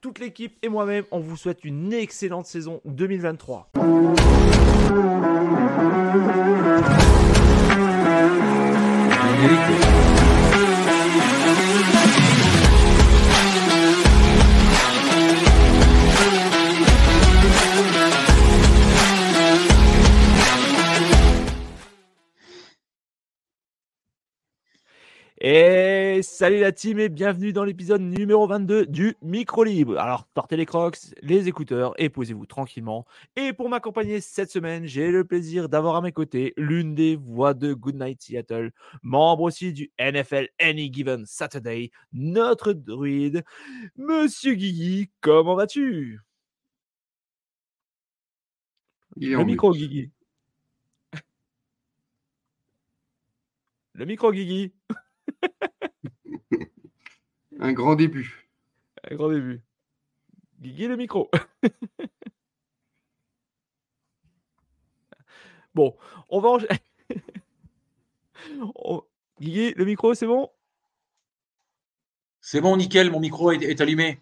[0.00, 3.72] Toute l'équipe et moi-même, on vous souhaite une excellente saison 2023.
[25.40, 29.96] Et salut la team et bienvenue dans l'épisode numéro 22 du Micro Libre.
[29.96, 33.06] Alors, sortez les crocs, les écouteurs et posez-vous tranquillement.
[33.36, 37.54] Et pour m'accompagner cette semaine, j'ai le plaisir d'avoir à mes côtés l'une des voix
[37.54, 38.72] de Goodnight Seattle,
[39.04, 43.44] membre aussi du NFL Any Given Saturday, notre druide,
[43.96, 45.08] Monsieur Guigui.
[45.20, 46.18] Comment vas-tu?
[49.16, 50.10] Le micro, Guigui.
[53.94, 54.72] Le micro, Guigui.
[57.60, 58.48] Un grand début.
[59.10, 59.62] Un grand début.
[60.60, 61.30] Guigui le micro.
[65.74, 65.96] bon,
[66.28, 66.78] on va enchaîner.
[69.40, 70.50] Guigui, le micro, c'est bon?
[72.40, 74.20] C'est bon, nickel, mon micro est, allumé.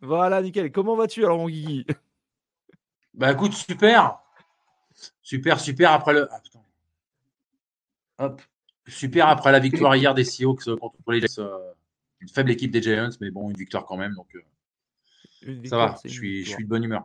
[0.00, 0.70] Voilà, nickel.
[0.70, 1.86] Comment vas-tu alors, mon Guigui?
[3.14, 4.20] Bah écoute, super.
[5.22, 5.92] Super, super.
[5.92, 6.28] Après le.
[6.30, 6.40] Ah,
[8.18, 8.42] Hop.
[8.88, 11.72] Super après la victoire hier des Seahawks contre les euh,
[12.20, 14.14] Une faible équipe des Giants, mais bon, une victoire quand même.
[14.14, 17.04] Donc, euh, ça va, je suis, je suis de bonne humeur.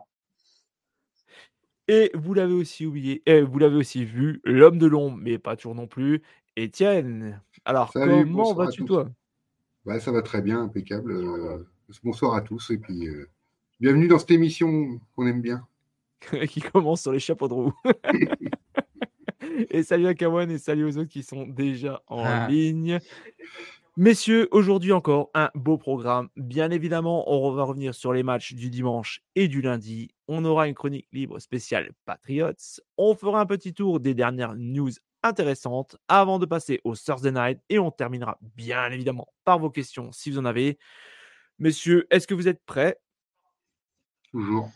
[1.86, 5.54] Et vous l'avez aussi oublié, et vous l'avez aussi vu, l'homme de l'ombre, mais pas
[5.56, 6.22] toujours non plus,
[6.56, 7.42] Étienne.
[7.66, 9.10] Alors, comment vas-tu toi?
[9.84, 11.12] Bah, Ça va très bien, impeccable.
[11.12, 11.58] Euh,
[12.02, 13.06] bonsoir à tous, et puis
[13.78, 15.66] bienvenue dans cette émission qu'on aime bien.
[16.48, 17.74] qui commence sur les chapeaux de roue.
[19.70, 22.48] et salut à Kawan et salut aux autres qui sont déjà en ah.
[22.48, 22.98] ligne.
[23.96, 26.28] Messieurs, aujourd'hui encore un beau programme.
[26.36, 30.10] Bien évidemment, on va revenir sur les matchs du dimanche et du lundi.
[30.26, 32.80] On aura une chronique libre spéciale Patriots.
[32.98, 34.90] On fera un petit tour des dernières news
[35.22, 40.10] intéressantes avant de passer au Thursday Night et on terminera bien évidemment par vos questions
[40.10, 40.76] si vous en avez.
[41.60, 42.98] Messieurs, est-ce que vous êtes prêts?
[44.32, 44.70] Toujours.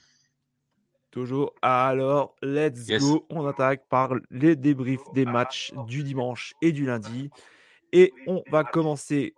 [1.10, 1.54] Toujours.
[1.62, 3.26] Alors, let's go.
[3.30, 7.30] On attaque par les débriefs des matchs du dimanche et du lundi.
[7.92, 9.34] Et on va commencer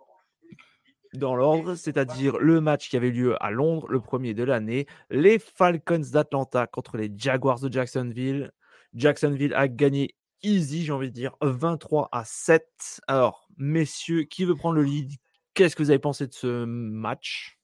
[1.13, 4.85] dans l'ordre, c'est-à-dire le match qui avait lieu à Londres, le premier de l'année.
[5.09, 8.51] Les Falcons d'Atlanta contre les Jaguars de Jacksonville.
[8.93, 13.01] Jacksonville a gagné easy, j'ai envie de dire, 23 à 7.
[13.07, 15.11] Alors, messieurs, qui veut prendre le lead?
[15.53, 17.60] Qu'est-ce que vous avez pensé de ce match?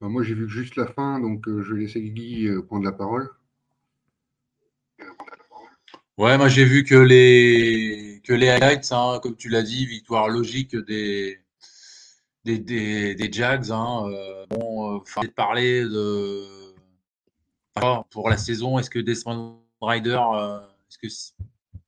[0.00, 2.84] Bah, moi, j'ai vu juste la fin, donc euh, je vais laisser Guy euh, prendre
[2.84, 3.30] la parole.
[6.16, 10.28] Ouais, moi j'ai vu que les que les highlights, hein, comme tu l'as dit, victoire
[10.28, 11.40] logique des
[13.32, 13.70] Jags.
[13.72, 16.74] Hein, euh, bon, de parler de
[18.10, 18.78] pour la saison.
[18.78, 20.20] Est-ce que Desmond Rider,
[20.88, 21.32] est-ce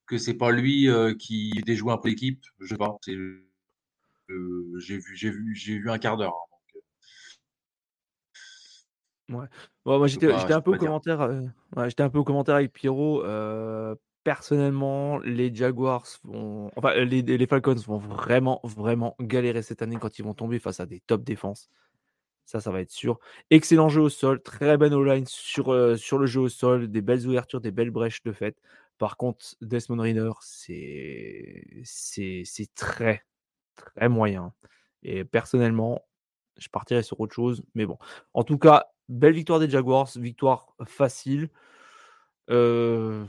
[0.06, 0.88] que c'est pas lui
[1.18, 2.44] qui déjoue un peu l'équipe?
[2.60, 2.96] Je pas.
[3.04, 3.14] j'ai
[4.96, 6.34] vu j'ai vu vu un quart d'heure.
[6.34, 6.55] Hein.
[9.28, 9.46] Ouais.
[9.84, 11.28] moi j'étais un peu au commentaire,
[11.86, 13.22] j'étais un peu au commentaire avec Pierrot.
[14.24, 20.18] personnellement, les Jaguars vont, enfin les, les Falcons vont vraiment, vraiment galérer cette année quand
[20.18, 21.70] ils vont tomber face à des top défenses.
[22.46, 23.18] Ça, ça va être sûr.
[23.50, 27.26] Excellent jeu au sol, très bonne O-line sur, sur le jeu au sol, des belles
[27.26, 28.56] ouvertures, des belles brèches de fait.
[28.98, 33.24] Par contre, Desmond Reader, c'est c'est c'est très,
[33.74, 34.52] très moyen.
[35.02, 36.06] Et personnellement,
[36.56, 37.62] je partirais sur autre chose.
[37.74, 37.98] Mais bon,
[38.32, 41.48] en tout cas, Belle victoire des Jaguars, victoire facile.
[42.48, 43.24] je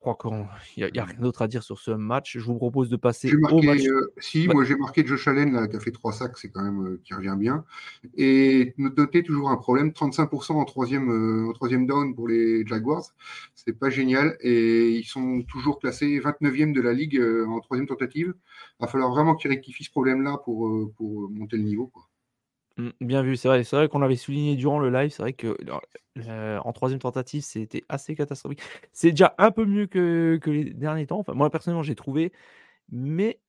[0.00, 2.38] crois qu'il n'y a, rien d'autre à dire sur ce match.
[2.38, 3.82] Je vous propose de passer au match.
[4.18, 6.98] si, moi j'ai marqué Josh Allen là, qui a fait trois sacs, c'est quand même
[7.04, 7.64] qui revient bien.
[8.16, 13.04] Et notez toujours un problème 35% en troisième, en troisième down pour les Jaguars.
[13.54, 14.36] C'est pas génial.
[14.40, 18.34] Et ils sont toujours classés 29e de la ligue en troisième tentative.
[18.80, 21.88] Il va falloir vraiment qu'ils rectifient ce problème-là pour, pour monter le niveau.
[21.88, 22.07] Quoi.
[22.78, 25.10] Mmh, bien vu, c'est vrai, c'est vrai qu'on l'avait souligné durant le live.
[25.10, 25.56] C'est vrai que
[26.64, 28.62] en troisième tentative, c'était assez catastrophique.
[28.92, 31.18] C'est déjà un peu mieux que, que les derniers temps.
[31.18, 32.32] Enfin, moi personnellement, j'ai trouvé,
[32.90, 33.40] mais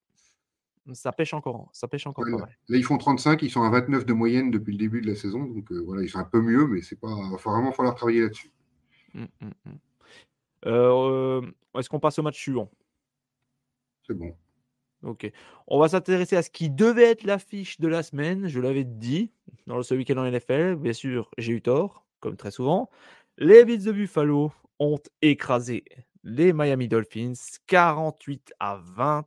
[0.94, 4.06] ça pêche encore, hein, ça pêche encore là, ils font 35, ils sont à 29
[4.08, 6.66] de moyenne depuis le début de la saison, donc voilà, ils sont un peu mieux,
[6.66, 8.52] mais c'est pas, il va vraiment falloir travailler là-dessus.
[9.14, 9.72] Mmh, mmh.
[10.66, 11.42] Euh,
[11.78, 12.72] est-ce qu'on passe au match suivant?
[14.08, 14.36] C'est bon.
[15.04, 15.32] Ok.
[15.68, 18.48] On va s'intéresser à ce qui devait être l'affiche de la semaine.
[18.48, 19.32] Je l'avais dit
[19.66, 20.76] dans ce week-end en NFL.
[20.76, 22.90] Bien sûr, j'ai eu tort, comme très souvent.
[23.38, 25.86] Les Bills de Buffalo ont écrasé
[26.24, 27.34] les Miami Dolphins
[27.68, 29.26] 48 à 20.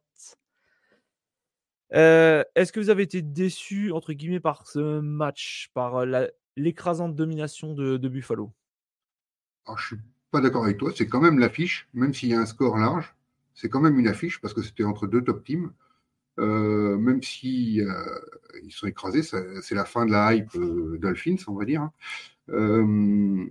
[1.94, 6.04] Euh, est-ce que vous avez été déçu, entre guillemets, par ce match, par
[6.56, 8.52] l'écrasante domination de, Buffalo?
[9.66, 9.96] Alors, Je suis
[10.30, 10.90] pas d'accord avec toi.
[10.94, 13.14] C'est quand même l'affiche, même s'il y a un score large.
[13.54, 15.72] C'est quand même une affiche parce que c'était entre deux top teams.
[16.38, 17.92] Euh, même si euh,
[18.64, 20.56] ils sont écrasés, c'est la fin de la hype
[20.98, 21.82] Dolphins, on va dire.
[21.82, 23.50] Hein.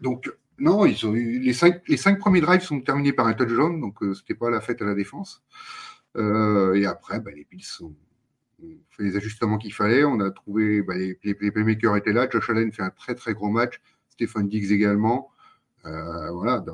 [0.00, 4.06] donc, non, ils ont les, cinq, premiers drives sont terminés par un touchdown, donc ce
[4.06, 5.42] n'était pas la fête à la défense.
[6.16, 7.94] Euh, et après, bah, les Bills ont,
[8.90, 10.04] fait les ajustements qu'il fallait.
[10.04, 12.28] On a trouvé, bah, les, playmakers étaient là.
[12.30, 13.80] Josh Allen fait un très très gros match.
[14.08, 15.30] Stéphane Diggs également.
[15.84, 16.64] Euh, voilà,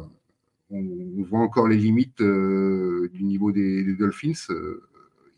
[0.71, 4.33] on, voit encore les limites euh, du niveau des, Dolphins.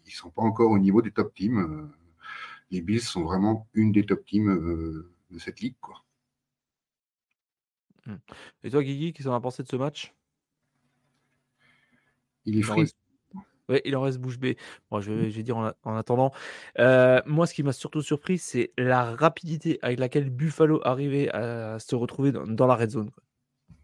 [0.07, 1.91] ils sont pas encore au niveau des top teams.
[2.71, 5.77] les Bills sont vraiment une des top teams de cette ligue.
[5.81, 6.05] Quoi.
[8.07, 8.15] Mmh.
[8.65, 10.15] Et toi, Guigui, qu'est-ce qu'on a pensé de ce match?
[12.45, 12.93] Il est frit.
[13.69, 14.57] Oui, il en reste bouche bée.
[14.91, 16.33] Bon, je, vais, dire en, attendant.
[16.81, 21.79] Euh, moi, ce qui m'a surtout surpris, c'est la rapidité avec laquelle Buffalo arrivait à
[21.79, 23.11] se retrouver dans, la red zone.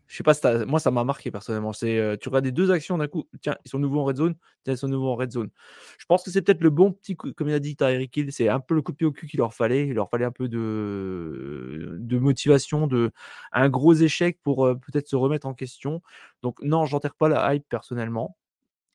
[0.08, 1.73] Je sais pas, si moi, ça m'a marqué personnellement.
[1.73, 3.29] C'est, euh, tu regardes les deux actions d'un coup.
[3.43, 4.35] Tiens, ils sont nouveaux en red zone.
[4.64, 5.50] Tiens, ils sont nouveaux en red zone.
[5.99, 8.32] Je pense que c'est peut-être le bon petit coup, comme il a dit Eric Hill,
[8.32, 9.88] c'est un peu le coup de pied au cul qu'il leur fallait.
[9.88, 13.11] Il leur fallait un peu de, motivation, de
[13.53, 16.03] un gros échec pour euh, peut-être se remettre en question.
[16.43, 18.37] Donc non, j'enterre pas la hype personnellement.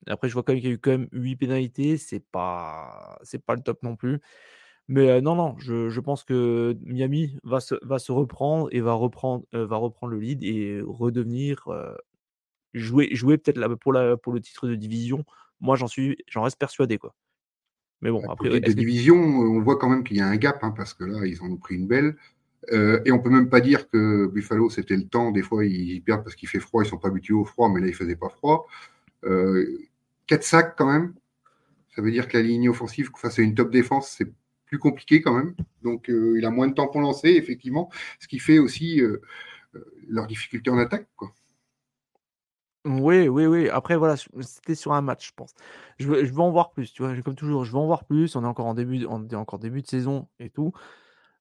[0.07, 1.97] Après, je vois quand même qu'il y a eu quand même 8 pénalités.
[1.97, 4.21] C'est pas, c'est pas le top non plus.
[4.91, 9.45] Mais non, non, je, pense que Miami va se, va se reprendre et va reprendre,
[9.53, 11.69] va reprendre le lead et redevenir
[12.73, 15.23] jouer, jouer peut-être pour, la, pour le titre de division.
[15.61, 17.15] Moi, j'en suis, j'en reste persuadé, quoi.
[18.01, 18.59] Mais bon, après.
[18.59, 21.25] De division, on voit quand même qu'il y a un gap, hein, parce que là,
[21.25, 22.17] ils ont pris une belle.
[22.69, 25.31] et on peut même pas dire que Buffalo, c'était le temps.
[25.31, 27.79] Des fois, ils perdent parce qu'il fait froid, ils sont pas habitués au froid, mais
[27.79, 28.67] là, il faisait pas froid.
[29.23, 31.13] 4 sacs quand même.
[31.95, 34.31] Ça veut dire que la ligne offensive face à une top défense, c'est
[34.71, 35.53] plus compliqué quand même.
[35.83, 39.21] Donc euh, il a moins de temps pour lancer, effectivement, ce qui fait aussi euh,
[39.75, 41.07] euh, leur difficulté en attaque.
[41.15, 41.33] Quoi.
[42.85, 43.69] Oui, oui, oui.
[43.69, 45.53] Après, voilà, c'était sur un match, je pense.
[45.99, 47.15] Je veux, en voir plus, tu vois.
[47.21, 48.35] Comme toujours, je veux en voir plus.
[48.35, 50.71] On est encore en début, on est encore début de saison et tout.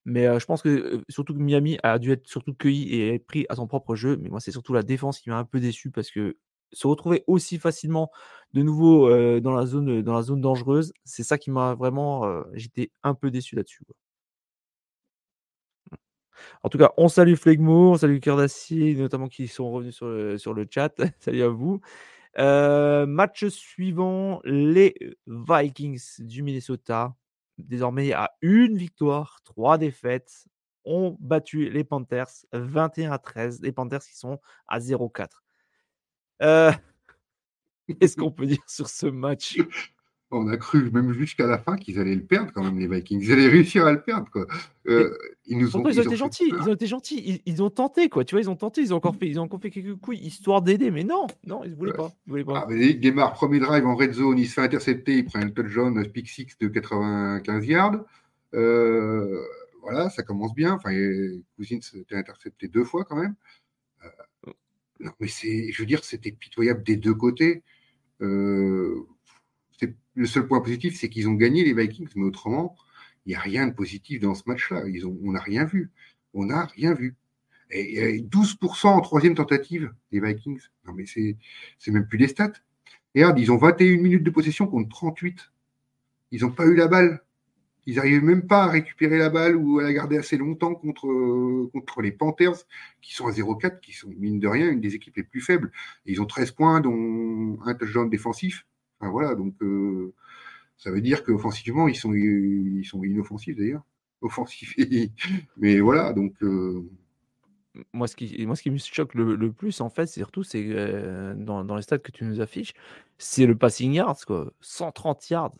[0.04, 3.46] Mais je pense que surtout que Miami a dû être surtout cueilli et être pris
[3.48, 4.18] à son propre jeu.
[4.20, 6.36] Mais moi, c'est surtout la défense qui m'a un peu déçu parce que
[6.72, 8.11] se retrouver aussi facilement
[8.52, 9.08] de nouveau
[9.40, 12.43] dans, la zone, dans la zone dangereuse, c'est ça qui m'a vraiment.
[12.55, 13.84] J'étais un peu déçu là-dessus.
[16.62, 20.06] En tout cas, on salue Flegmo, on salue Cœur d'Acier, notamment qui sont revenus sur
[20.08, 20.93] le, sur le chat.
[21.20, 21.81] Salut à vous.
[22.37, 24.94] match suivant, les
[25.26, 27.14] Vikings du Minnesota,
[27.58, 30.46] désormais à une victoire, trois défaites,
[30.84, 33.61] ont battu les Panthers 21 à 13.
[33.62, 35.28] Les Panthers qui sont à 0-4.
[36.42, 36.72] Euh,
[38.00, 39.58] qu'est-ce qu'on peut dire sur ce match?
[40.32, 43.20] On a cru même jusqu'à la fin qu'ils allaient le perdre quand même les Vikings.
[43.20, 44.46] Ils allaient réussir à le perdre quoi.
[44.87, 45.10] Euh,
[45.46, 46.52] ils nous ont, ils, ont, été gentils?
[46.56, 47.42] Ils ont été gentils.
[47.44, 48.25] Ils, ont tenté quoi.
[48.25, 48.81] Tu vois, ils ont tenté.
[48.81, 49.26] Ils ont encore fait.
[49.26, 50.92] Ils ont encore fait quelques coups histoire d'aider.
[50.92, 52.12] Mais non, non, ils ne voulaient pas.
[52.26, 52.64] Ils voulaient pas.
[52.68, 54.38] Ah, il démarre premier drive en red zone.
[54.38, 55.16] Il se fait intercepter.
[55.16, 58.04] Il prend un touchdown, pick six de 95 yards.
[58.54, 59.42] Euh,
[59.82, 60.75] voilà, ça commence bien.
[60.75, 60.90] Enfin,
[61.56, 63.35] Cousins s'était intercepté deux fois quand même.
[65.00, 67.62] Non, mais c'est, je veux dire, c'était pitoyable des deux côtés.
[68.21, 69.07] Euh,
[70.14, 72.76] le seul point positif, c'est qu'ils ont gagné les Vikings, mais autrement,
[73.25, 74.83] il n'y a rien de positif dans ce match-là.
[74.87, 75.90] Ils ont, on n'a rien vu.
[76.35, 77.16] On n'a rien vu.
[77.71, 80.61] Et, 12% en troisième tentative des Vikings.
[80.87, 81.37] Non, mais c'est,
[81.78, 82.52] c'est même plus des stats.
[83.14, 85.50] Et regarde, ils ont 21 minutes de possession contre 38.
[86.33, 87.23] Ils n'ont pas eu la balle.
[87.90, 91.09] Ils n'arrivent même pas à récupérer la balle ou à la garder assez longtemps contre,
[91.73, 92.54] contre les Panthers,
[93.02, 95.73] qui sont à 0-4, qui sont, mine de rien, une des équipes les plus faibles.
[96.06, 98.64] ils ont 13 points, dont un touchdown défensif.
[99.00, 100.14] Enfin, voilà, donc euh,
[100.76, 103.82] ça veut dire qu'offensivement, ils sont, ils sont inoffensifs d'ailleurs.
[104.20, 104.76] Offensifs.
[105.56, 106.35] Mais voilà, donc.
[106.44, 106.88] Euh,
[107.92, 111.35] moi, ce qui, moi, ce qui me choque le, plus, en fait, surtout, c'est euh,
[111.35, 112.73] dans, dans, les stats que tu nous affiches,
[113.18, 114.52] c'est le passing yards, quoi.
[114.61, 115.54] 130 yards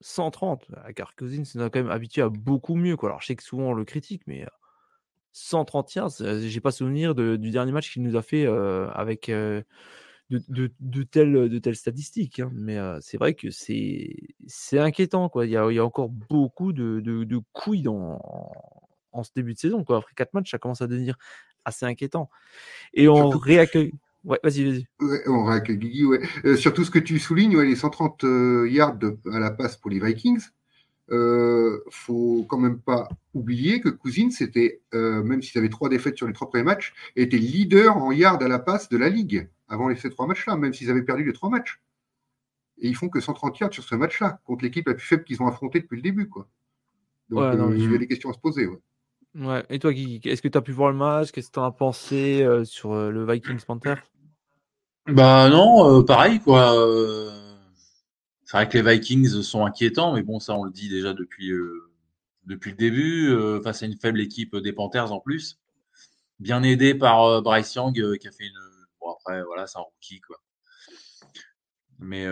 [0.00, 0.66] 130.
[0.94, 2.96] Car Cousins on a quand même habitué à beaucoup mieux.
[2.96, 3.10] Quoi.
[3.10, 4.46] Alors, je sais que souvent on le critique, mais
[5.32, 9.64] 130 yards, j'ai pas souvenir du dernier match qu'il nous a fait avec de,
[10.30, 12.40] de, telles, de telles statistiques.
[12.40, 12.50] Hein.
[12.54, 15.28] Mais c'est vrai que c'est inquiétant.
[15.28, 15.46] Quoi.
[15.46, 18.20] Il, y a, il y a encore beaucoup de, de, couilles dans,
[19.12, 19.84] en ce début de saison.
[19.84, 19.98] Quoi.
[19.98, 21.16] Après 4 matchs, ça commence à devenir
[21.64, 22.30] assez inquiétant.
[22.94, 23.92] Et on réaccueille.
[24.24, 24.86] Ouais, vas-y, vas-y.
[25.26, 26.20] on réaccueille Guigui, ouais.
[26.44, 28.98] Euh, surtout ce que tu soulignes, ouais, les 130 euh, yards
[29.32, 30.42] à la passe pour les Vikings.
[31.10, 36.18] Euh, faut quand même pas oublier que Cousins, c'était, euh, même s'ils avaient trois défaites
[36.18, 39.48] sur les trois premiers matchs, était leader en yards à la passe de la ligue
[39.68, 41.80] avant ces trois matchs-là, même s'ils avaient perdu les trois matchs.
[42.78, 45.42] Et ils font que 130 yards sur ce match-là, contre l'équipe la plus faible qu'ils
[45.42, 46.28] ont affrontée depuis le début.
[46.28, 46.48] Quoi.
[47.28, 48.66] Donc, euh, il y a des questions à se poser.
[48.66, 48.78] Ouais.
[49.70, 51.30] Et toi, est-ce que tu as pu voir le match?
[51.30, 53.94] Qu'est-ce que tu as pensé euh, sur euh, le Vikings Panther?
[55.06, 56.74] Bah non, pareil, quoi.
[58.44, 61.52] C'est vrai que les Vikings sont inquiétants, mais bon, ça, on le dit déjà depuis,
[62.44, 65.58] depuis le début, face à une faible équipe des Panthers en plus.
[66.40, 68.60] Bien aidé par Bryce Young, qui a fait une.
[69.00, 70.36] Bon, après, voilà, c'est un rookie, quoi.
[72.00, 72.26] Mais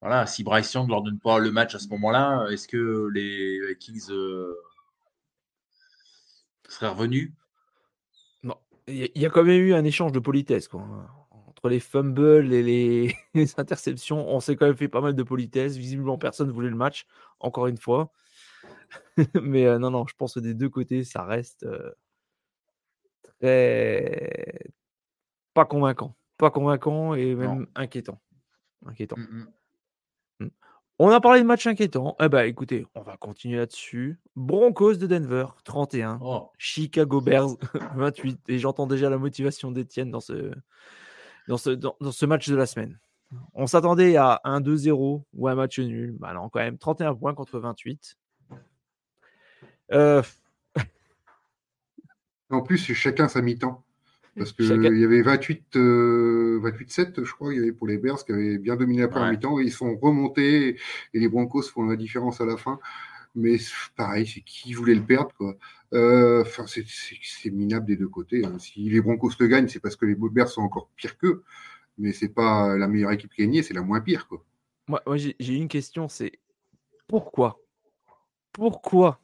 [0.00, 3.76] voilà, si Bryce Young leur donne pas le match à ce moment-là, est-ce que les
[3.80, 4.08] Kings
[6.72, 7.32] seraient revenus
[8.42, 8.56] Non.
[8.86, 10.68] Il y, a quand même eu un échange de politesse.
[10.68, 10.82] Quoi.
[11.46, 12.62] Entre les fumbles et
[13.34, 13.54] les...
[13.58, 15.76] interceptions, on s'est quand même fait pas mal de politesse.
[15.76, 17.06] Visiblement, personne ne voulait le match,
[17.40, 18.12] encore une fois.
[19.42, 21.92] Mais euh, non, non, je pense que des deux côtés, ça reste euh,
[23.40, 24.58] très.
[25.54, 26.16] pas convaincant.
[26.38, 28.20] Pas convaincant et même inquiétant.
[28.84, 29.16] Inquiétant.
[29.16, 29.44] Mmh.
[31.04, 32.14] On a parlé de match inquiétant.
[32.20, 34.20] Eh ben, écoutez, on va continuer là-dessus.
[34.36, 36.20] Broncos de Denver, 31.
[36.58, 37.56] Chicago Bears,
[37.96, 38.38] 28.
[38.46, 40.52] Et j'entends déjà la motivation d'Etienne dans ce,
[41.48, 43.00] dans, ce, dans, ce match de la semaine.
[43.52, 46.14] On s'attendait à un 2-0 ou un match nul.
[46.20, 48.16] Bah non, quand même, 31 points contre 28.
[49.94, 50.22] Euh,
[52.50, 53.82] en plus, chacun sa mi-temps.
[54.36, 58.24] Parce qu'il y avait 28, 28-7, euh, je crois, il y avait pour les Bears
[58.24, 59.58] qui avaient bien dominé la première mi-temps.
[59.58, 60.78] Ils sont remontés
[61.12, 62.78] et les Broncos font la différence à la fin.
[63.34, 63.56] Mais
[63.96, 65.54] pareil, c'est qui voulait le perdre, quoi.
[65.92, 68.44] Euh, c'est minable des deux côtés.
[68.44, 68.58] Hein.
[68.58, 71.42] Si les Broncos le gagnent, c'est parce que les Bears sont encore pires qu'eux.
[71.98, 74.42] Mais c'est pas la meilleure équipe qui a gagné, c'est la moins pire, quoi.
[74.88, 76.32] Moi, moi j'ai une question, c'est
[77.06, 77.60] pourquoi
[78.52, 79.20] Pourquoi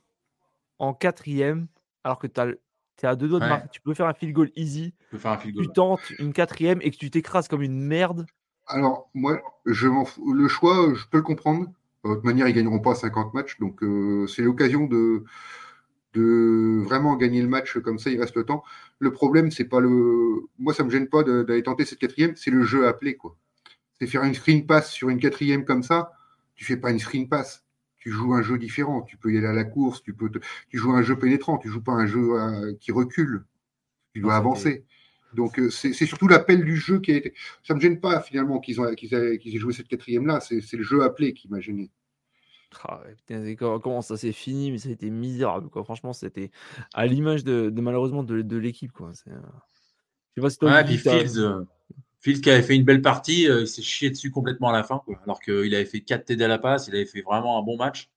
[0.79, 1.67] en quatrième,
[2.05, 2.53] alors que tu as
[2.99, 3.69] tu à deux doigts de marquer.
[3.71, 4.93] Tu peux faire un field goal easy.
[5.11, 5.67] Tu, faire un field goal.
[5.67, 8.27] tu tentes une quatrième et que tu t'écrases comme une merde.
[8.67, 11.69] Alors, moi, je m'en le choix, je peux le comprendre.
[12.05, 13.59] De toute manière, ils ne gagneront pas 50 matchs.
[13.61, 15.25] Donc, euh, c'est l'occasion de,
[16.15, 18.63] de vraiment gagner le match comme ça, il reste le temps.
[18.99, 20.43] Le problème, c'est pas le.
[20.59, 23.37] Moi, ça me gêne pas d'aller tenter cette quatrième, c'est le jeu appelé, quoi.
[23.99, 26.13] C'est faire une screen pass sur une quatrième comme ça.
[26.55, 27.65] Tu fais pas une screen pass
[28.09, 29.03] tu joues un jeu différent.
[29.03, 31.69] Tu peux y aller à la course, tu peux tu joues un jeu pénétrant, tu
[31.69, 33.45] joues pas un jeu euh, qui recule.
[34.15, 34.87] Tu dois avancer.
[35.35, 37.35] Donc euh, c'est surtout l'appel du jeu qui a été.
[37.63, 40.41] Ça me gêne pas finalement qu'ils aient, joué cette quatrième là.
[40.41, 41.91] C'est le jeu appelé qui m'a gêné.
[42.85, 43.03] Ah,
[43.59, 45.69] comment ça s'est fini, mais ça a été misérable.
[45.69, 45.85] Quoi.
[45.85, 46.51] Franchement, c'était
[46.95, 48.93] à l'image de, malheureusement de, l'équipe.
[48.93, 49.13] Quoi.
[49.27, 49.41] Euh,
[50.37, 51.67] je sais pas si toi, Fields
[52.35, 55.03] qui avait fait une belle partie, euh, il s'est chié dessus complètement à la fin,
[55.25, 57.77] alors qu'il avait fait 4 TD à la passe, il avait fait vraiment un bon
[57.77, 58.11] match.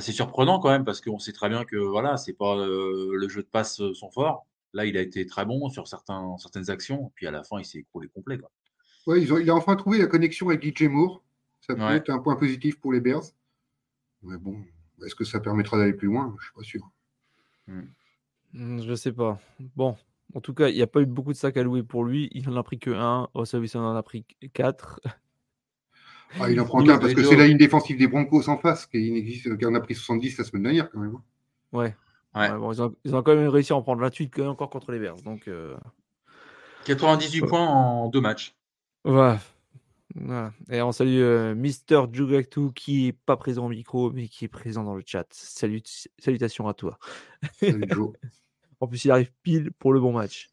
[0.00, 3.28] C'est surprenant quand même parce qu'on sait très bien que voilà, c'est pas euh, le
[3.28, 4.46] jeu de passe euh, son fort.
[4.74, 7.64] Là, il a été très bon sur certains, certaines actions, puis à la fin, il
[7.64, 8.38] s'est écroulé complet.
[8.38, 8.50] Quoi.
[9.06, 11.24] Ouais, il a enfin trouvé la connexion avec DJ Moore.
[11.60, 13.24] Ça peut être un point positif pour les Bears.
[14.22, 14.62] Mais bon,
[15.04, 16.36] est-ce que ça permettra d'aller plus loin?
[16.38, 16.90] Je suis pas sûr.
[17.66, 18.82] Hmm.
[18.82, 19.38] Je sais pas.
[19.76, 19.96] Bon,
[20.34, 22.28] en tout cas, il n'y a pas eu beaucoup de sacs à louer pour lui.
[22.32, 23.28] Il n'en a pris que un.
[23.34, 25.00] Au service, il en a pris quatre.
[26.38, 28.86] Ah, il en prend qu'un parce que c'est la ligne défensive des Broncos en face
[28.86, 31.14] qui, en a pris 70 la semaine dernière quand même.
[31.16, 31.22] Hein.
[31.72, 31.96] Ouais.
[32.34, 35.22] ils, ont, quand même réussi à en prendre 28 encore contre les Bears.
[35.22, 35.48] Donc,
[36.84, 38.54] 98 euh, points en deux matchs.
[39.04, 39.40] Voilà.
[40.70, 44.48] Et on salue euh, Mister Jugactu qui n'est pas présent au micro mais qui est
[44.48, 45.26] présent dans le chat.
[45.30, 45.82] Salut,
[46.18, 46.98] salutations à toi.
[47.60, 48.12] Salut Joe.
[48.80, 50.50] En plus, il arrive pile pour le bon match.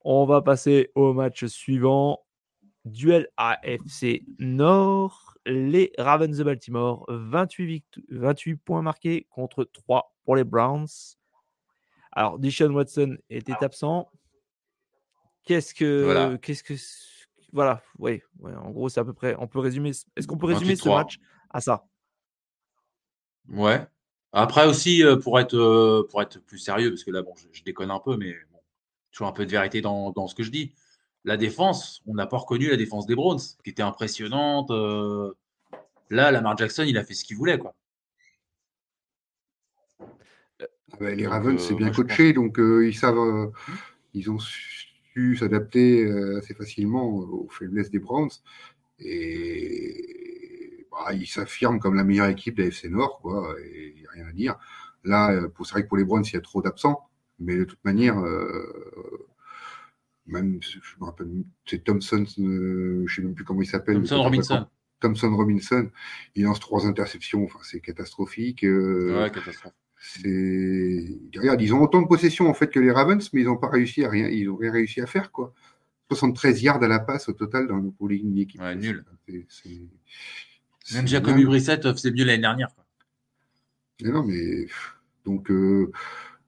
[0.00, 2.24] On va passer au match suivant.
[2.84, 5.38] Duel AFC Nord.
[5.46, 7.04] Les Ravens de Baltimore.
[7.08, 10.88] 28, 28 points marqués contre 3 pour les Browns.
[12.12, 14.10] Alors, Dishon Watson était absent.
[15.44, 16.04] Qu'est-ce que.
[16.04, 16.38] Voilà.
[16.38, 16.74] Qu'est-ce que.
[17.52, 18.22] Voilà, oui.
[18.42, 19.36] en gros, c'est à peu près.
[19.38, 19.90] On peut résumer.
[20.16, 21.18] Est-ce qu'on peut résumer ce match
[21.50, 21.84] à ça?
[23.48, 23.86] Ouais.
[24.32, 27.62] Après aussi, euh, pour être, euh, pour être plus sérieux, parce que là, bon, je,
[27.62, 28.58] déconne un peu, mais bon,
[29.10, 30.72] toujours un peu de vérité dans, dans, ce que je dis.
[31.24, 34.70] La défense, on n'a pas reconnu la défense des Browns, qui était impressionnante.
[34.70, 35.32] Euh.
[36.10, 37.74] là, Lamar Jackson, il a fait ce qu'il voulait, quoi.
[41.00, 43.50] Les Ravens, c'est bien coaché, donc ils savent,
[44.12, 48.30] ils ont su s'adapter assez facilement aux faiblesses des Browns.
[48.98, 50.21] Et
[51.06, 53.54] bah, ils s'affirment comme la meilleure équipe de la FC Nord, quoi.
[53.64, 54.56] Et rien à dire.
[55.04, 57.64] Là, euh, c'est vrai que pour les Browns, il y a trop d'absents, Mais de
[57.64, 58.16] toute manière,
[60.26, 61.28] même, je me rappelle,
[61.66, 63.96] c'est Thompson, je ne sais même plus comment il s'appelle.
[63.96, 64.66] Thompson Robinson.
[65.00, 65.90] Thompson Robinson,
[66.36, 68.62] il lance trois interceptions, enfin, c'est catastrophique.
[68.62, 69.74] ouais, catastrophe.
[70.24, 73.68] Regarde, ils ont autant de possessions en fait que les Ravens, mais ils n'ont pas
[73.68, 75.54] réussi à rien, ils ont rien réussi à faire quoi.
[76.10, 78.60] 73 yards à la passe au total dans, pour l'équipe.
[78.60, 79.04] Ouais, nul.
[80.94, 82.68] Même Jacoby Brissett faisait mieux l'année dernière.
[84.02, 84.66] non, mais
[85.24, 85.92] donc euh,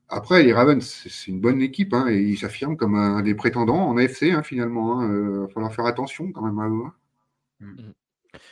[0.08, 3.88] après les Ravens, c'est une bonne équipe hein, et ils s'affirment comme un des prétendants
[3.88, 5.02] en AFC hein, finalement.
[5.02, 5.10] Il hein.
[5.10, 6.90] euh, va falloir faire attention quand même à eux.
[7.60, 7.92] Mm.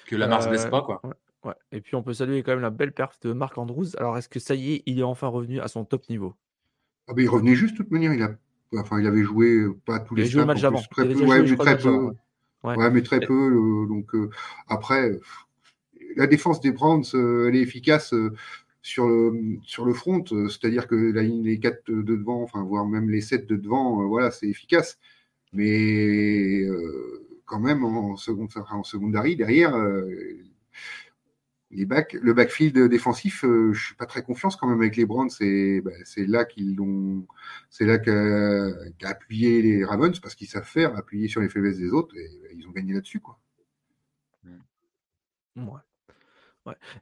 [0.07, 1.03] Que la Mars ne baisse pas quoi.
[1.45, 1.55] Ouais.
[1.73, 3.97] Et puis on peut saluer quand même la belle perf de Marc Andrews.
[3.99, 6.35] Alors est-ce que ça y est, il est enfin revenu à son top niveau?
[7.09, 8.15] Ah ben, Il revenait juste de toute manière.
[8.15, 8.31] Il, a...
[8.79, 10.81] enfin, il avait joué euh, pas tous les il joué match avant.
[10.91, 12.12] Très peu, ouais, mais très peu.
[12.62, 12.91] Ouais.
[12.91, 13.33] mais très peu.
[13.35, 14.31] Euh, donc euh,
[14.69, 15.19] après,
[16.16, 18.14] la défense des Browns, elle est efficace
[18.83, 22.87] sur le, sur le front, c'est-à-dire que la ligne, les 4 de devant, enfin, voire
[22.87, 24.99] même les 7 de devant, voilà, c'est efficace.
[25.52, 26.62] Mais
[27.45, 29.76] quand même, en seconde, en secondary, derrière,
[31.73, 35.31] le backfield défensif, euh, je suis pas très confiance quand même avec les Browns.
[35.31, 37.26] C'est bah, là qu'ils ont,
[37.71, 41.90] c'est là qu'a appuyé les Ravens parce qu'ils savent faire, appuyer sur les faiblesses des
[41.90, 43.38] autres et bah, ils ont gagné là-dessus quoi.
[45.57, 45.81] Ouais.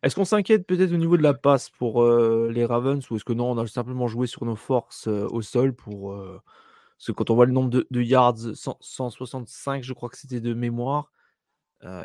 [0.03, 3.25] Est-ce qu'on s'inquiète peut-être au niveau de la passe pour euh, les Ravens ou est-ce
[3.25, 6.15] que non, on a simplement joué sur nos forces euh, au sol pour.
[6.15, 10.55] parce que quand on voit le nombre de, yards, 165, je crois que c'était de
[10.55, 11.13] mémoire.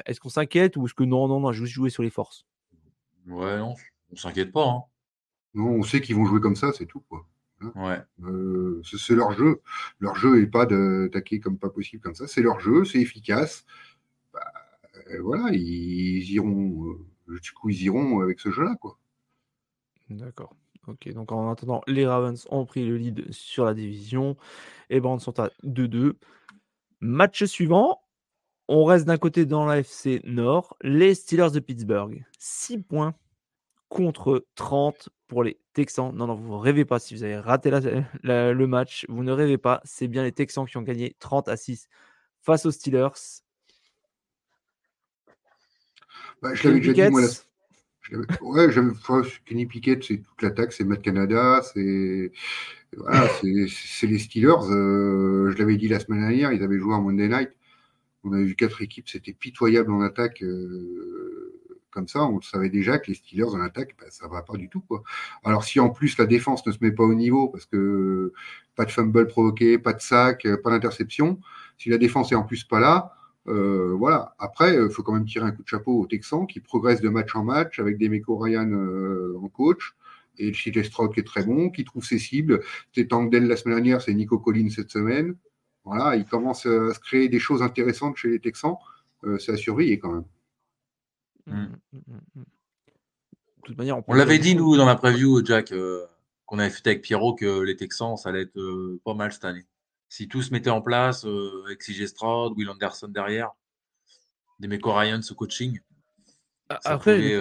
[0.05, 2.45] est-ce qu'on s'inquiète ou est-ce que non, non, on a juste joué sur les forces?
[3.27, 3.75] Ouais, non,
[4.11, 4.67] on s'inquiète pas.
[4.67, 4.83] Hein.
[5.53, 7.01] Non, on sait qu'ils vont jouer comme ça, c'est tout.
[7.09, 7.25] Quoi.
[7.61, 7.71] Hein.
[7.75, 8.27] ouais.
[8.27, 9.61] Euh, c'est leur jeu.
[9.99, 12.27] Leur jeu n'est pas d'attaquer comme pas possible comme ça.
[12.27, 13.65] C'est leur jeu, c'est efficace.
[14.33, 14.41] Bah,
[15.11, 16.97] euh, voilà, ils, iront.
[17.27, 18.97] Du coup, ils iront avec ce jeu-là, quoi.
[20.09, 20.55] D'accord.
[20.87, 24.37] Ok, donc en attendant, les Ravens ont pris le lead sur la division.
[24.91, 26.13] Et Browns sont à 2-2.
[26.99, 28.01] Match suivant,
[28.67, 32.23] on reste d'un côté dans l'AFC Nord, les Steelers de Pittsburgh.
[32.37, 33.15] 6 points
[33.89, 36.13] contre 30 pour les Texans.
[36.15, 36.99] Non, non, vous ne rêvez pas.
[36.99, 39.81] Si vous avez raté le match, vous ne rêvez pas.
[39.83, 41.87] C'est bien les Texans qui ont gagné 30 à 6
[42.41, 43.09] face aux Steelers.
[46.45, 47.21] Bah, je l'avais déjà dit, moi.
[48.41, 48.67] Ouais,
[49.45, 52.31] Kenny Pickett, c'est toute l'attaque, c'est Matt Canada, c'est
[52.95, 54.69] voilà, c'est les Steelers.
[54.69, 57.49] Euh, je l'avais dit la semaine dernière, ils avaient joué en Monday Night.
[58.23, 60.43] On avait vu quatre équipes, c'était pitoyable en attaque.
[60.43, 64.55] Euh, comme ça, on savait déjà que les Steelers en attaque, bah, ça va pas
[64.55, 64.81] du tout.
[64.81, 65.01] Quoi.
[65.43, 68.33] Alors si en plus la défense ne se met pas au niveau, parce que
[68.75, 71.39] pas de fumble provoqué, pas de sac, pas d'interception,
[71.79, 73.14] si la défense est en plus pas là,
[73.47, 74.35] euh, voilà.
[74.39, 77.09] Après, il faut quand même tirer un coup de chapeau aux Texans qui progressent de
[77.09, 79.95] match en match avec des Meko Ryan euh, en coach
[80.37, 82.61] et le CJ Stroud qui est très bon, qui trouve ses cibles.
[82.93, 85.35] C'était Tangdell la semaine dernière, c'est Nico Collins cette semaine.
[85.83, 88.75] Voilà, il commence à se créer des choses intéressantes chez les Texans.
[89.23, 90.25] Euh, c'est à surveiller quand même.
[91.47, 91.75] Mm.
[91.93, 91.99] Mm,
[92.35, 92.43] mm,
[93.57, 96.05] de toute manière, on, l'avait dit, nous, dans la preview, Jack, euh,
[96.45, 99.45] qu'on avait fait avec Pierrot, que les Texans, ça allait être euh, pas mal cette
[99.45, 99.65] année.
[100.15, 101.25] Si tout se mettait en place,
[101.65, 103.51] avec CJ Stroud, Will Anderson derrière,
[104.61, 105.77] des mecs Ryan ce coaching,
[106.69, 107.37] après,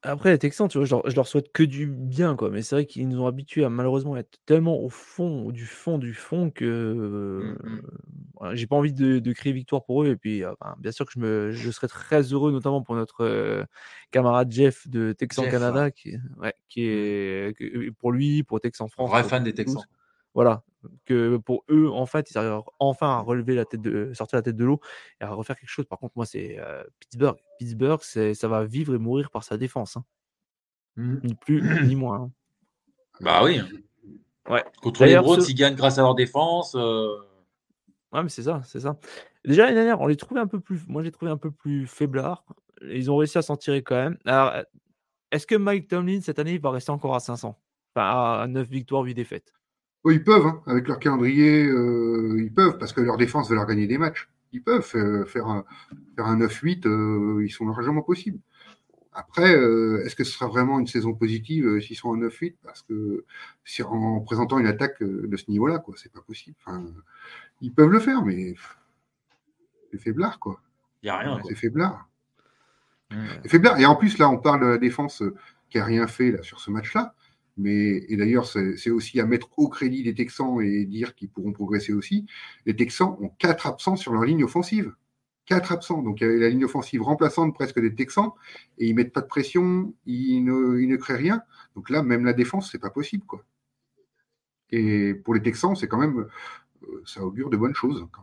[0.00, 2.48] après, les Texans, tu vois, je leur, leur souhaite que du bien, quoi.
[2.48, 5.98] Mais c'est vrai qu'ils nous ont habitués à malheureusement être tellement au fond, du fond,
[5.98, 7.80] du fond que mmh
[8.54, 10.08] j'ai pas envie de, créer victoire pour eux.
[10.08, 10.42] Et puis,
[10.78, 13.66] bien sûr que je, me, je serais très heureux, notamment pour notre
[14.10, 19.10] camarade Jeff de Texan Canada, qui, ouais, qui est pour lui, pour Texan France.
[19.10, 19.84] Vrai fan des Texans.
[20.34, 20.62] Voilà,
[21.04, 24.42] que pour eux, en fait, ils arrivent enfin à relever la tête de, sortir la
[24.42, 24.80] tête de l'eau
[25.20, 25.86] et à refaire quelque chose.
[25.86, 26.58] Par contre, moi, c'est
[27.00, 27.36] Pittsburgh.
[27.58, 29.96] Pittsburgh, ça va vivre et mourir par sa défense.
[29.96, 30.04] Hein.
[30.96, 31.16] Mmh.
[31.24, 32.22] Ni plus ni moins.
[32.22, 32.30] Hein.
[33.20, 33.60] Bah oui.
[34.48, 34.64] Ouais.
[34.82, 36.74] Contre les Browns, ils gagnent grâce à leur défense.
[38.12, 38.98] Ouais, mais c'est ça, c'est ça.
[39.44, 40.80] Déjà l'année dernière, on les trouvait un peu plus.
[40.88, 42.44] Moi, j'ai trouvé un peu plus faiblards.
[42.82, 44.18] Ils ont réussi à s'en tirer quand même.
[44.24, 44.52] Alors,
[45.30, 47.58] est-ce que Mike Tomlin cette année il va rester encore à 500
[47.94, 49.52] Enfin, à 9 victoires, 8 défaites?
[50.08, 53.66] Ils peuvent, hein, avec leur calendrier, euh, ils peuvent, parce que leur défense va leur
[53.66, 54.30] gagner des matchs.
[54.52, 55.64] Ils peuvent faire un,
[56.16, 58.40] faire un 9-8, euh, ils sont largement possibles.
[59.12, 62.82] Après, euh, est-ce que ce sera vraiment une saison positive s'ils sont en 9-8 Parce
[62.82, 63.24] que
[63.64, 66.56] si, en présentant une attaque de ce niveau-là, quoi, c'est pas possible.
[66.64, 66.84] Enfin,
[67.60, 68.54] ils peuvent le faire, mais
[69.90, 70.60] c'est faiblard, quoi.
[71.02, 71.40] Il n'y a rien.
[71.46, 72.08] C'est faiblard.
[73.42, 73.78] C'est faiblard.
[73.78, 75.22] Et en plus, là, on parle de la défense
[75.68, 77.14] qui a rien fait là, sur ce match-là.
[77.60, 81.52] Mais, et d'ailleurs, c'est aussi à mettre au crédit des Texans et dire qu'ils pourront
[81.52, 82.24] progresser aussi.
[82.64, 84.94] Les Texans ont quatre absents sur leur ligne offensive.
[85.44, 86.02] Quatre absents.
[86.02, 88.30] Donc, il y a la ligne offensive remplaçante presque des Texans
[88.78, 91.42] et ils mettent pas de pression, ils ne, créent rien.
[91.76, 93.44] Donc là, même la défense, c'est pas possible, quoi.
[94.70, 96.28] Et pour les Texans, c'est quand même,
[97.04, 98.06] ça augure de bonnes choses.
[98.10, 98.22] Quand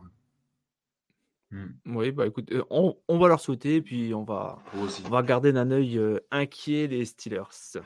[1.52, 1.74] même.
[1.86, 1.96] Hmm.
[1.96, 6.00] Oui, bah écoute, on, va leur souhaiter, puis on va, on va garder d'un œil
[6.32, 7.78] inquiet les Steelers.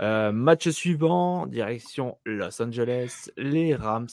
[0.00, 4.08] Match suivant, direction Los Angeles, les Rams,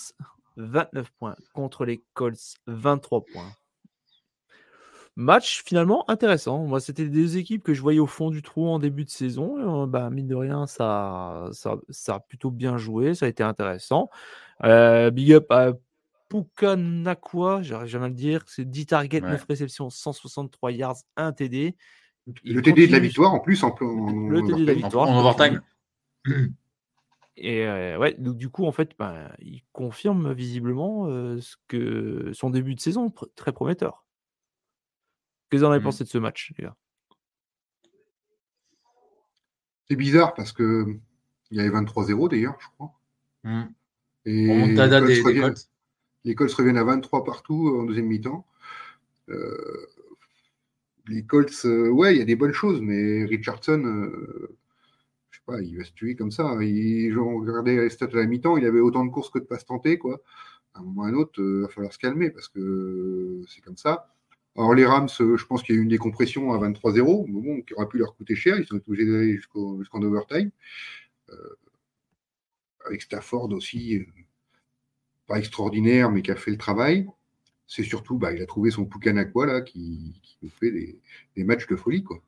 [0.57, 3.51] 29 points contre les Colts, 23 points.
[5.17, 6.59] Match finalement intéressant.
[6.65, 9.85] Moi, c'était des équipes que je voyais au fond du trou en début de saison.
[9.85, 13.13] bah, mine de rien, ça, ça, a plutôt bien joué.
[13.13, 14.09] Ça a été intéressant.
[14.61, 15.73] big up à
[16.29, 18.43] Pukanakwa, j'arrive jamais à le dire.
[18.47, 21.75] C'est 10 targets, 9 réceptions, 163 yards, 1 TD.
[22.45, 23.63] le TD de la victoire en plus.
[23.63, 25.09] En, le TD de la victoire.
[25.09, 25.61] En, overtime.
[27.37, 31.07] Et ouais, donc du coup, en fait, ben, il confirme visiblement
[31.39, 34.05] ce que son début de saison très prometteur.
[35.49, 35.83] Qu'est-ce que vous en avez mmh.
[35.83, 36.75] pensé de ce match, les gars?
[39.89, 40.97] C'est bizarre parce que
[41.51, 42.93] il y avait 23-0 d'ailleurs, je crois.
[43.43, 43.63] Mmh.
[44.25, 45.53] Et les, Colts reviennent,
[46.23, 48.45] les Colts reviennent à 23 partout euh, en deuxième mi-temps.
[49.29, 49.87] Euh,
[51.07, 54.07] les Colts, euh, ouais, il y a des bonnes choses, mais Richardson,
[55.41, 56.55] sais pas, il va se tuer comme ça.
[56.61, 59.45] Il, je regardais les stats à la mi-temps, il avait autant de courses que de
[59.45, 60.21] passes tentées, quoi.
[60.73, 63.61] À un moment ou à un autre, il va falloir se calmer parce que c'est
[63.61, 64.13] comme ça.
[64.57, 67.41] Alors les Rams, euh, je pense qu'il y a eu une décompression à 23-0, mais
[67.41, 68.57] bon, qui aurait pu leur coûter cher.
[68.59, 70.51] Ils sont obligés d'aller jusqu'en overtime.
[71.29, 71.55] Euh,
[72.85, 74.05] avec Stafford aussi, euh,
[75.27, 77.07] pas extraordinaire, mais qui a fait le travail.
[77.67, 81.67] C'est surtout, bah, il a trouvé son Pukanakwa là, qui, qui nous fait des, matchs
[81.67, 82.03] de folie.
[82.03, 82.21] Quoi.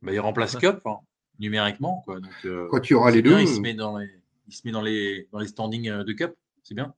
[0.00, 1.00] Bah, il remplace Cup hein,
[1.40, 2.02] numériquement.
[2.04, 2.20] Quoi.
[2.20, 3.40] Donc, Quand il y aura les deux.
[3.40, 4.10] il, se met dans les,
[4.46, 6.34] il se met dans les, dans les standings de Cup.
[6.62, 6.94] C'est bien.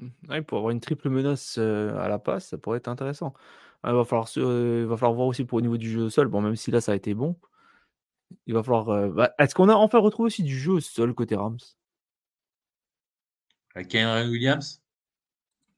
[0.00, 0.42] Mmh.
[0.42, 3.32] pour avoir une triple menace à la passe, ça pourrait être intéressant.
[3.82, 6.28] Ah, il va falloir, va falloir voir aussi pour au niveau du jeu au sol.
[6.28, 7.36] Bon, même si là ça a été bon,
[8.46, 9.08] il va falloir.
[9.10, 11.58] Bah, est-ce qu'on a enfin retrouvé aussi du jeu au sol côté Rams?
[13.74, 14.82] Avec Henry Williams?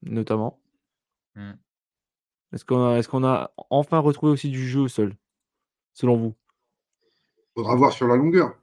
[0.01, 0.59] Notamment.
[1.35, 1.51] Mmh.
[2.53, 5.15] Est-ce qu'on a, est qu'on a enfin retrouvé aussi du jeu au sol,
[5.93, 6.35] selon vous?
[7.55, 8.55] Faudra voir sur la longueur.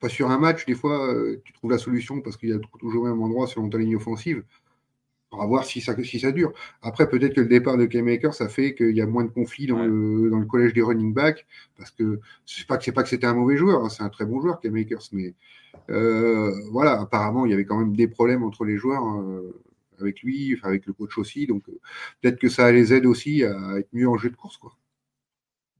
[0.00, 3.02] Pas sur un match, des fois, tu trouves la solution parce qu'il y a toujours
[3.02, 4.44] au même endroit selon ta ligne offensive.
[5.32, 6.52] On va voir si ça, si ça dure.
[6.82, 9.66] Après, peut-être que le départ de K-Maker, ça fait qu'il y a moins de conflits
[9.66, 13.02] dans, le, dans le collège des running backs, parce que c'est pas que c'est pas
[13.02, 15.34] que c'était un mauvais joueur, hein, c'est un très bon joueur, K-Makers, mais
[15.90, 19.60] euh, voilà, apparemment, il y avait quand même des problèmes entre les joueurs euh,
[20.00, 21.80] avec lui, enfin, avec le coach aussi, donc euh,
[22.20, 24.76] peut-être que ça les aide aussi à être mieux en jeu de course, quoi.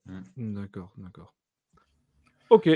[0.06, 0.54] Mmh.
[0.54, 1.34] D'accord, d'accord.
[2.50, 2.68] Ok.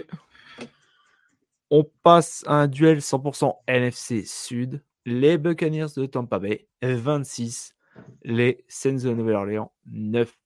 [1.70, 7.74] On passe à un duel 100% NFC Sud les Buccaneers de Tampa Bay, 26.
[8.22, 10.38] Les Saints de Nouvelle-Orléans, 9.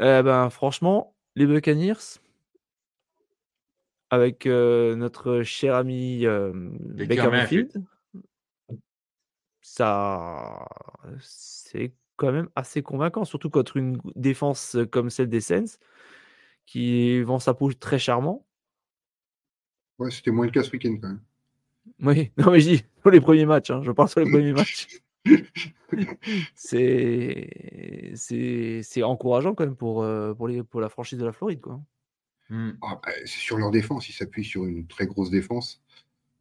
[0.00, 2.20] Eh ben, franchement, les Buccaneers,
[4.10, 7.84] avec euh, notre cher ami euh, Baker Mayfield,
[9.60, 10.66] ça,
[11.20, 15.78] c'est quand même assez convaincant, surtout contre une défense comme celle des Saints,
[16.66, 18.46] qui vend sa peau très charmant.
[19.98, 21.20] Ouais, c'était moins le cas ce week-end quand même.
[22.02, 24.52] Oui, non mais je dis pour les premiers matchs, hein, je parle sur les premiers
[24.52, 24.86] matchs.
[26.54, 30.06] c'est c'est encourageant quand même pour,
[30.36, 31.60] pour, les, pour la franchise de la Floride.
[31.60, 31.80] Quoi.
[32.50, 32.72] Hmm.
[32.82, 35.82] Ah, bah, c'est sur leur défense, ils s'appuient sur une très grosse défense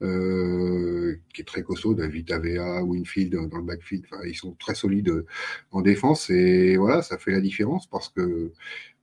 [0.01, 4.75] euh, qui est très costaud, David Avea, Winfield dans le backfield, enfin, ils sont très
[4.75, 5.25] solides
[5.71, 8.51] en défense et voilà, ça fait la différence parce que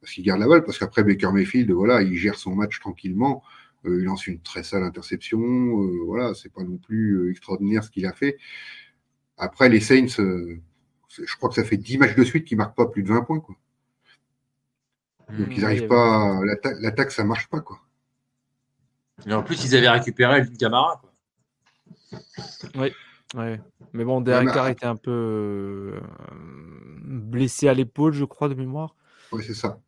[0.01, 3.43] parce qu'ils gardent la balle, parce qu'après Baker Mayfield, voilà, il gère son match tranquillement.
[3.87, 5.41] Euh, il lance une très sale interception.
[5.41, 8.37] Euh, voilà, c'est pas non plus euh, extraordinaire ce qu'il a fait.
[9.37, 12.87] Après, les Saints, je crois que ça fait 10 matchs de suite qu'ils marquent pas
[12.87, 13.41] plus de 20 points.
[13.41, 13.57] Quoi.
[15.37, 16.41] Donc ils n'arrivent pas.
[16.81, 17.61] L'attaque, ça marche pas.
[17.61, 17.81] Quoi.
[19.25, 21.01] Et en plus, ils avaient récupéré le Camara.
[22.75, 22.93] Oui.
[23.35, 23.61] Ouais.
[23.93, 26.01] Mais bon, Derek Carr était un peu
[27.03, 28.95] blessé à l'épaule, je crois, de mémoire.
[29.33, 29.79] Oui, c'est ça.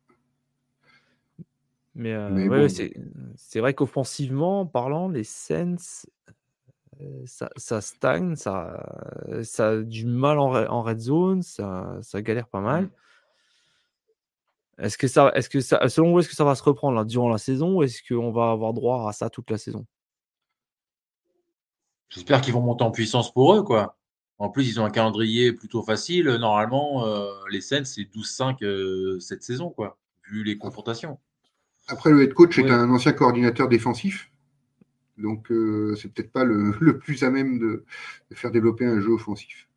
[1.95, 2.67] Mais, euh,
[3.35, 6.05] c'est vrai qu'offensivement parlant, les Saints,
[7.01, 8.85] euh, ça, ça, stagne, ça,
[9.43, 12.89] ça a du mal en, red zone, ça, ça, galère pas mal.
[14.79, 17.05] Est-ce que ça, est-ce que ça, selon vous, est-ce que ça va se reprendre là,
[17.05, 19.85] durant la saison ou est-ce qu'on va avoir droit à ça toute la saison?
[22.09, 23.97] J'espère qu'ils vont monter en puissance pour eux, quoi.
[24.39, 26.27] En plus, ils ont un calendrier plutôt facile.
[26.39, 29.97] Normalement, euh, les Saints, c'est 12-5 cette saison, quoi,
[30.29, 31.19] vu les confrontations.
[31.87, 34.31] Après, le head coach est un ancien coordinateur défensif.
[35.17, 37.85] Donc, euh, c'est peut-être pas le, plus à même de,
[38.33, 39.68] faire développer un jeu offensif.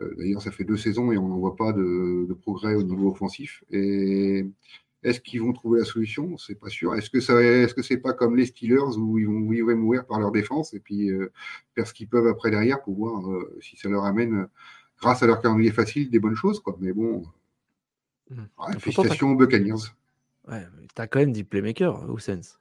[0.00, 3.10] Euh, d'ailleurs, ça fait deux saisons et on n'en voit pas de, progrès au niveau
[3.10, 3.62] offensif.
[3.70, 4.46] Et
[5.02, 6.36] Est-ce qu'ils vont trouver la solution?
[6.38, 6.94] C'est pas sûr.
[6.94, 9.74] Est-ce que ça, est-ce que c'est pas comme les Steelers où ils vont vivre et
[9.74, 11.32] mourir par leur défense et puis euh,
[11.74, 14.46] faire ce qu'ils peuvent après derrière pour voir euh, si ça leur amène,
[15.00, 16.76] grâce à leur calendrier facile, des bonnes choses quoi.
[16.80, 17.24] Mais bon,
[18.30, 18.78] mmh.
[18.78, 19.90] félicitations aux Buccaneers.
[20.48, 22.58] Ouais, t'as quand même des playmakers au Sens.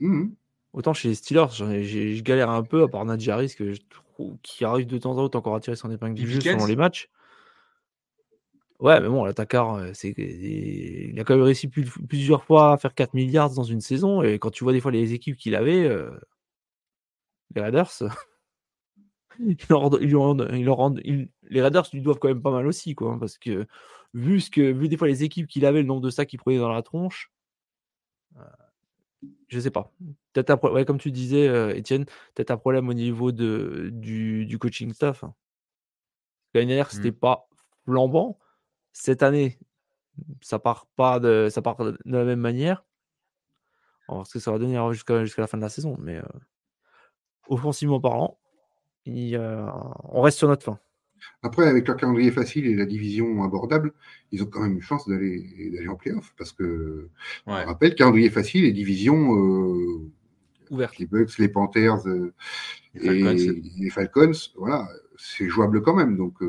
[0.00, 0.28] Mmh.
[0.72, 4.11] Autant chez les Steelers, je galère un peu à part Nadjaris que je trouve
[4.42, 6.76] qui arrive de temps en temps encore à tirer son épingle du jeu selon les
[6.76, 7.10] matchs.
[8.82, 13.14] Ouais, mais bon, l'attaquant, euh, il a quand même réussi plusieurs fois à faire 4
[13.14, 14.22] milliards dans une saison.
[14.22, 16.10] Et quand tu vois des fois les équipes qu'il avait, euh,
[17.54, 17.92] les Raiders,
[19.38, 19.56] ils
[21.48, 23.12] les Raiders lui doivent quand même pas mal aussi, quoi.
[23.12, 23.66] Hein, parce que
[24.14, 26.40] vu, ce que, vu des fois les équipes qu'il avait, le nombre de sacs qu'il
[26.40, 27.30] prenait dans la tronche,
[28.36, 28.40] euh,
[29.48, 29.92] je sais pas.
[30.32, 32.04] Peut-être ouais, comme tu disais, Étienne,
[32.34, 35.24] peut-être un problème au niveau de, du, coaching staff.
[35.24, 35.34] Hein.
[36.54, 37.20] L'année dernière, c'était mmh.
[37.20, 37.48] pas
[37.84, 38.38] flambant.
[38.92, 39.58] Cette année,
[40.40, 42.84] ça part pas de, ça part de la même manière.
[44.08, 45.96] On va voir ce que ça va donner jusqu'à jusqu'à la fin de la saison.
[45.98, 46.22] Mais euh,
[47.48, 48.38] offensivement parlant,
[49.06, 50.78] on reste sur notre fin.
[51.42, 53.92] Après, avec leur calendrier facile et la division abordable,
[54.30, 57.08] ils ont quand même une chance d'aller d'aller en playoff parce que
[57.46, 60.10] on rappelle calendrier facile et division euh,
[60.70, 60.98] ouverte.
[60.98, 62.32] Les Bucks, les Panthers euh,
[62.94, 63.22] et
[63.78, 66.16] les Falcons, voilà, c'est jouable quand même.
[66.16, 66.40] Donc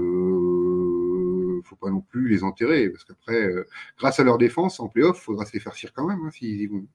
[1.64, 5.18] faut pas non plus les enterrer, parce qu'après, euh, grâce à leur défense, en playoff,
[5.18, 6.86] il faudra se les faire cirer quand même, hein, s'ils y vont.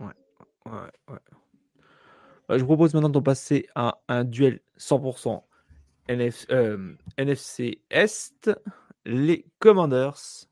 [0.00, 0.06] Ouais,
[0.66, 0.72] ouais,
[1.10, 1.18] ouais.
[2.48, 5.42] Bah, je vous propose maintenant de passer à un duel 100%
[6.08, 8.50] NFC Est.
[9.04, 10.46] Les Commanders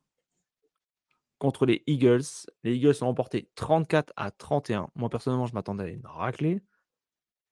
[1.39, 2.23] contre les Eagles.
[2.63, 4.91] Les Eagles ont remporté 34 à 31.
[4.95, 6.63] Moi, personnellement, je m'attendais à une raclée.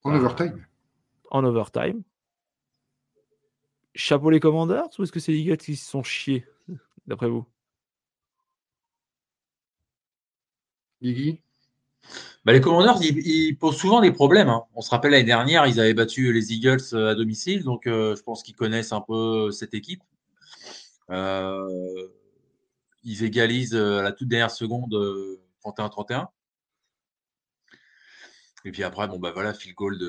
[0.02, 0.66] En overtime.
[1.30, 2.02] En overtime
[3.94, 6.46] chapeau les Commanders ou est-ce que c'est les Eagles qui se sont chiés,
[7.06, 7.46] d'après vous?
[11.00, 11.43] Guigui
[12.44, 14.48] bah, les Commanders, ils, posent souvent des problèmes.
[14.48, 14.64] Hein.
[14.74, 18.16] On se rappelle l'année dernière, ils avaient battu les Eagles euh, à domicile, donc euh,
[18.16, 20.02] je pense qu'ils connaissent un peu cette équipe.
[21.10, 22.08] Euh,
[23.02, 24.94] ils égalisent à la toute dernière seconde
[25.64, 26.28] 31-31.
[28.66, 30.02] Et puis après, bon, bah voilà, Phil Gold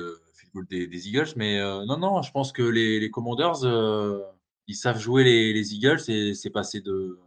[0.64, 1.32] des, Eagles.
[1.36, 4.22] Mais euh, non, non, je pense que les, Commanders, euh,
[4.66, 7.18] ils savent jouer les, Eagles et c'est de.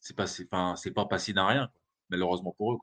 [0.00, 1.68] C'est pas passé d'un rien,
[2.08, 2.78] malheureusement pour eux.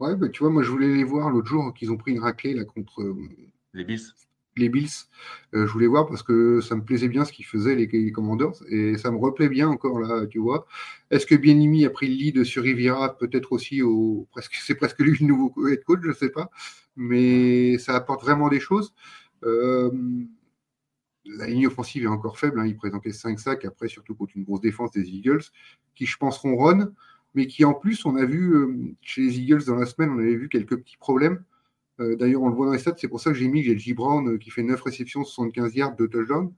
[0.00, 2.20] Ouais, bah, tu vois, moi je voulais les voir l'autre jour qu'ils ont pris une
[2.20, 3.16] raclée là contre euh,
[3.72, 4.12] les Bills
[4.56, 4.88] les Bills.
[5.52, 8.96] je voulais voir parce que ça me plaisait bien ce qu'ils faisaient, les, Commanders, et
[8.98, 10.66] ça me replaît bien encore là, tu vois.
[11.10, 14.28] Est-ce que Bienimi a pris le lead sur Riviera Peut-être aussi au.
[14.30, 16.50] Presque, c'est presque lui le nouveau head coach, je sais pas.
[16.96, 18.94] Mais ça apporte vraiment des choses.
[19.44, 19.90] Euh,
[21.24, 22.60] la ligne offensive est encore faible.
[22.60, 22.66] Hein.
[22.66, 25.42] Il présentait 5 sacs, après, surtout contre une grosse défense des Eagles,
[25.94, 26.92] qui, je pense, ronronne,
[27.34, 30.18] mais qui, en plus, on a vu euh, chez les Eagles dans la semaine, on
[30.18, 31.42] avait vu quelques petits problèmes.
[32.00, 33.76] Euh, d'ailleurs, on le voit dans les stats, c'est pour ça que j'ai mis j'ai
[33.76, 33.94] J.
[33.94, 36.52] Brown euh, qui fait 9 réceptions, 75 yards, de touchdown.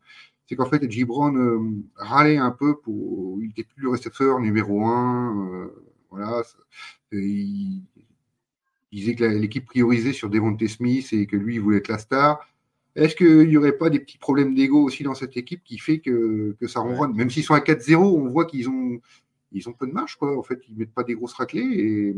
[0.47, 1.05] C'est qu'en fait, J.
[1.05, 3.39] Brown râlait un peu pour.
[3.41, 5.71] Il n'était plus le récepteur numéro 1.
[6.11, 6.43] voilà.
[7.11, 7.83] il,
[8.93, 12.47] disait que l'équipe priorisait sur Devontae Smith et que lui, il voulait être la star.
[12.95, 15.99] Est-ce qu'il n'y aurait pas des petits problèmes d'ego aussi dans cette équipe qui fait
[15.99, 17.15] que, que ça ronronne?
[17.15, 19.01] Même s'ils sont à 4-0, on voit qu'ils ont,
[19.53, 20.17] ils ont peu de marge.
[20.17, 20.37] Quoi.
[20.37, 21.61] En fait, ils ne mettent pas des grosses raclées.
[21.63, 22.17] Et,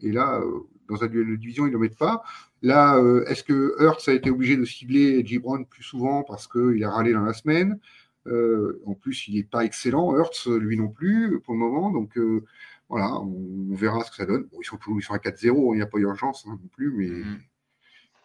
[0.00, 0.42] et là,
[0.88, 2.22] dans un duel de division, ils ne le mettent pas.
[2.62, 6.82] Là, euh, est-ce que Hurts a été obligé de cibler Gibron plus souvent parce qu'il
[6.84, 7.78] a râlé dans la semaine?
[8.26, 11.90] Euh, En plus, il n'est pas excellent, Hurts, lui non plus, pour le moment.
[11.90, 12.44] Donc, euh,
[12.88, 14.48] voilà, on, verra ce que ça donne.
[14.60, 17.08] ils, sont ils sont à 4-0, il n'y a pas d'urgence hein, non plus, mais,
[17.08, 17.38] mm-hmm.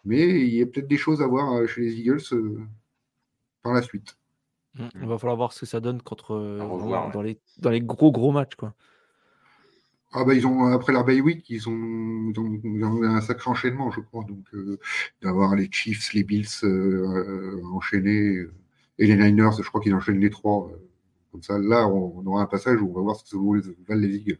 [0.04, 2.22] mais il y a peut-être des choses à voir chez les Eagles
[3.62, 4.16] par la suite.
[4.74, 6.36] Mm, il va falloir voir ce que ça donne contre,
[7.12, 8.54] dans, les, dans les gros, gros matchs.
[8.54, 8.74] Quoi.
[10.12, 13.92] Ah bah ils ont après leur bay week, ils ont, ils ont, un sacré enchaînement,
[13.92, 14.24] je crois.
[14.24, 14.78] Donc euh,
[15.22, 18.44] d'avoir les Chiefs, les Bills euh, enchaînés
[18.98, 20.68] et les Niners, je crois qu'ils enchaînent les trois.
[20.68, 20.76] Euh,
[21.30, 23.54] comme ça, là, on, aura un passage où on va voir ce que ça vaut
[23.54, 24.38] les, Eagles.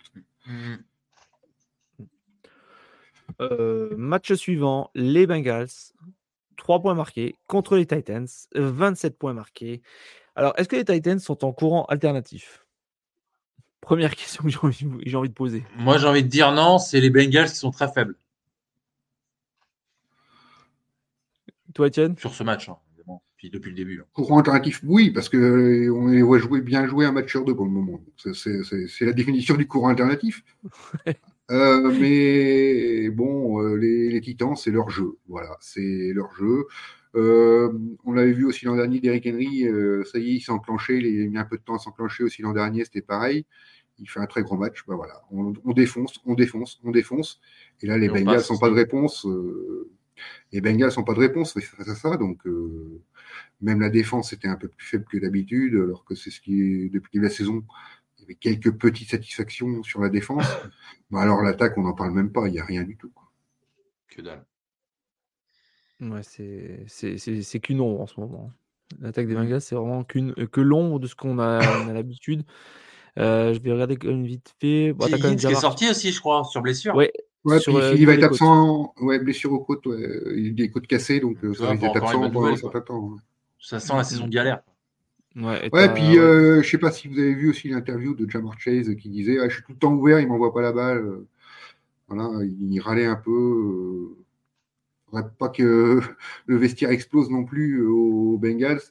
[3.41, 5.69] Euh, match suivant, les Bengals,
[6.57, 9.83] 3 points marqués contre les Titans, 27 points marqués.
[10.41, 12.65] Alors, est-ce que les Titans sont en courant alternatif?
[13.83, 15.65] Première question que j'ai envie, de poser.
[15.77, 18.17] Moi, j'ai envie de dire non, c'est les Bengals qui sont très faibles.
[21.75, 22.17] Toi, Étienne?
[22.17, 23.23] Sur ce match, hein, évidemment.
[23.37, 24.01] Puis depuis le début.
[24.01, 24.07] Hein.
[24.15, 27.55] Courant alternatif, oui, parce qu'on euh, les voit jouer, bien jouer un match sur deux
[27.55, 28.01] pour le moment.
[28.17, 30.43] C'est la définition du courant alternatif.
[31.51, 35.19] Euh, mais bon, euh, les, Titans, c'est leur jeu.
[35.27, 36.67] Voilà, c'est leur jeu.
[37.15, 39.67] On l'avait vu aussi l'an dernier, Derrick Henry,
[40.05, 42.25] ça y est, il s'est enclenché, il a mis un peu de temps à s'enclencher
[42.25, 43.47] aussi l'an dernier, c'était pareil
[44.01, 44.85] il fait un très grand match.
[44.87, 47.41] Bah voilà, on, défonce, on défonce, on défonce.
[47.81, 49.27] Et là, les Bengals n'ont pas de réponse.
[49.27, 49.91] Euh,
[50.53, 52.17] les Bengals n'ont pas de réponse face à ça.
[52.17, 53.03] Donc, euh,
[53.61, 56.61] même la défense était un peu plus faible que d'habitude, alors que c'est ce qui
[56.61, 57.65] est depuis la saison.
[58.19, 60.45] Il y avait quelques petites satisfactions sur la défense.
[61.11, 62.49] bah alors, l'attaque, on n'en parle même pas.
[62.49, 63.13] Il n'y a rien du tout.
[64.09, 64.45] Que dalle.
[66.01, 68.51] Ouais, c'est qu'une ombre en ce moment.
[69.01, 69.39] L'attaque des mmh.
[69.39, 72.43] Bengals, c'est vraiment qu'une que l'ombre de ce qu'on a, a l'habitude.
[73.19, 74.93] Euh, je vais regarder une vite fait.
[74.93, 76.95] Bon, Higgins qui est sorti aussi, je crois, sur blessure.
[76.95, 77.13] Ouais.
[77.45, 79.99] Ouais, puis euh, il va être absent, ouais, blessure aux côtes, ouais.
[80.37, 83.17] il a des côtes cassées, donc euh, ça va être absent pendant un certain temps.
[83.59, 84.61] Ça sent la saison de galère.
[85.37, 88.59] Ouais, ouais puis euh, je sais pas si vous avez vu aussi l'interview de Jamar
[88.59, 91.21] Chase qui disait ah, Je suis tout le temps ouvert, il m'envoie pas la balle.
[92.09, 94.17] Voilà, il râlait un peu.
[95.39, 96.01] Pas que
[96.47, 98.83] le vestiaire explose non plus aux Bengals.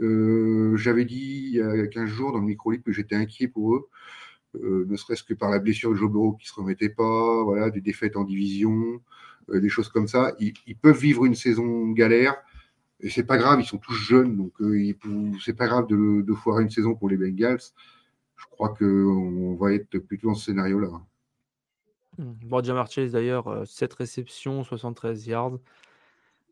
[0.00, 3.74] Euh, j'avais dit il y a 15 jours dans le micro que j'étais inquiet pour
[3.76, 3.88] eux,
[4.56, 7.70] euh, ne serait-ce que par la blessure de Joe Burrow qui se remettait pas, voilà,
[7.70, 9.00] des défaites en division,
[9.50, 10.34] euh, des choses comme ça.
[10.40, 12.36] Ils, peuvent vivre une saison galère.
[13.00, 14.52] Et c'est pas grave, ils sont tous jeunes, donc
[15.42, 17.60] c'est pas grave de, de, foirer une saison pour les Bengals.
[18.36, 20.90] Je crois qu'on va être plutôt dans ce scénario-là.
[22.20, 25.58] Bon, Jamar Chase d'ailleurs, 7 réceptions, 73 yards.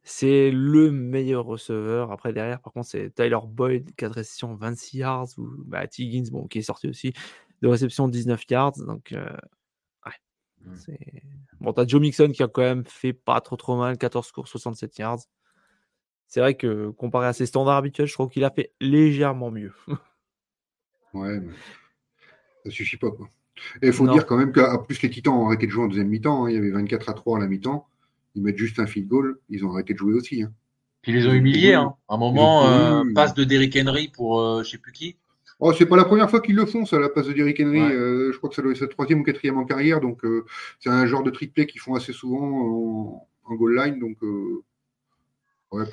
[0.02, 2.12] C'est le meilleur receveur.
[2.12, 5.28] Après, derrière, par contre, c'est Tyler Boyd, 4 réceptions, 26 yards.
[5.36, 7.12] Ou bah, Higgins, bon, qui est sorti aussi,
[7.60, 8.78] de réception, 19 yards.
[8.78, 9.28] Donc, euh,
[10.06, 10.12] ouais.
[10.62, 10.74] Mmh.
[11.60, 14.50] Bon, t'as Joe Mixon qui a quand même fait pas trop trop mal, 14 courses,
[14.50, 15.20] 67 yards.
[16.26, 19.72] C'est vrai que comparé à ses standards habituels, je trouve qu'il a fait légèrement mieux.
[21.14, 21.54] ouais, mais
[22.64, 23.10] ça suffit pas.
[23.10, 23.28] Quoi.
[23.82, 25.88] Et il faut dire quand même qu'à plus les Titans ont arrêté de jouer en
[25.88, 26.44] deuxième mi-temps.
[26.44, 26.50] Hein.
[26.50, 27.86] il y avait 24 à 3 à la mi-temps
[28.38, 30.42] ils mettent juste un field goal, ils ont arrêté de jouer aussi.
[30.42, 30.52] Hein.
[31.02, 31.74] Puis ils les ont humiliés.
[31.74, 31.94] Hein.
[32.08, 35.16] À un moment, euh, passe de Derrick Henry pour euh, je sais plus qui.
[35.60, 37.80] Oh, c'est pas la première fois qu'ils le font, ça, la passe de Derrick Henry.
[37.80, 40.00] Euh, je crois que ça doit être sa troisième ou quatrième en carrière.
[40.00, 40.22] Donc,
[40.78, 43.98] c'est un genre de triplé qu'ils font assez souvent en, goal line.
[43.98, 44.18] Donc,
[45.72, 45.84] ouais,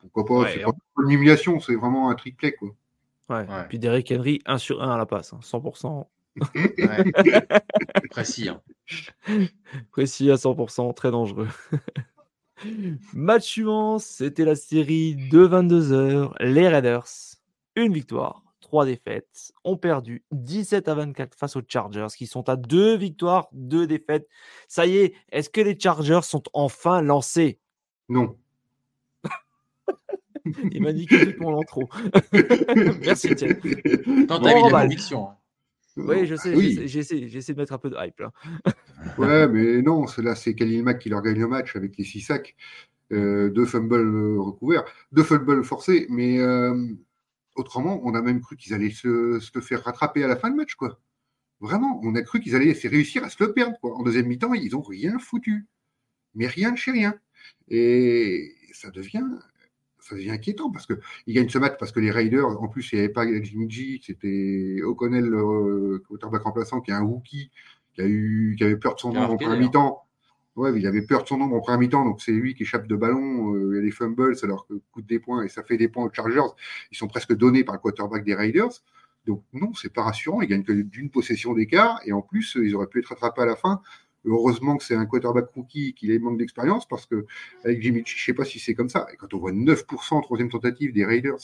[0.00, 0.50] pourquoi pas.
[0.50, 0.72] c'est pas
[1.04, 2.52] une humiliation, c'est vraiment un triplé.
[2.52, 2.70] Quoi.
[3.28, 3.46] Ouais.
[3.68, 6.06] Puis Derrick Henry, 1 sur 1 à la passe, 100%.
[8.10, 8.48] Précis.
[8.48, 8.60] Hein.
[9.90, 11.48] Précis à 100%, très dangereux.
[13.12, 16.32] Match suivant, c'était la série de 22h.
[16.40, 17.06] Les Raiders,
[17.76, 22.56] une victoire, trois défaites, ont perdu 17 à 24 face aux Chargers, qui sont à
[22.56, 24.28] deux victoires, deux défaites.
[24.68, 27.58] Ça y est, est-ce que les Chargers sont enfin lancés?
[28.08, 28.36] Non.
[30.72, 31.88] Il m'a dit que pour l'intro.
[33.02, 33.58] Merci, Étienne.
[34.28, 35.36] Quand t'as bon, bah, Hein.
[35.96, 36.88] Oui, je sais, oui.
[36.88, 37.20] j'essaie,
[37.52, 38.32] de mettre un peu de hype là.
[39.18, 42.20] ouais, mais non, là c'est Khalil Mack qui leur gagne le match avec les six
[42.20, 42.56] sacs,
[43.12, 46.74] euh, deux fumbles euh, recouverts, deux fumbles forcés, mais euh,
[47.54, 50.56] autrement, on a même cru qu'ils allaient se, se, faire rattraper à la fin de
[50.56, 51.00] match, quoi.
[51.60, 53.94] Vraiment, on a cru qu'ils allaient réussir à se le perdre, quoi.
[53.96, 55.66] En deuxième mi-temps, ils n'ont rien foutu,
[56.34, 57.14] mais rien de chez rien.
[57.68, 59.24] Et ça devient
[60.04, 62.96] ça devient inquiétant parce qu'ils gagnent ce match parce que les Raiders, en plus, il
[62.96, 67.50] n'y avait pas Jimmy G, c'était O'Connell, le quarterback remplaçant, qui est un rookie,
[67.94, 70.02] qui, a eu, qui avait peur de son nombre en première mi-temps.
[70.56, 72.86] Ouais, il avait peur de son nombre en première mi-temps, donc c'est lui qui échappe
[72.86, 73.54] de ballon.
[73.54, 75.88] Euh, il y a des fumbles, alors que coûte des points et ça fait des
[75.88, 76.52] points aux Chargers.
[76.92, 78.82] Ils sont presque donnés par le quarterback des Raiders.
[79.26, 80.42] Donc non, c'est pas rassurant.
[80.42, 83.46] Ils gagnent que d'une possession d'écart et en plus, ils auraient pu être rattrapés à
[83.46, 83.80] la fin
[84.24, 87.26] Heureusement que c'est un quarterback rookie qui les manque d'expérience parce que
[87.64, 89.06] avec Jimmy, je ne sais pas si c'est comme ça.
[89.12, 91.38] Et quand on voit 9% en troisième tentative des Raiders,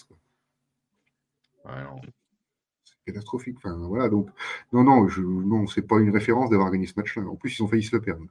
[2.85, 3.57] c'est catastrophique.
[3.59, 4.29] Enfin, voilà, donc,
[4.73, 7.23] non, non, je, non, c'est pas une référence d'avoir gagné ce match-là.
[7.23, 8.27] En plus, ils ont failli se le perdre.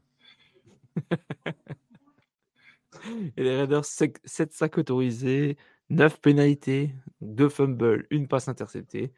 [3.37, 4.19] Et les Raiders, 7
[4.51, 5.57] sacs autorisés,
[5.89, 9.13] 9 pénalités, 2 fumbles, une passe interceptée.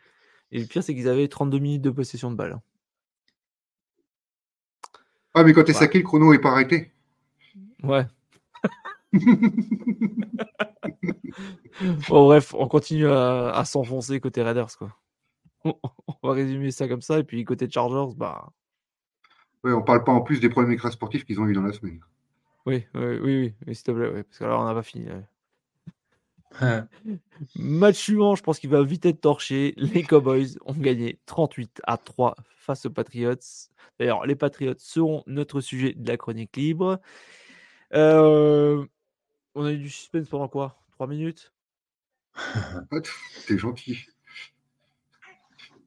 [0.52, 2.60] Et le pire, c'est qu'ils avaient 32 minutes de possession de balle.
[5.34, 6.92] Ah, mais quand t'es saqué, le chrono n'est pas arrêté.
[7.84, 8.06] Ouais.
[12.10, 14.96] bon, bref, on continue à, s'enfoncer côté Raiders, quoi.
[15.64, 15.76] On,
[16.24, 18.52] va résumer ça comme ça, et puis côté Chargers, bah.
[19.64, 22.00] Ouais, on parle pas en plus des problèmes extra-sportifs qu'ils ont eu dans la semaine.
[22.66, 25.08] Oui, oui, oui, oui, s'il te plaît, parce que là, on n'a pas fini.
[27.56, 29.74] Match suivant, je pense qu'il va vite être torché.
[29.78, 33.36] Les Cowboys ont gagné 38 à 3 face aux Patriots.
[34.00, 37.00] D'ailleurs, les Patriots seront notre sujet de la chronique libre.
[37.94, 38.86] Euh,
[39.56, 40.80] on a eu du suspense pendant quoi?
[40.94, 41.54] 3 minutes?
[43.48, 44.06] T'es gentil.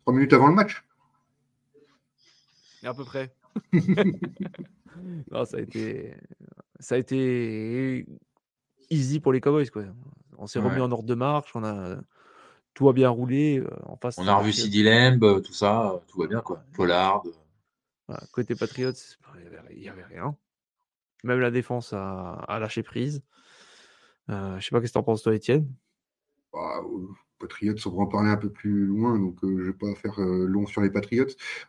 [0.03, 0.85] 3 minutes avant le match?
[2.83, 3.35] À peu près.
[5.31, 6.15] non, ça a été.
[6.81, 8.07] Ça a été
[8.91, 9.85] easy pour les Cowboys, quoi.
[10.39, 11.51] On s'est remis en ordre de marche.
[11.55, 11.97] On a
[12.75, 13.63] tout a bien roulé.
[13.85, 16.63] en face, On a revu CD Lamb, tout ça, tout va bien, quoi.
[16.75, 17.23] Pollard.
[18.33, 18.93] côté Patriots,
[19.75, 20.37] il n'y avait, rien.
[21.23, 23.23] Même la défense a, lâché prise.
[24.29, 25.69] je sais pas qu'est-ce que tu en penses, toi, Étienne?
[26.53, 26.83] Bah,
[27.39, 30.19] Patriots, on va en parler un peu plus loin, donc je ne vais pas faire
[30.19, 31.27] long sur les Patriots.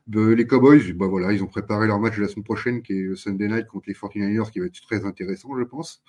[0.08, 3.02] les Cowboys, bah, voilà, ils ont préparé leur match de la semaine prochaine, qui est
[3.02, 6.04] le Sunday Night contre les 49ers, qui va être très intéressant, je pense.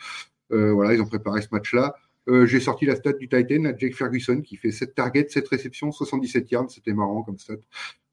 [0.50, 1.96] Voilà, ils ont préparé ce match-là.
[2.44, 5.92] J'ai sorti la stat du Titan à Jake Ferguson, qui fait 7 targets, 7 réceptions,
[5.92, 6.70] 77 yards.
[6.70, 7.54] C'était marrant comme stat.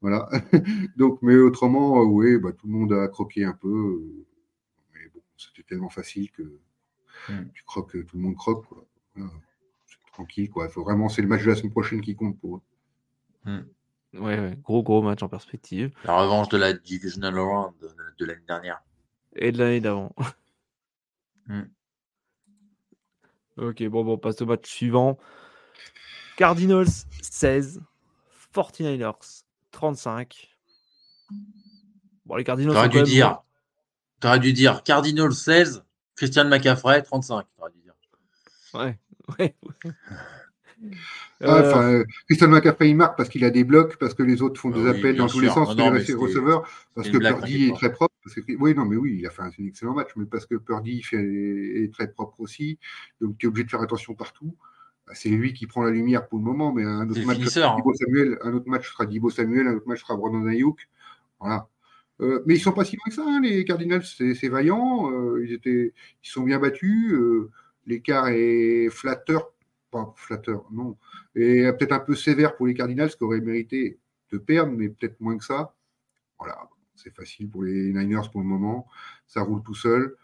[0.00, 0.28] Voilà.
[0.96, 4.02] donc, mais autrement, oui, bah, tout le monde a croqué un peu.
[4.94, 6.42] mais bon, c'était tellement facile que
[7.28, 7.50] hmm.
[7.54, 8.66] tu croques, tout le monde croque.
[8.66, 8.86] Quoi
[10.14, 10.48] tranquille.
[10.48, 10.68] Quoi.
[10.68, 12.60] Faut vraiment, c'est le match de la semaine prochaine qui compte pour eux.
[13.44, 13.64] Hmm.
[14.14, 15.92] Ouais, gros, gros match en perspective.
[16.04, 17.74] La revanche de la Divisional Round
[18.18, 18.82] de, l'année dernière.
[19.34, 20.14] Et de l'année d'avant.
[21.46, 21.64] Hmm.
[23.56, 25.18] Ok, bon, bon, on passe au match suivant.
[26.36, 26.88] Cardinals
[27.22, 27.80] 16,
[28.54, 30.48] 49ers 35.
[32.26, 32.74] Bon, les Cardinals.
[32.74, 33.42] T'aurais dû dire.
[34.20, 35.84] T'aurais dû dire Cardinals 16,
[36.16, 37.46] Christian McCaffrey 35.
[37.56, 37.94] T'aurais dû dire.
[38.74, 38.98] Ouais.
[39.38, 39.54] Ouais.
[41.40, 44.42] Ah, enfin, euh, Christian McCaffrey il marque parce qu'il a des blocs, parce que les
[44.42, 47.74] autres font des appels dans tous les sens, non, les receveurs, parce que Purdy est
[47.74, 48.13] très propre.
[48.24, 50.54] Parce que, oui, non, mais oui, il a fait un, excellent match, mais parce que
[50.54, 52.78] Purdy fait, est très propre aussi,
[53.20, 54.56] donc tu es obligé de faire attention partout.
[55.06, 57.76] Bah, c'est lui qui prend la lumière pour le moment, mais un autre, match, sera
[57.76, 57.94] Dibo hein.
[57.98, 60.88] Samuel, un autre match sera Dibo Samuel, un autre match sera Brandon Ayuk.
[61.38, 61.68] Voilà.
[62.20, 65.44] Euh, mais ils sont pas si loin que ça, hein, les Cardinals, c'est vaillant, euh,
[65.44, 67.12] ils, étaient, ils sont bien battus
[67.86, 69.52] l'écart est flatteur,
[69.90, 70.96] pas flatteur, non,
[71.34, 73.98] et peut-être un peu sévère pour les Cardinals qui auraient mérité
[74.32, 75.74] de perdre, mais peut-être moins que ça.
[76.38, 78.86] Voilà, c'est facile pour les Niners pour le moment,
[79.26, 80.16] ça roule tout seul.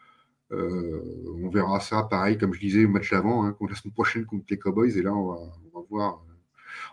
[0.52, 4.26] Euh, on verra ça pareil, comme je disais au match d'avant, hein, la semaine prochaine
[4.26, 5.38] contre les Cowboys, et là on va,
[5.72, 6.24] on va voir,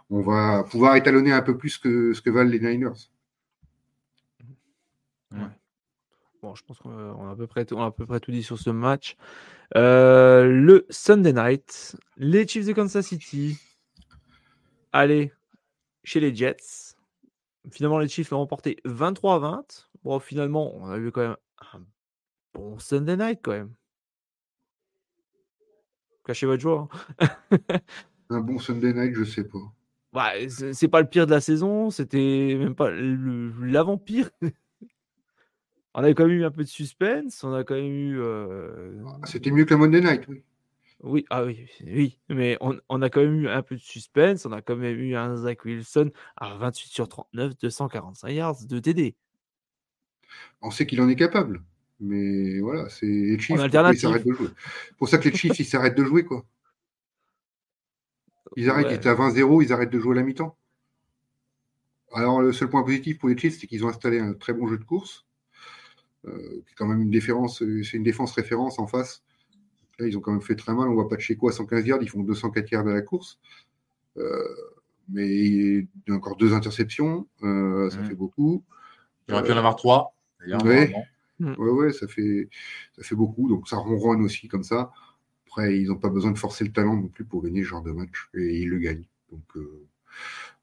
[0.10, 3.10] on va pouvoir étalonner un peu plus que ce que valent les Niners.
[6.42, 8.44] Bon, je pense qu'on a, à peu près, on a à peu près tout dit
[8.44, 9.18] sur ce match.
[9.76, 13.58] Euh, le Sunday night, les Chiefs de Kansas City.
[14.94, 15.34] Allez,
[16.04, 16.87] chez les Jets.
[17.72, 19.90] Finalement, les Chiefs l'ont remporté 23 à 20.
[20.04, 21.38] Bon, finalement, on a eu quand même
[21.74, 21.82] un
[22.54, 23.74] bon Sunday night quand même.
[26.26, 26.88] Cachez votre joie.
[27.20, 27.28] Hein.
[28.30, 29.60] un bon Sunday night, je sais pas.
[30.14, 34.30] Bah, c'est pas le pire de la saison, c'était même pas l'avant-pire.
[35.94, 38.20] on a quand même eu un peu de suspense, on a quand même eu.
[38.20, 40.44] Euh, ah, c'était mieux que la Monday Night, oui.
[41.04, 44.52] Oui, ah oui, oui, mais on, a quand même eu un peu de suspense, on
[44.52, 49.16] a quand même eu un Zach Wilson à 28 sur 39, 245 yards de TD.
[50.62, 51.64] On sait qu'il en est capable,
[52.00, 54.50] mais voilà, c'est les Chiefs ils s'arrêtent de jouer?
[54.98, 56.46] pour ça que les Chiefs ils s'arrêtent de jouer quoi.
[58.56, 60.58] Ils arrêtent, ils étaient à 20-0, ils arrêtent de jouer à la mi-temps.
[62.12, 64.68] Alors le seul point positif pour les Chiefs, c'est qu'ils ont installé un très bon
[64.68, 65.28] jeu de course.
[66.26, 69.24] Euh, c'est quand même une défense, c'est une défense référence en face.
[70.00, 70.88] Là, ils ont quand même fait très mal.
[70.90, 73.40] On voit pas de chez quoi 115 yards, ils font 204 yards à la course.
[74.18, 74.44] Euh,
[75.10, 78.64] mais il y a encore deux interceptions, ça fait beaucoup.
[79.28, 80.14] Il aurait pu en avoir trois.
[80.64, 80.94] Ouais.
[81.40, 82.50] ouais, ça fait,
[82.96, 83.48] ça fait beaucoup.
[83.48, 84.92] Donc ça ronronne aussi comme ça.
[85.48, 87.82] Après, ils n'ont pas besoin de forcer le talent non plus pour gagner ce genre
[87.82, 88.30] de match.
[88.34, 89.06] Et ils le gagnent.
[89.32, 89.44] Donc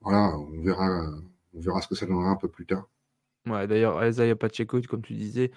[0.00, 1.10] voilà, on verra,
[1.54, 2.86] on verra ce que ça donnera un peu plus tard.
[3.46, 5.50] Ouais, d'ailleurs, Isaiah Pacheco, comme tu disais,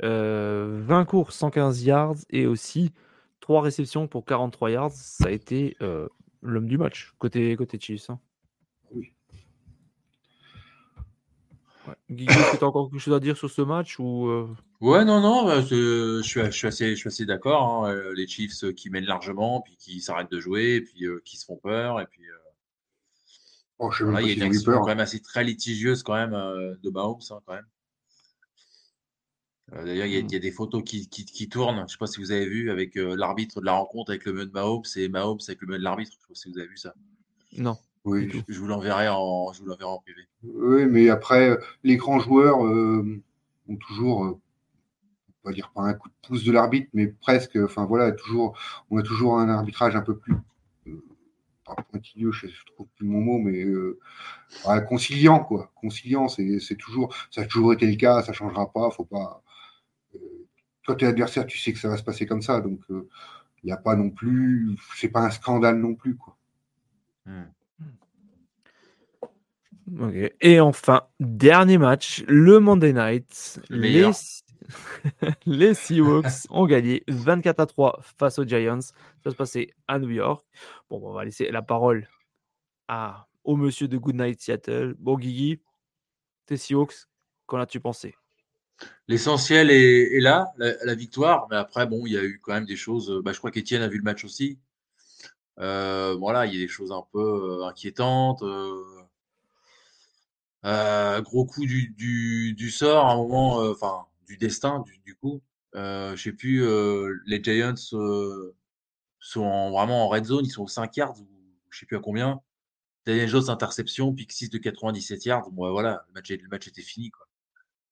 [0.00, 2.92] 20 euh, cours, 115 yards et aussi
[3.44, 4.92] 3 réceptions pour 43 yards.
[4.92, 6.08] Ça a été euh,
[6.42, 8.10] l'homme du match côté, côté Chiefs.
[8.10, 8.18] Hein.
[8.90, 9.12] Oui.
[11.86, 11.94] Ouais.
[12.10, 14.48] Guigui, est-ce que tu as encore quelque chose à dire sur ce match ou euh?
[14.80, 17.84] Ouais, non, non, bah, je, suis, je, suis, assez, je suis assez d'accord.
[17.84, 17.94] Hein.
[18.14, 21.56] Les Chiefs qui mènent largement, puis qui s'arrêtent de jouer, et puis qui se font
[21.56, 22.22] peur, et puis
[23.78, 26.90] Oh, il y a une action quand même assez très litigieuse quand même euh, de
[26.90, 27.66] Mahomes hein, quand même.
[29.74, 31.76] Euh, d'ailleurs, il, y, a des photos qui, qui, tournent.
[31.76, 34.24] Je ne sais pas si vous avez vu avec euh, l'arbitre de la rencontre avec
[34.24, 36.12] le main de Mahomes et Mahomes avec le main de l'arbitre.
[36.12, 36.94] Je ne sais pas si vous avez vu ça.
[37.56, 37.76] Non.
[38.04, 38.30] Oui.
[38.48, 40.22] Je, vous l'enverrai en, je vous en privé.
[40.42, 46.14] Oui, mais après, les grands joueurs ont toujours, on va dire pas un coup de
[46.28, 47.56] pouce de l'arbitre, mais presque.
[47.56, 48.58] Enfin voilà, toujours,
[48.90, 50.34] on a toujours un arbitrage un peu plus
[51.64, 53.98] pas pointilleux, je trouve plus mon mot, mais euh,
[54.88, 55.72] conciliant, quoi.
[55.74, 59.42] Conciliant, c'est toujours, ça a toujours été le cas, ça changera pas, faut pas.
[60.84, 62.94] Toi, tu es adversaire, tu sais que ça va se passer comme ça, donc il
[62.94, 63.08] euh,
[63.64, 66.36] n'y a pas non plus, c'est pas un scandale non plus, quoi.
[67.26, 67.44] Hmm.
[70.40, 73.60] Et enfin, dernier match, le Monday Night.
[73.68, 74.10] les,
[75.46, 78.80] les Seahawks ont gagné 24 à 3 face aux Giants.
[78.80, 80.44] Ça se passait à New York.
[80.88, 82.08] Bon, on va laisser la parole
[82.88, 84.94] ah, au monsieur de Goodnight Seattle.
[84.98, 85.60] Bon, Guigui,
[86.46, 87.06] tes Seahawks,
[87.46, 88.14] qu'en as-tu pensé?
[89.08, 91.46] L'essentiel est, là, la, victoire.
[91.50, 93.20] Mais après, bon, il y a eu quand même des choses.
[93.24, 94.58] Bah, je crois qu'Étienne a vu le match aussi.
[95.58, 98.42] Euh, voilà, il y a des choses un peu euh, inquiétantes.
[98.42, 98.82] Euh,
[101.22, 105.42] gros coup du, sort, à enfin, du destin, du, coup.
[105.74, 106.64] je sais plus,
[107.26, 108.54] les Giants sont
[109.70, 111.26] vraiment en red zone, ils sont aux 5 yards, ou
[111.70, 112.40] je sais plus à combien.
[113.06, 115.50] Daniel Jones, interception, pick 6 de 97 yards.
[115.50, 117.10] Bon, voilà, le match, était fini.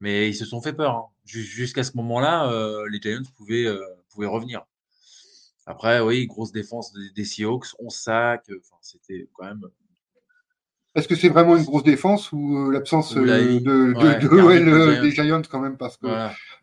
[0.03, 0.97] Mais ils se sont fait peur.
[0.97, 1.05] Hein.
[1.25, 3.81] Jusqu'à ce moment-là, euh, les Giants pouvaient, euh,
[4.11, 4.67] pouvaient revenir.
[5.65, 8.51] Après, oui, grosse défense des, Seahawks, 11 sacs.
[8.51, 9.63] Enfin, c'était quand même.
[10.97, 15.61] Est-ce que c'est vraiment une grosse défense ou euh, l'absence de, de, des Giants quand
[15.61, 16.09] même parce que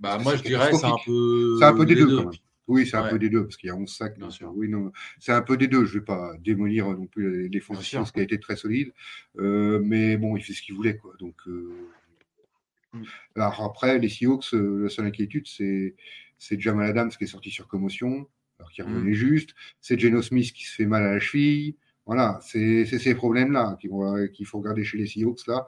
[0.02, 1.56] bah, Moi, je dirais c'est un peu.
[1.60, 2.26] C'est un peu des deux.
[2.68, 4.20] Oui, c'est un peu des deux, parce qu'il y a 11 sacs.
[4.20, 4.52] Bien sûr.
[4.54, 5.86] Oui, non, c'est un peu des deux.
[5.86, 8.92] Je ne vais pas démolir non plus les défenses ce qui a été très solide.
[9.36, 10.98] mais bon, il fait ce qu'il voulait.
[10.98, 11.14] Quoi.
[11.22, 11.38] Donc.
[13.36, 15.96] Alors après, les Seahawks, euh, la seule inquiétude, c'est,
[16.38, 18.28] c'est Jamal Adams qui est sorti sur commotion,
[18.58, 19.14] alors qu'il revenait mm.
[19.14, 19.56] juste.
[19.82, 21.76] C'est Geno Smith qui se fait mal à la cheville.
[22.06, 25.46] Voilà, c'est, ces problèmes-là qu'il faut regarder chez les Seahawks.
[25.48, 25.68] Là.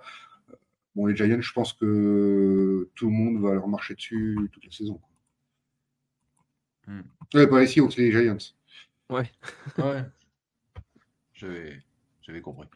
[0.95, 4.71] Bon, les Giants, je pense que tout le monde va leur marcher dessus toute la
[4.71, 4.99] saison.
[6.87, 7.01] Mm.
[7.31, 8.37] pas les Seahawks, les Giants.
[9.09, 9.31] Ouais.
[9.77, 10.03] ouais.
[12.21, 12.67] J'avais compris.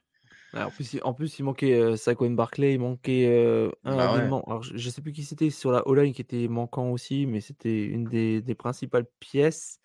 [0.58, 4.14] Ah, en, plus, en plus, il manquait euh, Saquon Barclay, il manquait euh, un bah
[4.14, 7.42] Alors, je, ne sais plus qui c'était sur la O-line qui était manquant aussi, mais
[7.42, 9.80] c'était une des, principales pièces.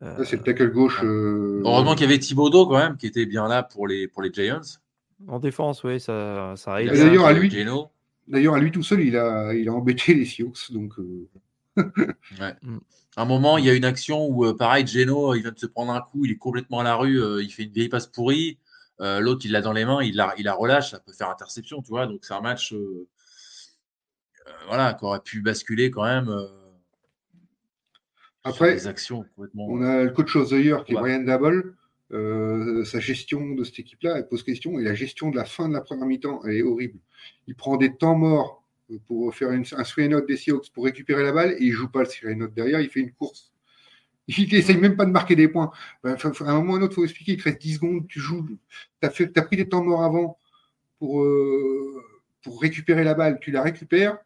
[0.00, 1.00] c'est le tackle gauche.
[1.02, 4.22] Euh, Heureusement qu'il y avait Thibodeau quand même, qui était bien là pour les, pour
[4.22, 4.60] les Giants.
[5.26, 6.92] En défense, oui, ça, ça aide.
[6.92, 7.48] D'ailleurs, à lui,
[8.28, 10.52] d'ailleurs, à lui tout seul, il a, il a embêté les Sioux.
[10.70, 11.06] Donc, ouais.
[12.62, 12.78] Mm.
[13.16, 15.92] un moment, il y a une action où, pareil, Geno, il vient de se prendre
[15.92, 18.58] un coup, il est complètement à la rue, il fait une vieille passe pourrie.
[19.00, 21.30] Euh, l'autre, il l'a dans les mains, il la, il la relâche, ça peut faire
[21.30, 22.06] interception, tu vois.
[22.06, 23.08] Donc, c'est un match euh,
[24.46, 26.30] euh, voilà, qui aurait pu basculer quand même.
[28.44, 31.74] Après, actions on a le coach of the year qui est Brian Dabble.
[32.84, 34.78] sa gestion de cette équipe-là, elle pose question.
[34.78, 36.98] Et la gestion de la fin de la première mi-temps, elle est horrible.
[37.46, 38.64] Il prend des temps morts
[39.06, 41.88] pour faire une, un swing note des Seahawks pour récupérer la balle et il joue
[41.88, 43.52] pas le note derrière, il fait une course.
[44.38, 45.70] Il n'essaye même pas de marquer des points.
[46.04, 47.32] Ben, à un moment ou à un autre, il faut expliquer.
[47.32, 48.46] Il te reste 10 secondes, tu joues.
[49.02, 50.38] Tu as, pris des temps morts avant
[50.98, 52.02] pour, euh,
[52.42, 53.38] pour récupérer la balle.
[53.40, 54.18] Tu la récupères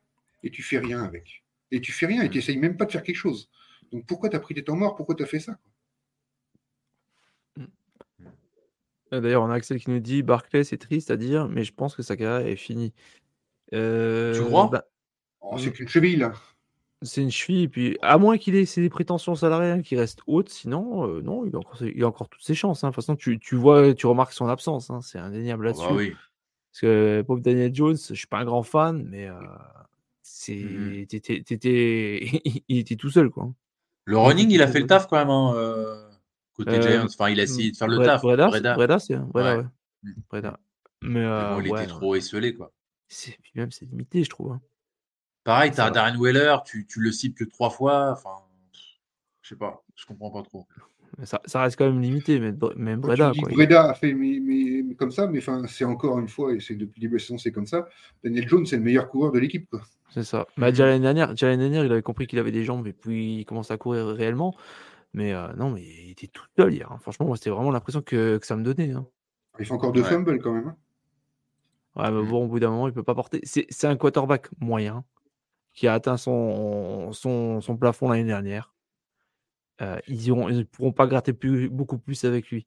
[0.43, 1.45] et tu fais rien avec.
[1.71, 3.51] Et tu fais rien et tu n'essayes même pas de faire quelque chose.
[3.93, 4.95] Donc pourquoi tu as pris des temps morts?
[4.95, 5.59] Pourquoi tu as fait ça
[9.11, 11.95] D'ailleurs, on a Axel qui nous dit Barclay, c'est triste à dire, mais je pense
[11.95, 12.93] que sa carrière est finie.
[13.73, 14.69] Euh, tu crois?
[14.69, 14.85] bah,
[15.41, 16.33] oh, C'est qu'une cheville, là.
[17.05, 20.49] C'est une cheville, et puis à moins qu'il ait ses prétentions salariales qui restent hautes,
[20.49, 22.83] sinon, euh, non, il a, encore, il a encore toutes ses chances.
[22.83, 22.89] Hein.
[22.89, 25.79] De toute façon, tu, tu vois, tu remarques son absence, hein, c'est indéniable ah bah
[25.79, 25.95] là-dessus.
[25.97, 26.15] oui.
[26.73, 29.35] Parce que pauvre Daniel Jones, je suis pas un grand fan, mais euh,
[30.23, 31.07] c'est, mmh
[32.69, 33.53] il était tout seul, quoi.
[34.07, 36.09] Le running, il a fait le taf quand même, hein, euh,
[36.55, 37.05] côté Giants.
[37.05, 38.23] Enfin, il a essayé de faire le taf.
[38.23, 39.65] Breda, Breda, c'est Breda, ouais.
[40.03, 40.13] Mmh.
[40.29, 40.59] Breda.
[41.03, 42.73] Mais, bon, il était trop esselé, quoi.
[43.09, 44.59] C'est, même, c'est limité, je trouve.
[45.45, 48.13] Pareil, tu as Darren Weller, tu, tu le cibles que trois fois.
[48.13, 48.43] Enfin,
[49.43, 50.67] je sais pas, je comprends pas trop.
[51.23, 53.33] Ça, ça, reste quand même limité, mais même Breda.
[53.39, 57.01] Quoi, Breda a fait mais, comme ça, mais c'est encore une fois, et c'est depuis
[57.01, 57.87] les saison, c'est comme ça.
[58.25, 59.69] Daniel Jones, c'est le meilleur coureur de l'équipe.
[60.11, 60.47] C'est ça.
[60.57, 63.45] Mais déjà l'année dernière, dernière, il avait compris qu'il avait des jambes et puis il
[63.45, 64.57] commence à courir réellement.
[65.13, 66.91] Mais euh, non, mais il était tout seul hier.
[66.91, 66.99] Hein.
[67.01, 68.91] Franchement, moi, c'était vraiment l'impression que, que, ça me donnait.
[68.91, 69.07] Hein.
[69.61, 70.69] Il fait encore deux fumbles quand même.
[70.69, 70.77] Hein.
[71.97, 73.41] Ouais, mais bon, au bout d'un moment, il peut pas porter.
[73.45, 75.05] C'est un quarterback moyen
[75.75, 78.73] qui a atteint son, son, son plafond l'année dernière.
[79.83, 82.67] Euh, ils ne pourront pas gratter plus, beaucoup plus avec lui.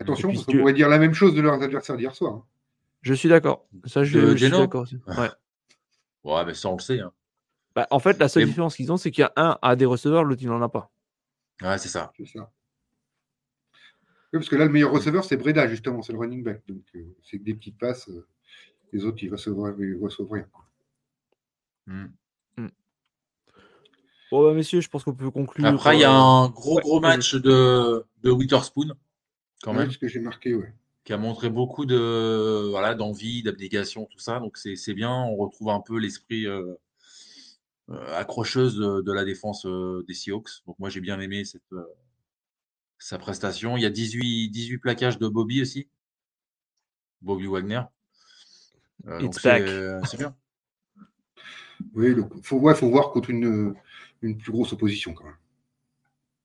[0.00, 2.34] Attention, parce qu'on pourrait dire la même chose de leurs adversaires d'hier soir.
[2.34, 2.44] Hein.
[3.02, 3.66] Je suis d'accord.
[3.84, 4.86] Ça, je, suis d'accord.
[5.06, 5.30] Ouais.
[6.24, 7.00] ouais, mais ça, on le sait.
[7.00, 7.12] Hein.
[7.74, 9.84] Bah, en fait, la seule différence qu'ils ont, c'est qu'il y a un a des
[9.84, 10.90] receveurs, l'autre, il n'en a pas.
[11.62, 12.12] Ouais, c'est ça.
[12.16, 12.50] C'est ça.
[14.32, 16.62] parce que là, le meilleur receveur, c'est Breda, justement, c'est le running back.
[16.66, 18.08] Donc, euh, c'est que des petites passes.
[18.08, 18.26] Euh,
[18.92, 20.48] les autres, ils reçoivent, ils reçoivent rien.
[21.86, 22.06] Mmh.
[22.56, 22.68] Mmh.
[24.30, 25.66] Bon, bah, messieurs, je pense qu'on peut conclure.
[25.66, 28.94] Après, il y a euh, un gros, gros match de, de Witherspoon,
[29.62, 29.90] quand même.
[29.90, 30.72] ce que j'ai marqué, ouais.
[31.04, 34.40] Qui a montré beaucoup de voilà d'envie, d'abnégation, tout ça.
[34.40, 35.12] Donc, c'est bien.
[35.12, 36.74] On retrouve un peu l'esprit euh,
[37.90, 39.64] euh, accrocheuse de, la défense
[40.08, 40.64] des Seahawks.
[40.66, 41.62] Donc, moi, j'ai bien aimé cette,
[42.98, 43.76] sa prestation.
[43.76, 45.88] Il y a 18, 18 plaquages de Bobby aussi.
[47.22, 47.82] Bobby Wagner.
[49.32, 50.34] c'est bien.
[51.94, 53.74] Oui, donc faut, ouais, faut voir contre une,
[54.22, 55.36] une plus grosse opposition quand même.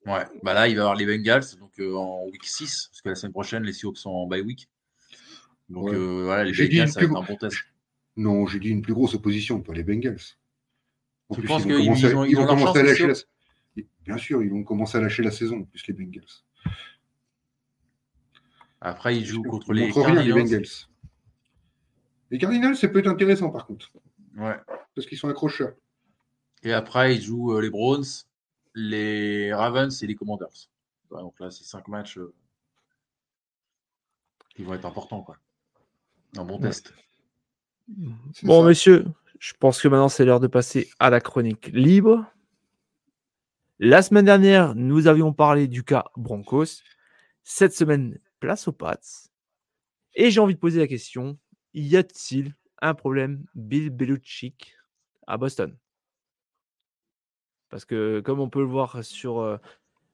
[0.07, 3.01] Ouais, bah là, il va y avoir les Bengals donc, euh, en week 6, parce
[3.01, 4.67] que la semaine prochaine, les Seahawks sont en bye week.
[5.69, 7.57] Donc voilà, les Bengals, ça va être un bon test.
[8.17, 10.19] Non, j'ai dit une plus grosse opposition, pas les Bengals.
[11.33, 13.13] tu penses qu'ils ont, ils commencé à lâcher la...
[14.03, 16.23] Bien sûr, ils vont commencer à lâcher la saison, plus les Bengals.
[18.81, 20.25] Après, ils jouent contre les Cardinals.
[20.25, 20.67] les Bengals.
[22.31, 23.91] Les Cardinals, ça peut être intéressant par contre.
[24.37, 24.57] Ouais.
[24.95, 25.73] Parce qu'ils sont accrocheurs.
[26.63, 28.05] Et après, ils jouent euh, les Browns,
[28.75, 30.69] les Ravens et les Commanders.
[31.09, 32.33] donc là, c'est cinq matchs euh,
[34.55, 35.23] qui vont être importants.
[35.23, 35.37] Quoi.
[36.37, 36.93] Un bon test.
[38.43, 39.05] Bon, messieurs,
[39.39, 42.25] je pense que maintenant, c'est l'heure de passer à la chronique libre.
[43.79, 46.83] La semaine dernière, nous avions parlé du cas Broncos.
[47.43, 48.99] Cette semaine, place aux Pats.
[50.13, 51.39] Et j'ai envie de poser la question
[51.73, 54.75] y a-t-il un problème Bill Belichick
[55.27, 55.77] à Boston
[57.69, 59.59] Parce que, comme on peut le voir sur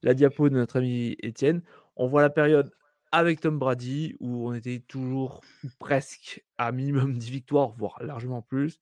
[0.03, 1.63] la diapo de notre ami Étienne,
[1.95, 2.71] on voit la période
[3.11, 5.41] avec Tom Brady où on était toujours
[5.79, 8.79] presque à minimum 10 victoires, voire largement plus.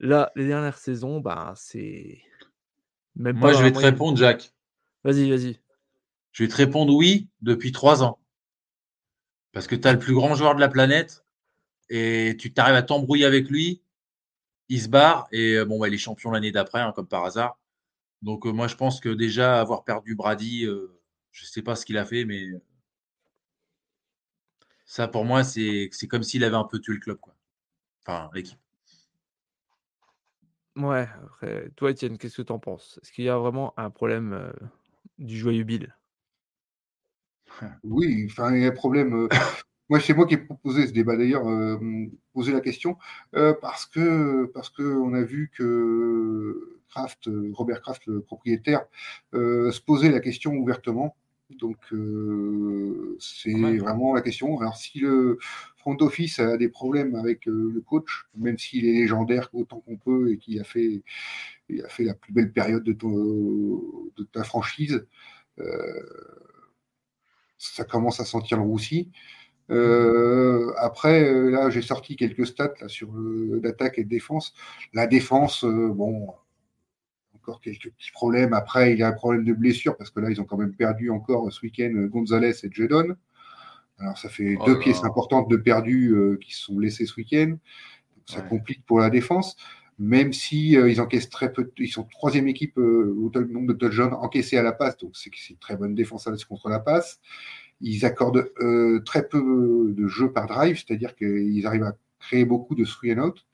[0.00, 2.22] Là, les dernières saisons, ben, c'est
[3.14, 4.54] moi, je vais te répondre, Jacques.
[5.04, 5.60] Vas-y, vas-y.
[6.32, 8.18] Je vais te répondre oui depuis trois ans.
[9.52, 11.21] Parce que tu as le plus grand joueur de la planète
[11.88, 13.82] et tu t'arrives à t'embrouiller avec lui.
[14.68, 17.24] Il se barre et euh, bon, bah, il est champion l'année d'après, hein, comme par
[17.24, 17.58] hasard.
[18.22, 20.98] Donc, euh, moi, je pense que déjà avoir perdu Brady, euh,
[21.32, 22.46] je ne sais pas ce qu'il a fait, mais
[24.86, 27.18] ça, pour moi, c'est comme s'il avait un peu tué le club.
[27.18, 27.34] Quoi.
[28.00, 28.58] Enfin, l'équipe.
[30.76, 32.98] Ouais, après, toi, Étienne, qu'est-ce que tu en penses?
[33.02, 34.52] Est-ce qu'il y a vraiment un problème,
[35.18, 35.94] du joyeux Bill?
[37.82, 39.28] Oui, enfin, il y a un problème,
[39.88, 41.44] moi, c'est moi qui ai proposé ce débat d'ailleurs,
[42.32, 42.96] posé la question,
[43.32, 48.84] parce que parce qu'on a vu que Kraft, Robert Kraft, le propriétaire,
[49.32, 51.16] se posait la question ouvertement.
[51.60, 51.76] Donc,
[53.18, 54.58] c'est vraiment la question.
[54.60, 55.38] Alors, si le
[55.76, 60.32] front office a des problèmes avec le coach, même s'il est légendaire autant qu'on peut
[60.32, 61.02] et qu'il a fait,
[61.68, 65.06] il a fait la plus belle période de, de ta franchise,
[67.58, 69.10] ça commence à sentir le roussi.
[69.68, 73.10] Après, là, j'ai sorti quelques stats là, sur
[73.62, 74.54] l'attaque et la défense.
[74.92, 76.28] La défense, bon,
[77.42, 78.52] encore quelques petits problèmes.
[78.52, 80.74] Après, il y a un problème de blessure parce que là, ils ont quand même
[80.74, 83.16] perdu encore ce week-end Gonzalez et Jedon.
[83.98, 87.14] Alors, ça fait oh deux pièces importantes de perdus euh, qui se sont blessés ce
[87.16, 87.56] week-end.
[88.26, 89.56] Ça complique pour la défense,
[89.98, 91.70] même si euh, ils encaissent très peu.
[91.78, 95.30] Ils sont troisième équipe euh, au nombre de touchdowns encaissés à la passe, donc c'est
[95.50, 97.20] une très bonne défense contre la passe.
[97.82, 98.50] Ils accordent
[99.04, 103.18] très peu de jeux par drive, c'est-à-dire qu'ils arrivent à créer beaucoup de three and
[103.18, 103.44] out.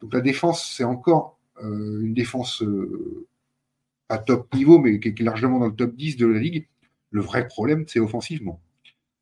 [0.00, 2.62] Donc la défense, c'est encore une défense
[4.08, 6.68] à top niveau, mais qui est largement dans le top 10 de la ligue.
[7.10, 8.60] Le vrai problème, c'est offensivement.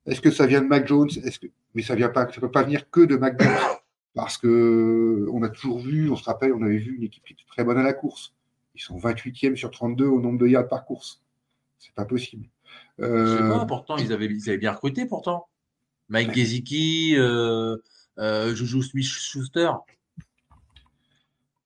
[0.07, 1.09] Est-ce que ça vient de Mac Jones?
[1.09, 1.47] Que...
[1.75, 3.57] Mais ça ne peut pas venir que de Mac Jones.
[4.15, 7.35] Parce que on a toujours vu, on se rappelle, on avait vu une équipe qui
[7.35, 8.35] était très bonne à la course.
[8.75, 11.23] Ils sont 28e sur 32 au nombre de yards par course.
[11.79, 12.47] C'est pas possible.
[13.01, 13.37] Euh...
[13.37, 15.49] sais pas, pourtant, ils avaient, ils avaient bien recruté pourtant.
[16.11, 17.77] Mike Gesicki, euh,
[18.19, 19.71] euh, Juju Smith-Schuster.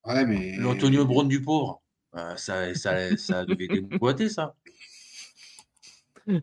[0.07, 0.57] Ouais, mais.
[0.59, 1.81] L'Antonio Brown du pauvre.
[2.15, 4.55] Euh, ça, ça, ça devait déboîter, ça.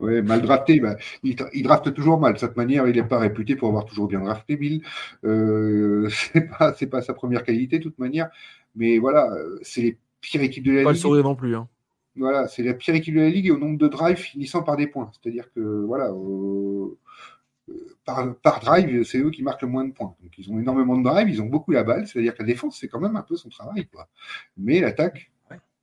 [0.00, 0.78] Oui, mal drafté.
[0.78, 0.94] Bah,
[1.24, 2.34] il, il, drafte toujours mal.
[2.34, 4.80] De cette manière, il n'est pas réputé pour avoir toujours bien drafté, Bill.
[5.24, 8.28] Euh, c'est pas, pas sa première qualité, de toute manière.
[8.76, 9.28] Mais voilà,
[9.62, 11.02] c'est les pires équipes de la pas ligue.
[11.02, 11.56] Pas le non plus.
[11.56, 11.68] Hein.
[12.18, 14.76] Voilà, c'est la pire équipe de la ligue et au nombre de drives finissant par
[14.76, 15.10] des points.
[15.12, 16.98] C'est-à-dire que, voilà, euh,
[18.04, 20.14] par, par, drive, c'est eux qui marquent le moins de points.
[20.22, 22.06] Donc, ils ont énormément de drive, ils ont beaucoup la balle.
[22.06, 23.86] C'est-à-dire que la défense, c'est quand même un peu son travail.
[23.86, 24.08] Quoi.
[24.56, 25.30] Mais l'attaque,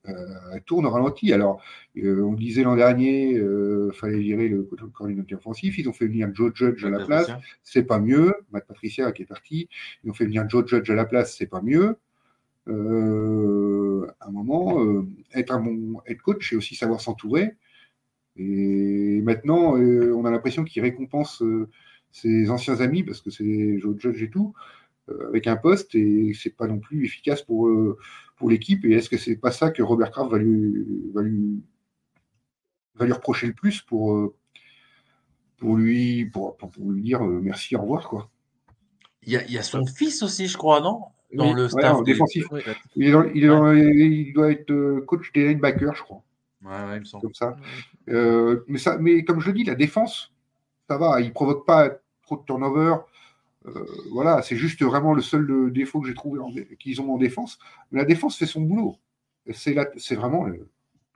[0.08, 1.32] euh, tourne au ralenti.
[1.32, 1.60] Alors,
[1.96, 5.78] euh, on disait l'an dernier, il euh, fallait virer le coordinateur offensif.
[5.78, 7.28] Ils ont fait venir Joe Judge à la place.
[7.62, 8.34] C'est pas mieux.
[8.52, 9.68] Matt Patricia qui est parti.
[10.04, 11.36] Ils ont fait venir Joe Judge à la place.
[11.36, 11.98] C'est pas mieux.
[12.68, 14.78] À un moment,
[15.34, 17.56] être un bon head coach, c'est aussi savoir s'entourer.
[18.36, 21.42] Et maintenant, on a l'impression qu'il récompense
[22.12, 24.54] ses anciens amis parce que c'est Joe Judge et tout
[25.28, 27.68] avec un poste et c'est pas non plus efficace pour
[28.36, 33.12] pour l'équipe Et est-ce que c'est pas ça que Robert Kraft va lui, va lui,
[33.12, 34.36] reprocher le plus pour, euh,
[35.56, 38.30] pour, lui, pour, pour lui dire euh, merci, au revoir quoi.
[39.22, 41.02] Il y a son fils aussi, je crois, non?
[41.32, 42.46] Dans le staff défensif.
[42.94, 46.22] Il, est il, doit être euh, coach des linebackers, je crois.
[46.64, 47.22] Ouais, il me semble.
[47.22, 47.56] Comme ça.
[48.06, 48.96] mais ça.
[48.98, 50.32] Mais comme je le dis, la défense,
[50.88, 51.20] ça va.
[51.20, 51.90] Il provoque pas
[52.22, 52.96] trop de turnover.
[53.66, 56.40] Euh, voilà, c'est juste vraiment le seul euh, défaut que j'ai trouvé
[56.78, 57.58] qu'ils ont en défense.
[57.90, 58.96] Mais la défense fait son boulot.
[59.52, 59.74] C'est
[60.14, 60.46] vraiment,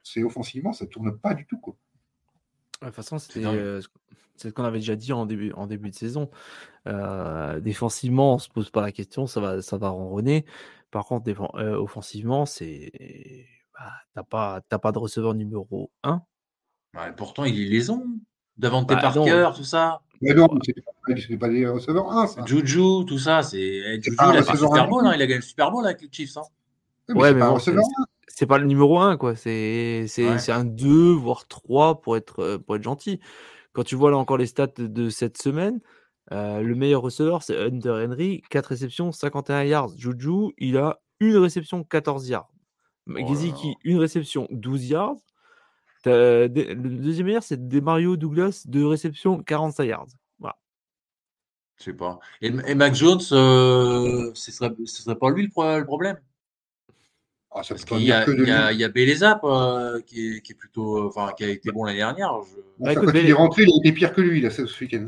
[0.02, 1.74] c'est offensivement, ça tourne pas du tout quoi.
[2.80, 3.42] De toute façon, c'était
[4.36, 6.30] c'est ce qu'on avait déjà dit en début, en début de saison.
[7.60, 10.44] défensivement, on se pose pas la question, ça va, ça va ronronner.
[10.90, 12.90] Par contre, offensivement, c'est
[13.80, 16.22] bah, t'as pas, pas de receveur numéro 1.
[17.16, 18.04] pourtant, il est liaison.
[18.58, 19.10] Devant tes bah,
[19.56, 20.02] tout ça.
[20.20, 20.48] Mais non,
[21.16, 22.26] c'est pas des receveurs 1.
[22.26, 22.44] Ça.
[22.44, 23.42] Juju, tout ça.
[23.42, 23.58] C'est...
[23.58, 26.02] Eh, Juju, il a fait Super Bowl, hein, il a gagné le Super Bowl avec
[26.02, 26.36] les Chiefs.
[26.36, 26.42] Hein.
[27.14, 27.42] Ouais, mais,
[28.34, 29.36] c'est, pas le numéro 1, quoi.
[29.36, 33.20] C'est, c'est, un 2, voire 3 pour être, euh, pour être gentil.
[33.72, 35.80] Quand tu vois là encore les stats de cette semaine,
[36.32, 39.90] euh, le meilleur receveur, c'est Hunter Henry, 4 réceptions, 51 yards.
[39.96, 42.50] Juju, il a une réception, 14 yards.
[43.08, 43.34] Oh
[43.84, 45.16] une réception, 12 yards.
[46.04, 50.06] Le deuxième meilleur, c'est Mario Douglas, deux réceptions, 45 yards.
[50.38, 50.56] Voilà.
[51.78, 52.18] Je sais pas.
[52.40, 56.18] Et, Mac Jones, euh, ce, serait, ce serait pas lui le, problème?
[57.52, 60.40] Ah, Parce qu'il y, a, il y, a, il y a Belezap euh, qui, est,
[60.40, 62.32] qui, est, plutôt, enfin, qui a été bon l'année dernière.
[62.78, 65.06] Bah, quand il est rentré, il a été pire que lui là, ce week-end.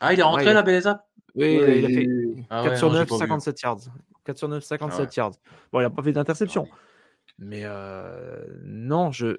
[0.00, 2.06] Ah, il est rentré là, Belezap Oui, il a fait
[2.50, 3.78] 4 ah sur 9, 57 yards.
[4.24, 5.32] 4 sur 9, 57 yards.
[5.72, 6.66] Bon, il n'a pas fait d'interception.
[7.38, 9.38] Mais euh, non, je.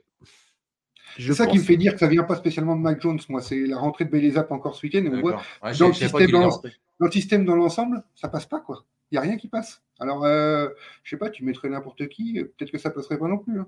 [1.17, 3.41] C'est ça qui me fait dire que ça vient pas spécialement de Mac Jones, moi.
[3.41, 5.03] C'est la rentrée de Belezap encore ce week-end.
[5.05, 5.41] on voit
[5.77, 6.61] dans, le système, dans,
[6.99, 8.85] le système dans l'ensemble, ça passe pas, quoi.
[9.11, 9.83] Il n'y a rien qui passe.
[9.99, 10.69] Alors, euh,
[11.03, 13.59] je sais pas, tu mettrais n'importe qui, peut-être que ça passerait pas non plus.
[13.59, 13.67] Hein.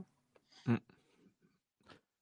[0.66, 0.76] Mm.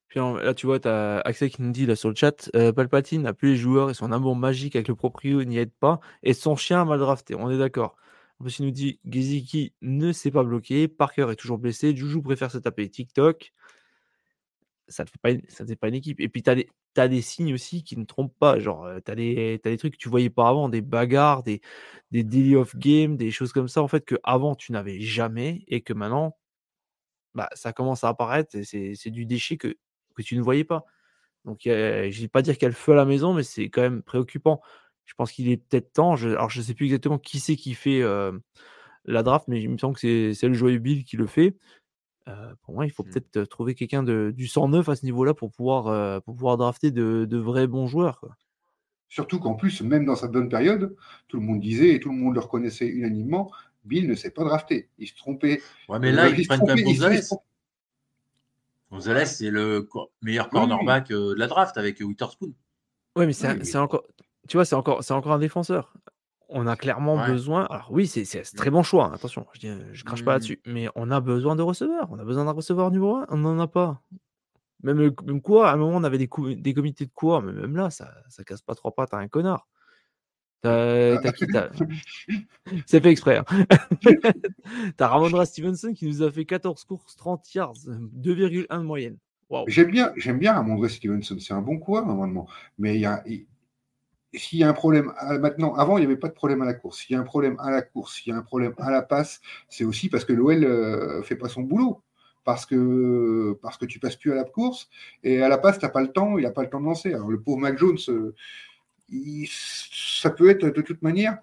[0.08, 2.72] Puis là, tu vois, tu as Axel qui nous dit là sur le chat euh,
[2.72, 6.00] Palpatine n'a plus les joueurs et son amour magique avec le proprio n'y aide pas.
[6.24, 7.36] Et son chien a mal drafté.
[7.36, 7.98] On est d'accord.
[8.40, 10.88] En plus, il nous dit Geziki ne s'est pas bloqué.
[10.88, 11.96] Parker est toujours blessé.
[11.96, 13.54] Juju préfère se taper TikTok
[14.88, 16.20] ça ne fait, pas, fait pas une équipe.
[16.20, 16.56] Et puis, tu as,
[16.98, 18.60] as, des signes aussi qui ne trompent pas.
[18.60, 21.62] Genre, tu as, des trucs que tu voyais pas avant, des bagarres, des,
[22.12, 25.64] des daily of game, des choses comme ça, en fait, que avant tu n'avais jamais
[25.68, 26.38] et que maintenant,
[27.34, 28.58] bah, ça commence à apparaître.
[28.64, 29.76] C'est du déchet que,
[30.16, 30.86] que tu ne voyais pas.
[31.46, 33.44] Donc, je ne vais pas dire qu'il y a le feu à la maison, mais
[33.44, 34.62] c'est quand même préoccupant.
[35.06, 36.16] Je pense qu'il est peut-être temps.
[36.16, 38.02] Je, alors, je ne sais plus exactement qui c'est qui fait
[39.06, 41.58] la draft, mais il me semble que c'est le joyeux Bill qui le fait.
[42.28, 43.10] Euh, pour moi, il faut mmh.
[43.10, 47.68] peut-être trouver quelqu'un du 109 à ce niveau-là pour pouvoir, pour pouvoir drafter de, vrais
[47.68, 48.26] bons joueurs.
[49.10, 50.96] Surtout qu'en plus, même dans cette bonne période,
[51.28, 53.52] tout le monde disait et tout le monde le reconnaissait unanimement,
[53.86, 54.90] Bill ne s'est pas drafté.
[54.98, 55.62] Il se trompait.
[55.88, 57.22] Ouais, mais là, il prennent quand même Gonzalez.
[58.92, 59.88] Gonzalez, c'est le
[60.22, 62.54] meilleur cornerback de la draft avec Witherspoon.
[63.16, 64.04] Ouais, mais c'est encore,
[64.48, 65.94] tu vois, c'est encore, c'est encore un défenseur
[66.50, 67.66] on a clairement besoin.
[67.66, 70.36] Alors oui, c'est un très bon choix, hein, attention, je ne crache pas mmh.
[70.36, 72.08] là-dessus, mais on a besoin de receveurs.
[72.12, 74.02] On a besoin d'un receveur numéro 1, on n'en a pas.
[74.84, 77.76] Même, même quoi, à un moment, on avait des, des comités de quoi, mais même
[77.76, 79.68] là, ça, ça casse pas trois pattes à un connard.
[80.66, 81.46] T'as qui
[82.88, 83.38] C'est fait exprès.
[83.38, 83.66] Hein.
[84.98, 89.18] T'as Ramondra Stevenson qui nous a fait 14 courses, 30 yards, 2,1 de moyenne.
[89.68, 93.24] J'aime bien, j'aime bien Ramondra Stevenson, c'est un bon coureur normalement, mais il y a,
[94.38, 96.74] s'il y a un problème maintenant, avant il n'y avait pas de problème à la
[96.74, 97.00] course.
[97.00, 99.02] S'il y a un problème à la course, s'il y a un problème à la
[99.02, 102.02] passe, c'est aussi parce que l'OL ne euh, fait pas son boulot.
[102.44, 104.88] Parce que, parce que tu passes plus à la course
[105.24, 106.86] et à la passe, tu n'as pas le temps, il n'a pas le temps de
[106.86, 107.12] lancer.
[107.12, 108.36] Alors le pauvre Mac Jones, euh,
[109.50, 111.40] ça peut être de toute manière,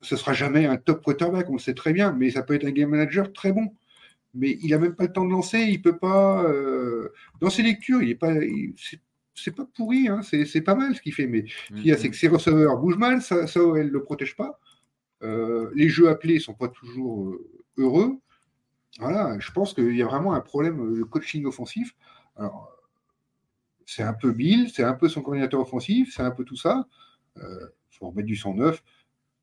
[0.00, 2.66] ce sera jamais un top quarterback, on le sait très bien, mais ça peut être
[2.66, 3.72] un game manager très bon.
[4.34, 6.42] Mais il n'a même pas le temps de lancer, il peut pas.
[6.44, 8.34] Euh, dans ses lectures, il est pas
[9.42, 11.96] c'est pas pourri, hein, c'est pas mal ce qu'il fait, mais ce qu'il y a,
[11.96, 14.58] c'est que ses receveurs bougent mal, ça, ça elle ne le protège pas.
[15.22, 18.18] Euh, les jeux appelés ne sont pas toujours euh, heureux.
[18.98, 21.94] Voilà, je pense qu'il y a vraiment un problème de coaching offensif.
[22.36, 22.72] Alors,
[23.86, 26.86] c'est un peu Bill, c'est un peu son coordinateur offensif, c'est un peu tout ça.
[27.36, 28.82] Il euh, faut remettre du 109.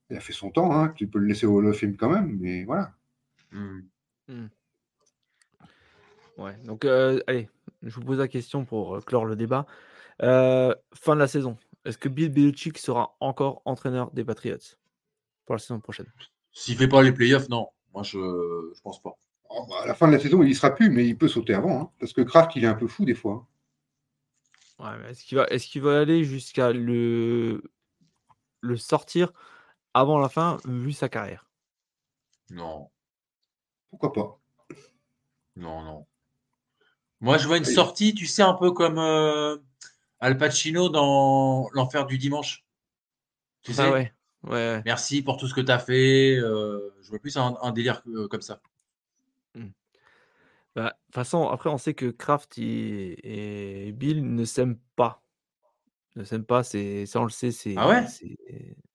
[0.09, 2.09] Il a fait son temps, hein, tu peux le laisser au Hall of Fame quand
[2.09, 2.93] même, mais voilà.
[3.51, 3.79] Hmm.
[4.27, 4.47] Hmm.
[6.37, 7.49] Ouais, donc allez,
[7.83, 9.65] je vous pose la question pour clore le débat.
[10.19, 14.57] fin de la saison, est-ce que Bill Belichick sera encore entraîneur des Patriots
[15.45, 16.11] pour la saison prochaine?
[16.51, 17.69] S'il ne fait pas les playoffs, non.
[17.93, 19.17] Moi, je ne pense pas.
[19.49, 21.27] Oh, bah, à la fin de la saison, il y sera plus, mais il peut
[21.27, 21.81] sauter avant.
[21.81, 23.47] Hein, parce que Kraft, il est un peu fou des fois.
[24.79, 27.63] Ouais, est-ce qu'il va, est va aller jusqu'à le...
[28.61, 29.31] le sortir
[29.93, 31.49] avant la fin, vu sa carrière?
[32.49, 32.89] Non.
[33.89, 34.39] Pourquoi pas?
[35.55, 36.05] Non, non.
[37.21, 39.57] Moi, je vois une sortie, tu sais, un peu comme euh,
[40.19, 42.65] Al Pacino dans L'Enfer du Dimanche.
[43.63, 43.89] Tu ah sais?
[43.89, 44.13] ouais.
[44.43, 46.35] Ouais, Merci pour tout ce que tu as fait.
[46.37, 48.61] Euh, je vois plus un, délire euh, comme ça.
[49.55, 49.69] Hmm.
[50.75, 55.23] Bah, de toute façon, après, on sait que Kraft et, Bill ne s'aiment pas.
[56.15, 57.51] Ne s'aiment pas, c'est, ça on le sait.
[57.51, 58.05] C'est, ah ouais?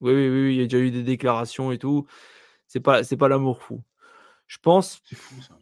[0.00, 2.06] oui, oui, oui, il y a déjà eu des déclarations et tout.
[2.68, 3.82] C'est pas, c'est pas l'amour fou.
[4.46, 5.02] Je pense.
[5.04, 5.59] C'est fou ça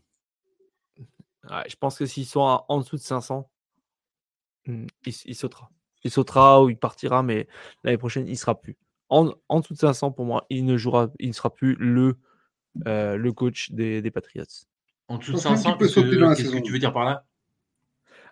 [1.69, 3.49] je pense que s'ils sont en dessous de 500,
[4.69, 5.71] Mmh, il, sautera.
[6.05, 7.49] Il sautera ou il partira, mais
[7.83, 8.77] l'année prochaine, il sera plus.
[9.09, 12.19] En, en dessous de 500, pour moi, il ne jouera, il ne sera plus le,
[12.87, 14.45] euh, le coach des, des Patriots.
[15.09, 17.25] En dessous de 500, qu'est-ce que, tu veux dire par là?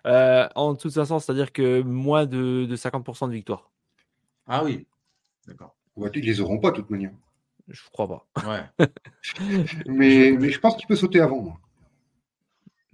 [0.05, 3.71] Euh, En dessous de 500, c'est-à-dire que moins de, de 50% de victoire.
[4.45, 4.85] Ah oui,
[5.47, 5.75] d'accord.
[6.13, 7.11] Ils les auront pas de toute manière.
[7.67, 8.27] Je crois pas.
[8.47, 8.87] Ouais.
[9.87, 11.41] mais, mais je pense qu'il peut sauter avant.
[11.41, 11.59] Moi.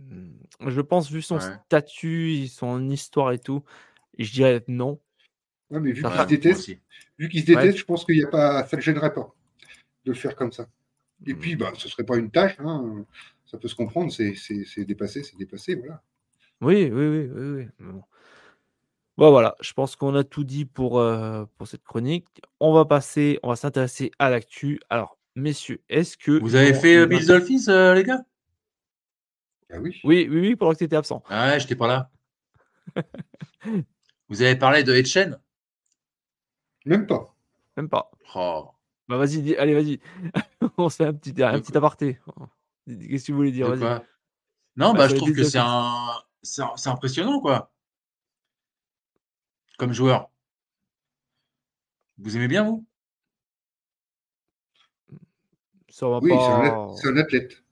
[0.09, 3.63] Mmh, je pense, vu son statut, son histoire et tout,
[4.17, 4.99] je dirais non.
[5.69, 6.69] Ouais, mais vu qu'il se déteste,
[7.17, 9.33] vu se déteste, je pense qu'il y a pas, ça ne le gênerait pas
[10.05, 10.67] de le faire comme ça.
[11.25, 11.59] Et puis, mmh.
[11.59, 13.05] bah, ce serait pas une tâche, hein.
[13.45, 16.01] ça peut se comprendre, c'est dépassé, c'est dépassé, voilà.
[16.61, 17.67] Oui, oui, oui, oui.
[19.17, 19.31] Bon.
[19.31, 22.27] voilà, je pense qu'on a tout dit pour, euh, pour cette chronique.
[22.59, 24.79] On va passer, on va s'intéresser à l'actu.
[24.89, 26.39] Alors, messieurs, est-ce que.
[26.39, 28.23] Vous avez fait euh, Bill Dolphins, euh, les gars?
[29.73, 29.99] Ah oui?
[30.03, 31.23] oui, oui, oui, pendant que tu étais absent.
[31.29, 32.11] Ah ouais, j'étais pas là.
[34.29, 35.39] Vous avez parlé de Etchen?
[36.85, 37.35] Même pas.
[37.75, 38.11] Même pas.
[38.35, 38.69] Oh.
[39.07, 39.99] Bah vas-y, allez, vas-y.
[40.77, 42.19] On se fait un petit, un petit aparté.
[42.87, 43.69] Qu'est-ce que tu voulais dire?
[44.75, 46.13] Non, bah, bah je trouve que c'est un...
[46.43, 47.71] c'est impressionnant, quoi.
[49.77, 50.29] Comme joueur.
[52.17, 52.85] Vous aimez bien, vous?
[55.89, 56.95] Ça va oui, pas...
[56.95, 57.62] c'est un, athlète.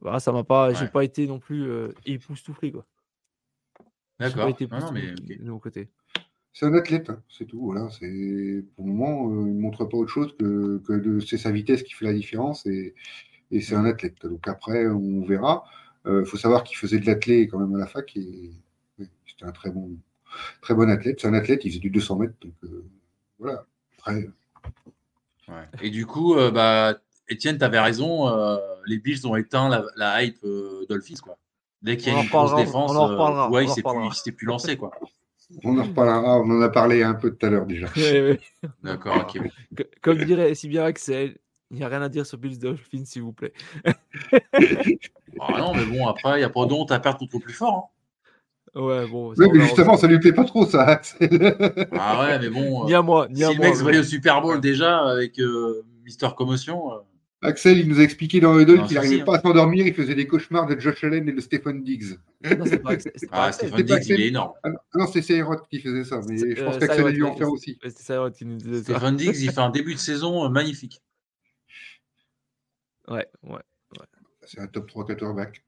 [0.00, 2.86] Bah, ça m'a pas, j'ai pas été non plus euh, époustouflé quoi.
[4.20, 4.48] D'accord.
[4.48, 5.88] Non, mais de mon côté.
[6.52, 7.60] C'est un athlète, hein, c'est tout.
[7.60, 11.20] Voilà, c'est pour le moment, euh, il ne montre pas autre chose que, que de,
[11.20, 12.94] c'est sa vitesse qui fait la différence et,
[13.52, 14.26] et c'est un athlète.
[14.26, 15.64] Donc après, on verra.
[16.04, 18.52] Il euh, faut savoir qu'il faisait de l'athlète quand même à la fac et
[18.98, 19.90] c'était un très bon,
[20.60, 21.20] très bon athlète.
[21.20, 22.34] C'est un athlète, il faisait du 200 mètres.
[22.40, 22.54] Donc
[23.38, 23.64] voilà.
[23.98, 24.28] Après.
[25.48, 25.68] Ouais.
[25.80, 28.26] Et du coup, bah, Étienne, tu avais raison.
[28.88, 31.20] Euh, les Bills ont éteint la, hype euh, Dolphins.
[31.22, 31.36] Quoi.
[31.82, 34.76] Dès qu'il y a une grosse défense, on euh, ouais, il s'était plus, lancé.
[34.76, 34.90] Quoi.
[35.64, 36.40] On en reparlera.
[36.40, 37.86] On en a parlé un peu tout à l'heure déjà.
[38.82, 39.40] D'accord, ok.
[40.02, 41.36] Comme dirait si bien Axel,
[41.70, 43.52] il n'y a rien à dire sur Bills Dolphins, s'il vous plaît.
[43.84, 47.54] ah non, mais bon, après, il n'y a pas d'honte à perdre contre le plus
[47.54, 47.90] fort.
[48.74, 48.80] Hein.
[48.80, 49.32] Ouais, bon.
[49.36, 51.00] Oui, mais justement, ça lui plaît pas trop, ça.
[51.92, 52.84] ah ouais, mais bon.
[52.86, 53.66] Ni à moi, ni à si moi.
[53.66, 55.40] le mec se au Super Bowl déjà avec
[56.04, 57.00] Mister Commotion.
[57.40, 60.26] Axel, il nous a expliqué dans Huddle qu'il n'arrivait pas à s'endormir, il faisait des
[60.26, 62.18] cauchemars de Josh Allen et de Stephen Diggs.
[62.42, 62.96] Non, c'est pas,
[63.30, 64.54] ah, Stephen Diggs, il est énorme.
[64.64, 67.36] Ah non, c'est Cyrod qui faisait ça, mais je pense euh, qu'Axel a dû en
[67.36, 67.78] faire aussi.
[67.82, 68.98] C'est qui nous disait ça.
[68.98, 71.00] Stephen Diggs, il fait un début de saison euh, magnifique.
[73.06, 74.06] Ouais, ouais, ouais.
[74.44, 75.64] C'est un top 3 quarterback.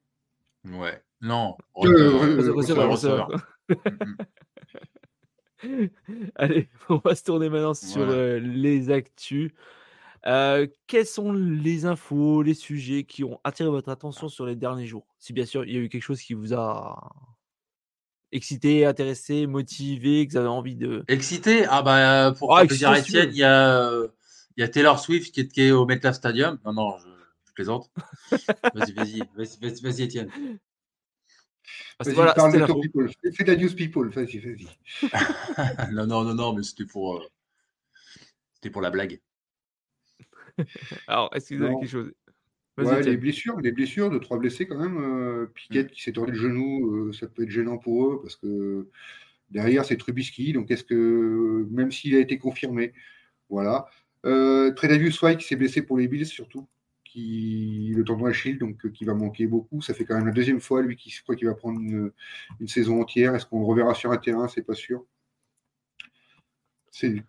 [0.65, 1.55] Ouais, non.
[1.73, 3.29] Receveur.
[6.35, 9.51] Allez, on va se tourner maintenant sur euh, les actus.
[10.27, 14.85] Euh, quelles sont les infos, les sujets qui ont attiré votre attention sur les derniers
[14.85, 15.07] jours?
[15.19, 17.11] Si bien sûr, il y a eu quelque chose qui vous a
[18.31, 21.03] excité, intéressé, motivé, que vous avez envie de.
[21.07, 21.65] Excité?
[21.65, 23.91] Ah, bah, pour ah, plaisir Étienne, il y, a,
[24.57, 26.59] il y a Taylor Swift qui est, au MetLife Stadium.
[26.65, 27.91] Non, non, je, plaisante.
[28.73, 30.29] vas-y, vas-y, vas-y, vas-y, Étienne.
[31.99, 33.11] Vas-y, voilà, parle de people.
[33.35, 34.67] Fais de la news people, vas-y, vas-y.
[35.93, 37.27] non, non, non, non, mais c'était pour, euh,
[38.53, 39.19] c'était pour la blague.
[41.07, 42.13] Alors, est-ce que vous avez quelque chose?
[42.77, 44.97] Ouais, les blessures, les blessures de trois blessés quand même.
[44.97, 45.87] Euh, Piquet mmh.
[45.87, 48.89] qui s'est tordu le genou, euh, ça peut être gênant pour eux parce que
[49.49, 50.53] derrière c'est Trubisky.
[50.53, 52.93] Donc est-ce que même s'il a été confirmé,
[53.49, 53.87] voilà.
[54.25, 56.67] Euh, Tredavius White qui s'est blessé pour les Bills surtout,
[57.03, 59.81] qui le tendon Achille donc qui va manquer beaucoup.
[59.81, 62.11] Ça fait quand même la deuxième fois lui qui je crois qu'il va prendre une,
[62.67, 63.35] saison entière.
[63.35, 64.47] Est-ce qu'on le reverra sur un terrain?
[64.47, 65.05] C'est pas sûr.
[66.91, 67.23] C'est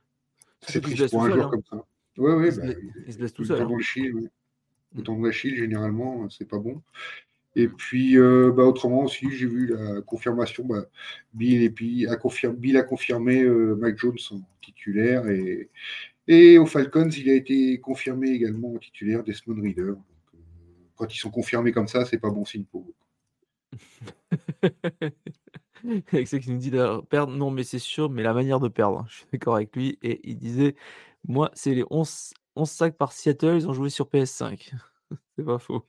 [0.81, 1.51] triste pour un joueur hein.
[1.51, 1.87] comme ça.
[2.19, 2.51] Oui, oui.
[2.57, 2.75] Bah,
[3.07, 3.59] il, se blesse tout seul.
[4.95, 6.83] Le temps de l'Achille, généralement, c'est pas bon.
[7.55, 10.65] Et puis, euh, bah, autrement aussi, j'ai vu la confirmation.
[10.65, 10.85] Bah,
[11.35, 15.27] Bill, et puis, a confirmé, Bill a confirmé euh, Mike Jones en titulaire.
[15.29, 15.71] Et,
[16.29, 19.93] et aux Falcons, il a été confirmé également en titulaire Desmond Reader.
[19.93, 20.05] Donc,
[20.35, 20.39] euh,
[20.97, 22.95] quand ils sont confirmés comme ça, c'est pas bon signe pour eux.
[26.13, 28.69] avec ce qui nous dit de perdre, non, mais c'est sûr, mais la manière de
[28.69, 29.99] perdre, hein, je suis d'accord avec lui.
[30.03, 30.75] Et il disait
[31.25, 34.73] moi, c'est les 11, 11 sacs par Seattle, ils ont joué sur PS5.
[35.37, 35.85] c'est pas faux.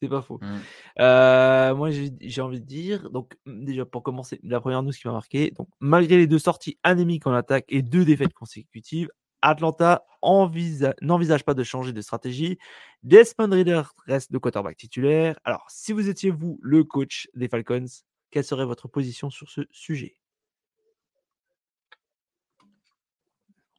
[0.00, 0.38] C'est pas faux.
[0.40, 0.58] Mmh.
[1.00, 5.12] Euh, moi, j'ai envie de dire, donc déjà pour commencer, la première news qui m'a
[5.12, 9.10] marqué, donc malgré les deux sorties anémiques en attaque et deux défaites consécutives,
[9.42, 12.58] Atlanta n'envisage pas de changer de stratégie.
[13.02, 15.38] Desmond Reader reste le quarterback titulaire.
[15.44, 17.86] Alors, si vous étiez vous le coach des Falcons,
[18.30, 20.17] quelle serait votre position sur ce sujet?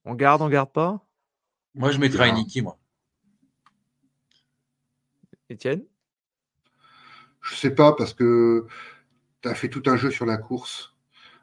[0.06, 1.06] On garde, on garde pas?
[1.76, 2.80] Moi, je mettrais Niki, moi.
[5.50, 5.84] Étienne?
[7.42, 8.68] Je sais pas, parce que
[9.42, 10.96] tu as fait tout un jeu sur la course.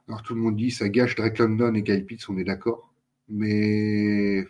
[0.08, 2.94] Alors tout le monde dit ça gâche Drake London et Kyle Pitts, on est d'accord.
[3.28, 4.46] Mais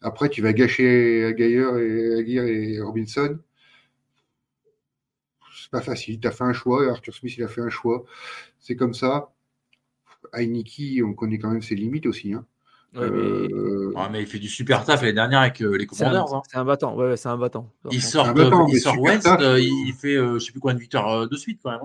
[0.00, 3.38] après, tu vas gâcher Aguirre et, Aguirre et Robinson.
[5.54, 6.20] C'est pas facile.
[6.20, 6.88] Tu as fait un choix.
[6.88, 8.04] Arthur Smith, il a fait un choix.
[8.58, 9.34] C'est comme ça.
[10.32, 12.32] Heineke, on connaît quand même ses limites aussi.
[12.32, 12.46] Hein.
[12.96, 14.22] Euh, mais...
[14.22, 16.34] il fait du super taf l'année dernière avec euh, les Commanders.
[16.34, 16.42] Hein.
[16.48, 17.70] C'est un, battant, ouais, c'est un battant.
[17.90, 18.32] Il sort,
[18.68, 21.70] il sort West, euh, il fait je sais plus combien de victoires de suite quand
[21.70, 21.80] même.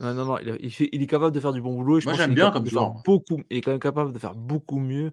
[0.00, 0.14] Hein.
[0.14, 2.00] Non, non, il, fait, il, est capable de faire du bon boulot.
[2.00, 2.92] je Moi j'aime bien comme ça.
[3.04, 5.12] Beaucoup, il est quand même capable de faire beaucoup mieux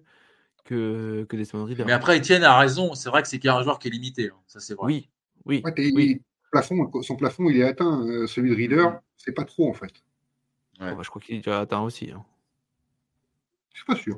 [0.64, 1.84] que, que Desmond Reader.
[1.84, 2.94] Mais après, Etienne a raison.
[2.94, 4.30] C'est vrai que c'est un joueur qui est limité.
[4.34, 4.38] Hein.
[4.48, 4.86] Ça, c'est vrai.
[4.86, 5.08] Oui,
[5.44, 5.62] oui.
[5.94, 6.20] oui.
[6.50, 8.26] Plafond, son plafond, il est atteint.
[8.26, 9.92] celui de Reader, c'est pas trop en fait.
[10.80, 10.94] Ouais.
[10.94, 12.10] Bah, je crois qu'il est déjà atteint aussi.
[12.10, 12.24] Hein.
[13.72, 14.16] Je suis pas sûr.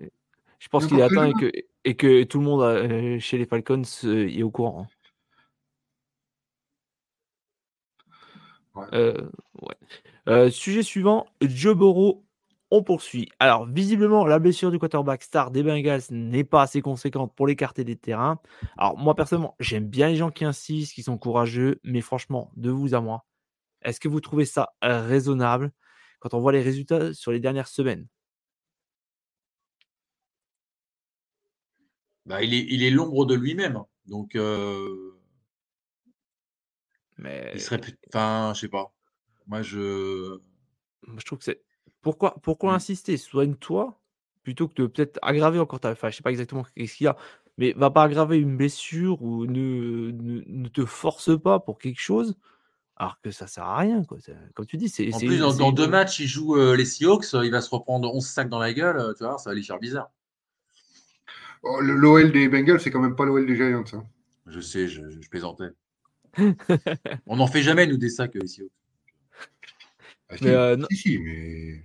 [0.58, 1.52] Je pense qu'il est atteint et que,
[1.84, 4.86] et que, tout le monde euh, chez les Falcons euh, est au courant.
[8.92, 12.24] Euh, sujet suivant, Joe Burrow,
[12.70, 13.28] on poursuit.
[13.38, 17.84] Alors, visiblement, la blessure du quarterback star des Bengals n'est pas assez conséquente pour l'écarter
[17.84, 18.40] des terrains.
[18.76, 22.70] Alors, moi, personnellement, j'aime bien les gens qui insistent, qui sont courageux, mais franchement, de
[22.70, 23.26] vous à moi,
[23.82, 25.72] est-ce que vous trouvez ça raisonnable?
[26.20, 28.08] Quand on voit les résultats sur les dernières semaines
[32.26, 33.82] Bah, il est, il est l'ombre de lui-même.
[34.06, 35.14] Donc, euh,
[37.18, 38.92] mais il serait, enfin, je sais pas.
[39.46, 40.38] Moi, je,
[41.16, 41.62] je trouve que c'est
[42.02, 42.76] pourquoi, pourquoi mmh.
[42.76, 43.16] insister?
[43.16, 44.00] Soigne-toi
[44.42, 45.90] plutôt que de peut-être aggraver encore ta.
[45.92, 47.16] Enfin, je sais pas exactement ce qu'il y a,
[47.56, 52.36] mais va pas aggraver une blessure ou ne, ne, te force pas pour quelque chose.
[52.96, 54.18] Alors que ça sert à rien, quoi.
[54.54, 55.12] Comme tu dis, c'est.
[55.12, 58.24] En plus, dans, deux matchs, il joue euh, les Seahawks, il va se reprendre 11
[58.24, 60.10] sacs dans la gueule, tu vois, ça va lui faire bizarre.
[61.66, 63.84] Oh, L'OL des Bengals, c'est quand même pas l'OL des Giants.
[63.94, 64.04] Hein.
[64.46, 65.00] Je sais, je,
[65.30, 65.70] plaisantais.
[67.26, 68.62] On n'en fait jamais, nous, des sacs ici.
[70.28, 71.82] Ah, mais euh, si, si, mais.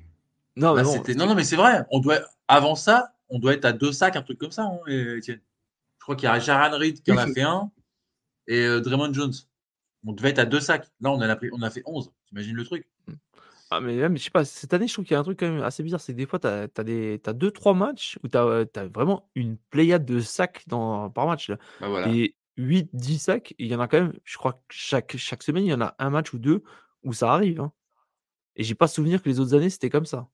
[0.56, 1.86] Non, mais bah, non, non, mais c'est vrai.
[1.92, 2.20] On doit...
[2.48, 5.40] Avant ça, on doit être à deux sacs, un truc comme ça, hein, Étienne.
[5.98, 7.72] Je crois qu'il y a Jaran Reed qui en a fait un
[8.48, 9.34] et euh, Draymond Jones.
[10.06, 10.90] On devait être à deux sacs.
[11.00, 11.50] Là, on a, pris...
[11.54, 12.12] on a fait 11.
[12.28, 12.88] T'imagines le truc?
[13.72, 15.40] Ah, mais même, je sais pas, cette année, je trouve qu'il y a un truc
[15.40, 16.02] quand même assez bizarre.
[16.02, 18.66] C'est que des fois, tu as, as, des, as deux, trois matchs où tu as,
[18.92, 21.50] vraiment une pléiade de sacs dans, par match.
[21.50, 21.58] Là.
[21.80, 25.16] Bah, et 8, 10 sacs, il y en a quand même, je crois que chaque,
[25.18, 26.64] chaque semaine, il y en a un match ou deux
[27.04, 27.62] où ça arrive.
[27.62, 27.72] Hein.
[28.56, 30.28] Et j'ai pas souvenir que les autres années, c'était comme ça.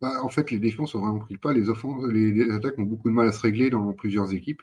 [0.00, 1.52] Bah, en fait, les défenses ont vraiment pris pas.
[1.52, 4.62] Les, offenses, les, attaques ont beaucoup de mal à se régler dans plusieurs équipes.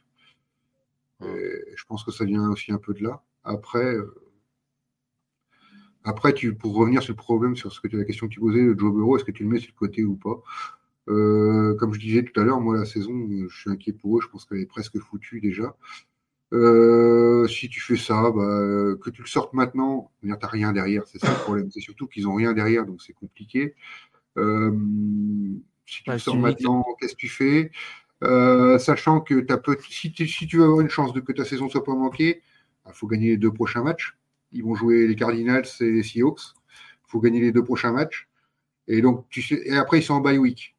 [1.20, 3.22] je pense que ça vient aussi un peu de là.
[3.44, 4.25] Après, euh,
[6.06, 8.40] après, tu, pour revenir sur le problème, sur ce que tu, la question que tu
[8.40, 10.42] posais, Joe Burrow, est-ce que tu le mets sur le côté ou pas?
[11.10, 14.22] Euh, Comme je disais tout à l'heure, moi, la saison, je suis inquiet pour eux.
[14.22, 15.76] Je pense qu'elle est presque foutue déjà.
[16.54, 21.08] Euh, si tu fais ça, bah, que tu le sortes maintenant, tu n'as rien derrière.
[21.08, 21.72] C'est ça le problème.
[21.72, 23.74] C'est surtout qu'ils n'ont rien derrière, donc c'est compliqué.
[24.38, 24.72] Euh,
[25.88, 27.72] si tu le sors maintenant, qu'est-ce que tu fais?
[28.22, 31.68] Sachant que as peu, si, si, tu veux avoir une chance de que ta saison
[31.68, 34.16] soit pas manquée, il bah, faut gagner les deux prochains matchs.
[34.56, 36.42] Ils vont jouer les Cardinals et les Seahawks.
[37.08, 38.28] Il faut gagner les deux prochains matchs.
[38.88, 40.76] Et donc, tu sais, et après, ils sont en bye week.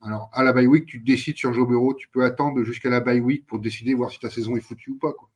[0.00, 1.94] Alors, à la bye week, tu décides sur Joe Bureau.
[1.94, 4.90] Tu peux attendre jusqu'à la bye week pour décider, voir si ta saison est foutue
[4.90, 5.12] ou pas.
[5.12, 5.28] Quoi.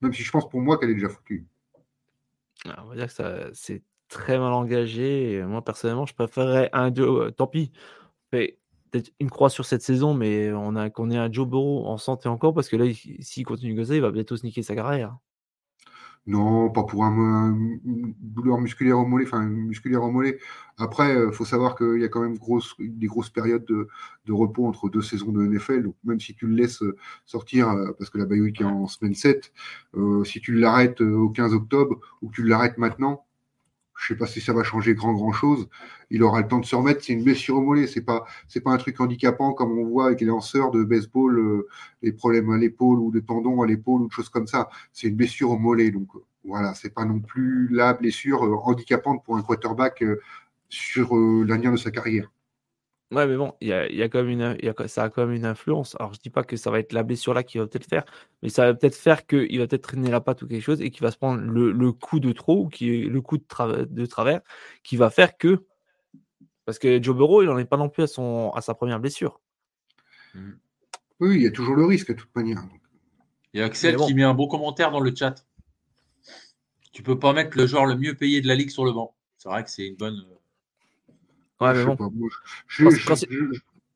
[0.00, 1.46] Même si je pense pour moi qu'elle est déjà foutue.
[2.66, 5.42] Ah, on va dire que c'est très mal engagé.
[5.46, 7.26] moi, personnellement, je préférerais un Joe.
[7.26, 7.72] Euh, tant pis.
[8.30, 11.98] peut-être une croix sur cette saison, mais on a qu'on ait un Joe Burrow en
[11.98, 12.86] santé encore parce que là,
[13.20, 15.18] s'il continue comme ça, il va bientôt se niquer sa carrière.
[16.26, 17.50] Non, pas pour un,
[17.84, 20.38] une douleur musculaire au mollet, enfin musculaire au.
[20.78, 22.38] Après, il euh, faut savoir qu'il y a quand même
[22.78, 23.88] des grosses périodes de,
[24.24, 25.82] de, repos entre deux saisons de NFL.
[25.82, 26.96] Donc même si tu le laisses euh,
[27.26, 29.52] sortir, euh, parce que la bye week est en semaine 7,
[30.24, 33.26] si tu l'arrêtes au 15 octobre ou que tu l'arrêtes maintenant,
[33.96, 35.68] je sais pas si ça va changer grand grand chose.
[36.10, 37.02] Il aura le temps de se remettre.
[37.04, 37.86] C'est une blessure au mollet.
[37.86, 41.38] C'est pas c'est pas un truc handicapant comme on voit avec les lanceurs de baseball,
[41.38, 41.68] euh,
[42.02, 44.68] les problèmes à l'épaule ou de tendons à l'épaule ou de choses comme ça.
[44.92, 45.90] C'est une blessure au mollet.
[45.90, 50.04] Donc euh, voilà, c'est pas non plus la blessure euh, handicapante pour un quarterback
[50.68, 52.33] sur l'avenir de sa carrière.
[53.10, 55.10] Ouais, mais bon, il y a, y a quand même une, y a, ça a
[55.10, 55.94] quand même une influence.
[56.00, 58.04] Alors, je dis pas que ça va être la blessure là qui va peut-être faire,
[58.42, 60.90] mais ça va peut-être faire qu'il va peut-être traîner la patte ou quelque chose et
[60.90, 63.84] qu'il va se prendre le, le, coup de trop ou qui est le coup de,
[63.84, 64.40] de travers
[64.82, 65.64] qui va faire que.
[66.64, 68.98] Parce que Joe Burrow, il n'en est pas non plus à, son, à sa première
[68.98, 69.40] blessure.
[70.34, 70.52] Mmh.
[71.20, 72.62] Oui, il y a toujours le risque de toute manière.
[73.52, 75.46] Il y a Axel qui met un bon commentaire dans le chat.
[76.92, 79.14] Tu peux pas mettre le joueur le mieux payé de la ligue sur le banc.
[79.36, 80.24] C'est vrai que c'est une bonne.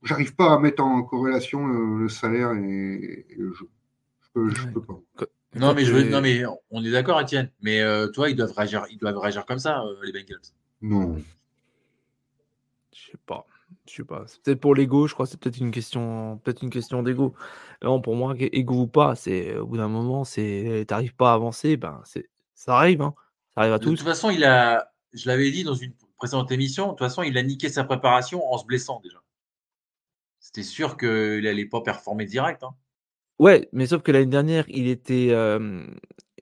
[0.02, 3.68] J'arrive pas à mettre en corrélation le, salaire et, le jeu.
[4.22, 5.00] Je peux, peux pas.
[5.54, 7.50] Non, mais, je non, mais on est d'accord, Étienne.
[7.62, 10.40] Mais euh, toi, ils doivent réagir, ils doivent réagir comme ça, euh, les Bengals.
[10.82, 11.16] Non.
[12.92, 13.46] Je sais pas.
[13.86, 14.24] Je sais pas.
[14.26, 15.26] C'est peut-être pour l'ego, je crois.
[15.26, 17.34] C'est peut-être une question, peut-être une question d'ego.
[17.82, 21.34] Non, pour moi, ego ou pas, c'est au bout d'un moment, c'est t'arrives pas à
[21.34, 23.14] avancer, ben c'est ça arrive, hein.
[23.54, 23.90] Ça arrive à tous.
[23.90, 26.86] De toute façon, il a, je l'avais dit dans une précédente émission.
[26.86, 29.18] De toute façon, il a niqué sa préparation en se blessant déjà.
[30.40, 32.62] C'était sûr qu'il allait pas performer direct.
[32.62, 32.74] Hein.
[33.38, 35.28] Ouais, mais sauf que l'année dernière, il était,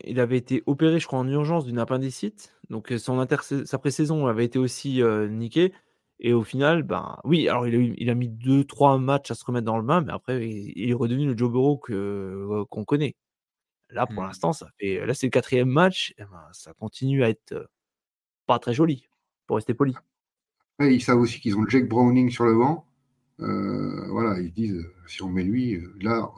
[0.05, 2.55] il avait été opéré, je crois, en urgence d'une appendicite.
[2.71, 5.73] Donc son inter sa pré-saison avait été aussi niquée.
[6.19, 9.45] Et au final, ben oui, alors il a, il a mis 2-3 matchs à se
[9.45, 13.17] remettre dans le bain, mais après, il, est redevenu le Joe Burrow que, qu'on connaît.
[13.91, 14.27] Là, pour mmh.
[14.27, 15.05] l'instant, ça fait.
[15.05, 16.15] Là, c'est le quatrième match.
[16.19, 17.69] Et ben, ça continue à être
[18.47, 19.09] pas très joli,
[19.47, 19.95] pour rester poli.
[20.81, 22.87] Ils savent aussi qu'ils ont Jake Browning sur le banc.
[23.39, 26.31] voilà, ils disent si on met lui, là,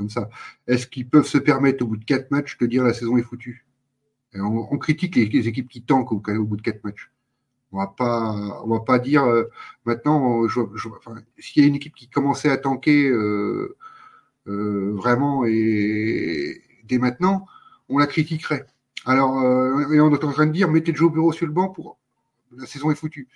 [0.00, 0.30] comme ça.
[0.66, 3.22] Est-ce qu'ils peuvent se permettre au bout de quatre matchs de dire la saison est
[3.22, 3.66] foutue?
[4.34, 7.10] On, critique les, équipes qui tankent au, bout de quatre matchs.
[7.72, 9.44] On va pas, on va pas dire euh,
[9.84, 10.46] maintenant.
[11.38, 13.76] S'il y a une équipe qui commençait à tanker euh,
[14.48, 17.46] euh, vraiment et dès maintenant,
[17.88, 18.66] on la critiquerait.
[19.04, 21.98] Alors, on est en train de dire mettez Joe Bureau sur le banc pour
[22.56, 23.28] la saison est foutue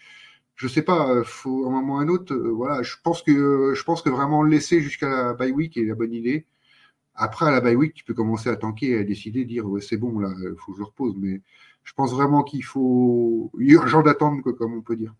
[0.56, 3.74] je sais pas, faut à un moment ou à un autre, voilà, je pense que
[3.74, 6.46] je pense que vraiment le laisser jusqu'à la bye week est la bonne idée.
[7.14, 9.66] Après, à la bye week, tu peux commencer à tanker et à décider de dire
[9.66, 11.14] ouais, c'est bon, là, il faut que je repose.
[11.16, 11.42] Mais
[11.84, 13.52] je pense vraiment qu'il faut.
[13.58, 15.14] urgent d'attendre, comme on peut dire.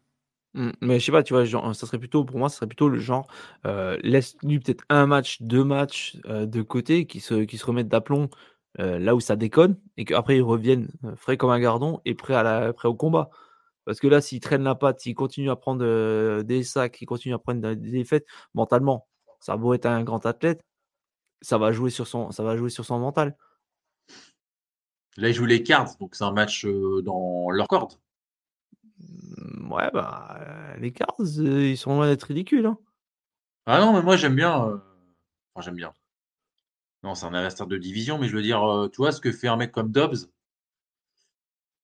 [0.55, 2.69] Mmh, mais je sais pas, tu vois, genre, ça serait plutôt, pour moi, ça serait
[2.69, 3.27] plutôt le genre,
[3.67, 7.89] euh, laisse-lui peut-être un match, deux matchs euh, de côté, qui se, qui se remettent
[7.89, 8.29] d'aplomb
[8.79, 12.35] euh, là où ça déconne, et qu'après ils reviennent frais comme un gardon et prêts,
[12.35, 13.31] à la, prêts au combat.
[13.85, 17.35] Parce que là, s'il traîne la patte, s'il continue à prendre des sacs, s'il continue
[17.35, 19.07] à prendre des défaites, mentalement,
[19.41, 20.65] ça va être un grand athlète,
[21.43, 23.37] ça va jouer sur son, ça va jouer sur son mental.
[25.17, 27.95] Là, ils jouent les Cards, donc c'est un match euh, dans leur corde.
[28.99, 32.67] Mmh, ouais, bah, euh, les Cards, euh, ils sont loin d'être ridicules.
[32.67, 32.79] Hein.
[33.67, 34.83] Ah non, mais moi, j'aime bien.
[35.55, 35.93] Enfin, j'aime bien.
[37.03, 39.49] Non, c'est un adversaire de division, mais je veux dire, tu vois, ce que fait
[39.49, 40.31] un mec comme Dobbs,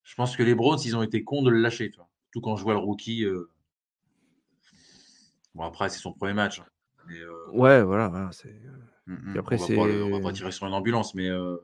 [0.03, 1.91] je pense que les Browns, ils ont été cons de le lâcher.
[2.31, 3.25] Tout quand je vois le rookie.
[5.53, 6.59] Bon, après, c'est son premier match.
[6.59, 6.65] Hein,
[7.53, 8.07] ouais, voilà.
[8.07, 8.53] voilà c'est...
[9.07, 9.39] Mmh, mmh.
[9.39, 11.57] après, on, va pas, va pas tirer sur une ambulance, mais euh,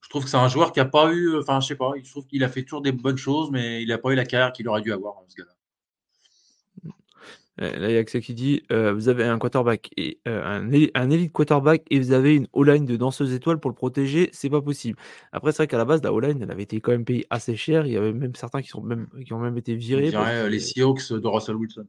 [0.00, 1.36] je trouve que c'est un joueur qui n'a pas eu.
[1.38, 3.88] Enfin, je sais pas, je trouve qu'il a fait toujours des bonnes choses, mais il
[3.88, 5.55] n'a pas eu la carrière qu'il aurait dû avoir, ce gars-là.
[7.58, 10.18] Eh, là, il y a que ça qui dit euh, vous avez un quarterback et
[10.28, 13.74] euh, un, un élite quarterback et vous avez une O-line de danseuse étoile pour le
[13.74, 14.98] protéger, c'est pas possible.
[15.32, 17.56] Après, c'est vrai qu'à la base, la O-line, elle avait été quand même payée assez
[17.56, 17.86] cher.
[17.86, 20.12] Il y avait même certains qui, sont même, qui ont même été virés.
[20.50, 21.86] les Seahawks de Russell Wilson.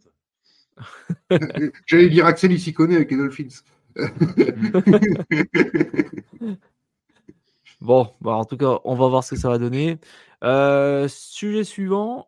[1.87, 3.47] J'allais dire Axel, il s'y connaît avec les Dolphins.
[7.81, 9.97] bon, bah en tout cas, on va voir ce que ça va donner.
[10.43, 12.27] Euh, sujet suivant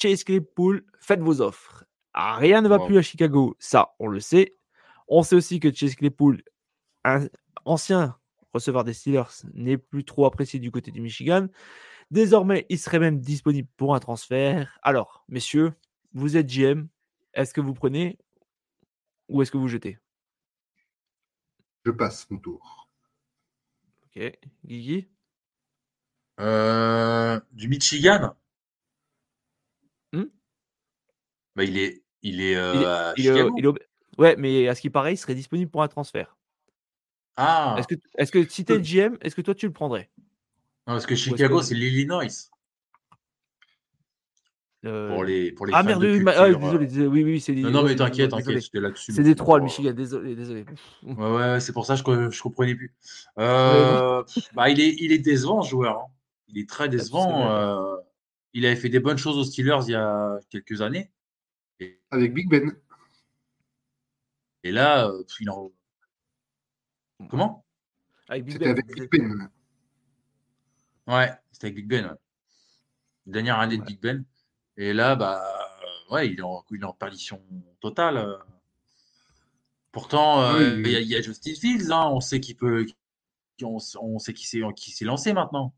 [0.00, 1.87] Chase Claypool, faites vos offres.
[2.14, 4.56] Ah, rien ne va plus à Chicago, ça, on le sait.
[5.06, 6.42] On sait aussi que Chase Claypool,
[7.04, 7.28] un
[7.64, 8.18] ancien
[8.52, 11.48] receveur des Steelers, n'est plus trop apprécié du côté du Michigan.
[12.10, 14.78] Désormais, il serait même disponible pour un transfert.
[14.82, 15.72] Alors, messieurs,
[16.14, 16.88] vous êtes GM.
[17.34, 18.18] Est-ce que vous prenez
[19.28, 19.98] ou est-ce que vous jetez?
[21.84, 22.88] Je passe mon tour.
[24.04, 24.38] Ok.
[24.64, 25.08] Guigui?
[26.40, 28.34] Euh, Du Michigan
[30.12, 30.24] hmm?
[31.58, 32.02] Bah, Il est.
[32.22, 33.12] Il est, euh,
[34.16, 36.36] Ouais, mais à ce qui paraît, il serait disponible pour un transfert.
[37.36, 40.10] Ah Est-ce que, est que si tu es GM, est-ce que toi tu le prendrais?
[40.88, 42.24] Non, parce que Chicago, c'est l'Illinois.
[44.84, 47.82] Euh, pour les, pour les ah merde, oui, ah, désolé, oui, oui, c'est Non, non,
[47.84, 49.12] mais t'inquiète, t'inquiète, j'étais là-dessus.
[49.12, 50.64] C'est des trois, le Michigan, désolé, désolé.
[51.04, 52.92] Ouais, ouais, c'est pour ça que je, comprenais plus.
[53.38, 54.24] Euh,
[54.54, 55.98] bah, il, est, il est décevant, ce joueur.
[55.98, 56.06] Hein.
[56.48, 57.50] Il est très décevant.
[57.50, 57.96] Euh,
[58.52, 61.10] il avait fait des bonnes choses aux Steelers il y a quelques années.
[62.10, 62.76] Avec Big Ben.
[64.64, 65.10] Et là,
[65.40, 65.72] il en.
[67.28, 67.64] Comment?
[68.30, 69.50] C'était avec Big Ben.
[71.06, 72.16] Ouais, c'était avec Big Ben.
[73.26, 74.24] Dernière année de Big Ben.
[74.76, 75.42] Et là, bah,
[76.10, 77.42] ouais, il est en, il est en perdition
[77.80, 78.38] totale.
[79.92, 82.86] Pourtant, euh, il y, a Justin Fields, hein, on sait qu'il peut,
[83.62, 83.78] on,
[84.18, 85.74] sait s'est, qui s'est lancé maintenant.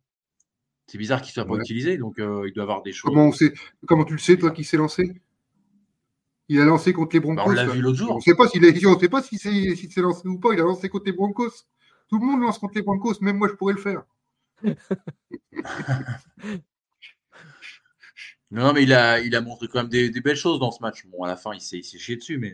[0.89, 3.09] C'est bizarre qu'il soit pas utilisé, donc euh, il doit avoir des choses.
[3.09, 3.55] Comment, on sait,
[3.86, 5.22] comment tu le sais, toi, qui s'est lancé?
[6.51, 7.36] Il a lancé contre les Broncos.
[7.36, 8.10] Bah, on l'a vu l'autre jour.
[8.10, 8.64] On ne sait pas s'il
[9.39, 10.52] s'est s'il s'est lancé ou pas.
[10.52, 11.52] Il a lancé contre les Broncos.
[12.09, 14.02] Tout le monde lance contre les Broncos, même moi, je pourrais le faire.
[18.52, 21.06] Non, mais il a, il a montré quand même des, belles choses dans ce match.
[21.06, 22.52] Bon, à la fin, il s'est chié dessus, mais.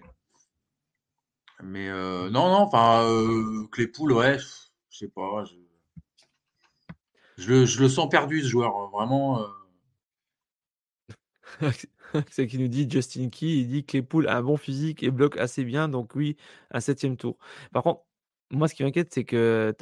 [1.63, 4.37] Mais euh, non, non, enfin, euh, Claypool, ouais,
[4.91, 5.43] je sais pas.
[7.39, 8.91] Je le, sens perdu, ce joueur.
[8.91, 9.47] Vraiment.
[12.31, 15.03] C'est qui nous dit Justin Key, il dit que les poules a un bon physique
[15.03, 16.37] et bloque assez bien, donc oui,
[16.71, 17.39] un septième tour.
[17.73, 18.03] Par contre,
[18.51, 19.75] moi, ce qui m'inquiète, c'est que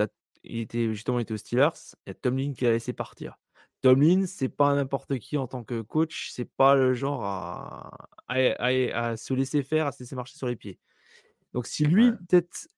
[0.45, 1.71] il était justement il était aux Steelers,
[2.07, 3.39] il y a Tomlin qui a laissé partir.
[3.81, 7.91] Tomlin, c'est pas n'importe qui en tant que coach, c'est pas le genre à,
[8.29, 10.79] à, se laisser faire, à se laisser marcher sur les pieds.
[11.53, 12.69] Donc si lui, peut-être,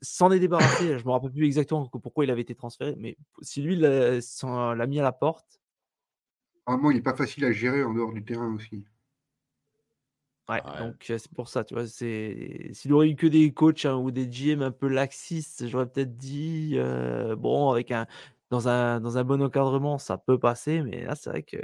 [0.00, 3.62] s'en est débarrassé, je me rappelle plus exactement pourquoi il avait été transféré, mais si
[3.62, 5.60] lui l'a mis à la porte.
[6.66, 8.84] Vraiment, il n'est pas facile à gérer en dehors du terrain aussi.
[10.48, 13.94] Ouais, donc c'est pour ça, tu vois, c'est s'il aurait eu que des coachs hein,
[13.94, 16.76] ou des GM un peu laxistes, j'aurais peut-être dit
[17.38, 18.06] bon avec un
[18.50, 21.56] dans un dans un bon encadrement, ça peut passer, mais là c'est vrai que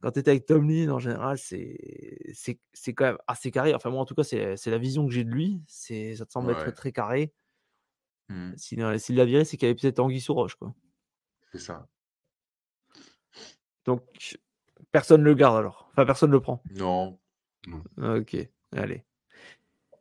[0.00, 3.74] quand tu étais avec Tomlin en général, c'est c'est quand même assez carré.
[3.74, 6.32] Enfin moi en tout cas, c'est la vision que j'ai de lui, c'est ça te
[6.32, 7.32] semble être très carré.
[8.28, 8.56] Mmh.
[8.56, 8.80] S'il
[9.16, 10.74] l'a viré, c'est qu'il y avait peut-être Anguille sous roche quoi.
[11.52, 11.86] C'est ça.
[13.84, 14.02] Donc
[14.90, 15.88] personne le garde alors.
[15.92, 16.62] Enfin personne le prend.
[16.74, 17.18] Non.
[17.98, 18.36] Ok,
[18.72, 19.04] allez.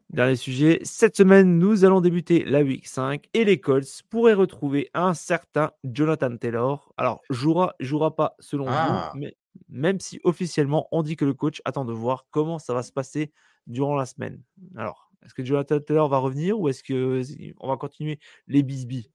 [0.09, 0.79] Dernier sujet.
[0.83, 5.71] Cette semaine, nous allons débuter la week 5 et les Colts pourraient retrouver un certain
[5.83, 6.93] Jonathan Taylor.
[6.95, 9.11] Alors, jouera, jouera pas selon vous, ah.
[9.15, 9.35] mais
[9.67, 12.91] même si officiellement on dit que le coach attend de voir comment ça va se
[12.91, 13.33] passer
[13.67, 14.41] durant la semaine.
[14.75, 19.11] Alors, est-ce que Jonathan Taylor va revenir ou est-ce qu'on va continuer les bisbis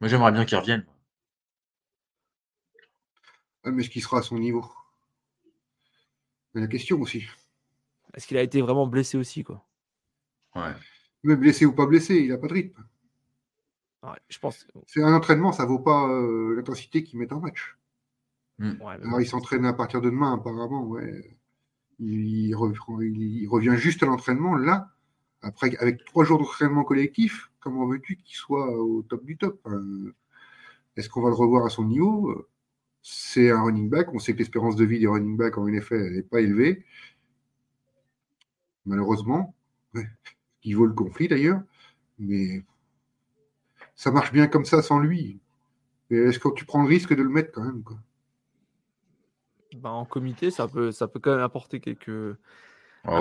[0.00, 0.84] Moi, j'aimerais bien qu'il revienne.
[3.64, 4.64] mais est-ce qu'il sera à son niveau?
[6.54, 7.26] La question aussi.
[8.14, 9.64] Est-ce qu'il a été vraiment blessé aussi, quoi?
[10.56, 10.72] Ouais.
[11.22, 12.84] Mais blessé ou pas blessé, il n'a pas de rythme.
[14.28, 14.66] je pense.
[14.86, 17.76] C'est un entraînement, ça vaut pas euh, l'intensité qu'il met en match.
[18.58, 18.74] Hmm.
[18.82, 21.36] Alors, il s'entraîne à partir de demain, apparemment, ouais.
[21.98, 24.88] Il, revient juste à l'entraînement là.
[25.42, 29.66] Après, avec trois jours d'entraînement collectif, comment veux-tu qu'il soit au top du top
[30.96, 32.48] Est-ce qu'on va le revoir à son niveau
[33.02, 34.12] c'est un running back.
[34.12, 36.84] On sait que l'espérance de vie des running backs en NFL n'est pas élevée.
[38.84, 39.54] Malheureusement.
[40.62, 41.62] Il vaut le conflit d'ailleurs.
[42.18, 42.62] Mais
[43.94, 45.40] ça marche bien comme ça sans lui.
[46.10, 47.98] Est-ce que tu prends le risque de le mettre quand même quoi?
[49.76, 52.36] Ben, En comité, ça peut, ça peut quand même apporter quelques.
[53.04, 53.20] Ah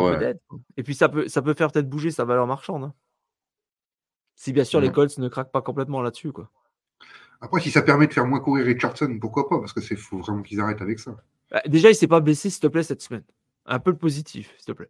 [0.76, 2.84] Et puis ça peut, ça peut faire peut-être bouger sa valeur marchande.
[2.84, 2.94] Hein.
[4.36, 6.32] Si bien sûr les Colts ne craquent pas complètement là-dessus.
[6.32, 6.50] quoi.
[7.42, 10.20] Après, si ça permet de faire moins courir Richardson, pourquoi pas Parce que c'est faut
[10.20, 11.16] vraiment qu'ils arrêtent avec ça.
[11.52, 13.24] Bah, déjà, il s'est pas blessé, s'il te plaît, cette semaine.
[13.66, 14.90] Un peu de positif, s'il te plaît.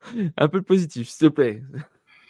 [0.36, 1.62] Un peu de positif, s'il te plaît.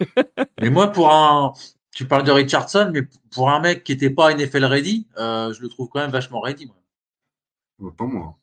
[0.60, 1.52] mais moi, pour un.
[1.92, 5.62] Tu parles de Richardson, mais pour un mec qui n'était pas NFL ready, euh, je
[5.62, 6.66] le trouve quand même vachement ready.
[6.66, 6.74] Moi.
[7.78, 8.36] Bah, pas moi.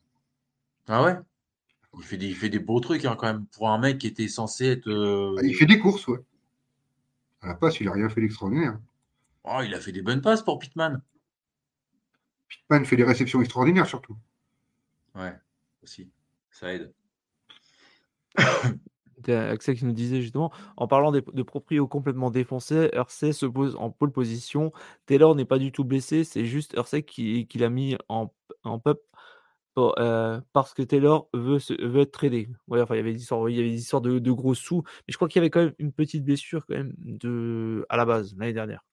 [0.88, 1.16] Ah ouais?
[1.98, 4.06] Il fait, des, il fait des beaux trucs hein, quand même pour un mec qui
[4.06, 4.88] était censé être.
[4.88, 6.20] Euh, ah, il fait des courses, ouais.
[7.42, 8.78] À la passe, il n'a rien fait d'extraordinaire.
[9.44, 11.02] Oh, il a fait des bonnes passes pour Pitman.
[12.48, 14.16] Pitman fait des réceptions extraordinaires surtout.
[15.14, 15.34] Ouais,
[15.82, 16.10] aussi.
[16.50, 16.92] Ça aide.
[19.28, 23.76] Axel qui nous disait justement, en parlant de, de proprios complètement défoncés, Hersey se pose
[23.76, 24.72] en pole position.
[25.06, 28.32] Taylor n'est pas du tout blessé, c'est juste Hersey qui, l'a mis en,
[28.64, 29.00] en pup
[29.78, 32.48] euh, parce que Taylor veut, veut être tradé.
[32.68, 34.82] enfin, il y avait des histoires, il y avait des histoires de, de, gros sous,
[34.84, 37.96] mais je crois qu'il y avait quand même une petite blessure quand même de, à
[37.96, 38.84] la base l'année dernière.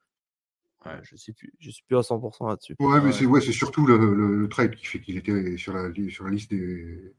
[0.85, 1.15] Ouais, je
[1.59, 2.75] je suis plus à 100% là-dessus.
[2.79, 6.23] Ouais, mais c'est ouais, surtout le, le, trade qui fait qu'il était sur la, sur
[6.23, 7.13] la liste des,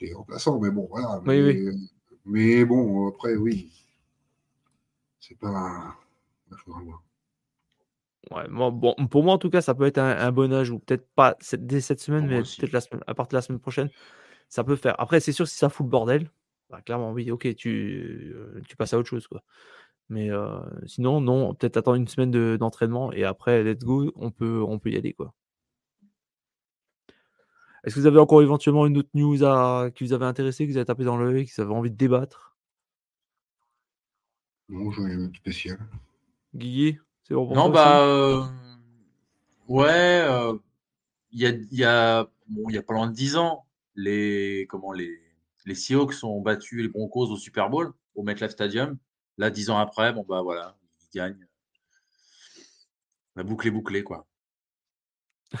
[0.00, 0.58] des remplaçants.
[0.58, 1.20] Mais bon, voilà.
[1.24, 1.60] mais,
[2.24, 3.70] mais, bon, après, oui.
[5.20, 5.96] C'est pas.
[6.50, 7.02] Il faudra voir.
[8.30, 11.06] Ouais, bon, pour moi, en tout cas, ça peut être un, bon âge, ou peut-être
[11.14, 13.90] pas dès cette semaine, mais peut-être la semaine, à partir de la semaine prochaine,
[14.48, 14.98] ça peut faire.
[14.98, 16.30] Après, c'est sûr, si ça fout le bordel,
[16.70, 19.28] bah, clairement, oui, ok, tu, euh, tu passes à autre chose.
[19.28, 19.42] Quoi.
[20.08, 20.30] Mais
[20.86, 24.90] sinon, non, peut-être attendre une semaine d'entraînement et après, let's go, on peut, on peut
[24.90, 25.12] y aller.
[25.12, 25.34] quoi.
[27.84, 30.72] Est-ce que vous avez encore éventuellement une autre news à, qui vous avait intéressé, que
[30.72, 32.56] vous avez tapé dans l'œil, que vous avez envie de débattre?
[34.68, 35.78] Non, j'en ai une spéciale.
[36.54, 38.50] Guigui, c'est bon pour Non, bah.
[39.68, 40.26] ouais,
[41.30, 44.92] il y, a, y, a, bon, y a pas loin de 10 ans, les, comment,
[44.92, 45.20] les,
[45.64, 48.98] les Seahawks ont battu les Broncos au Super Bowl, au MetLife Stadium.
[49.38, 51.46] Là, dix ans après, bon, bah voilà, il gagne.
[53.34, 54.26] La boucle est bouclée, quoi.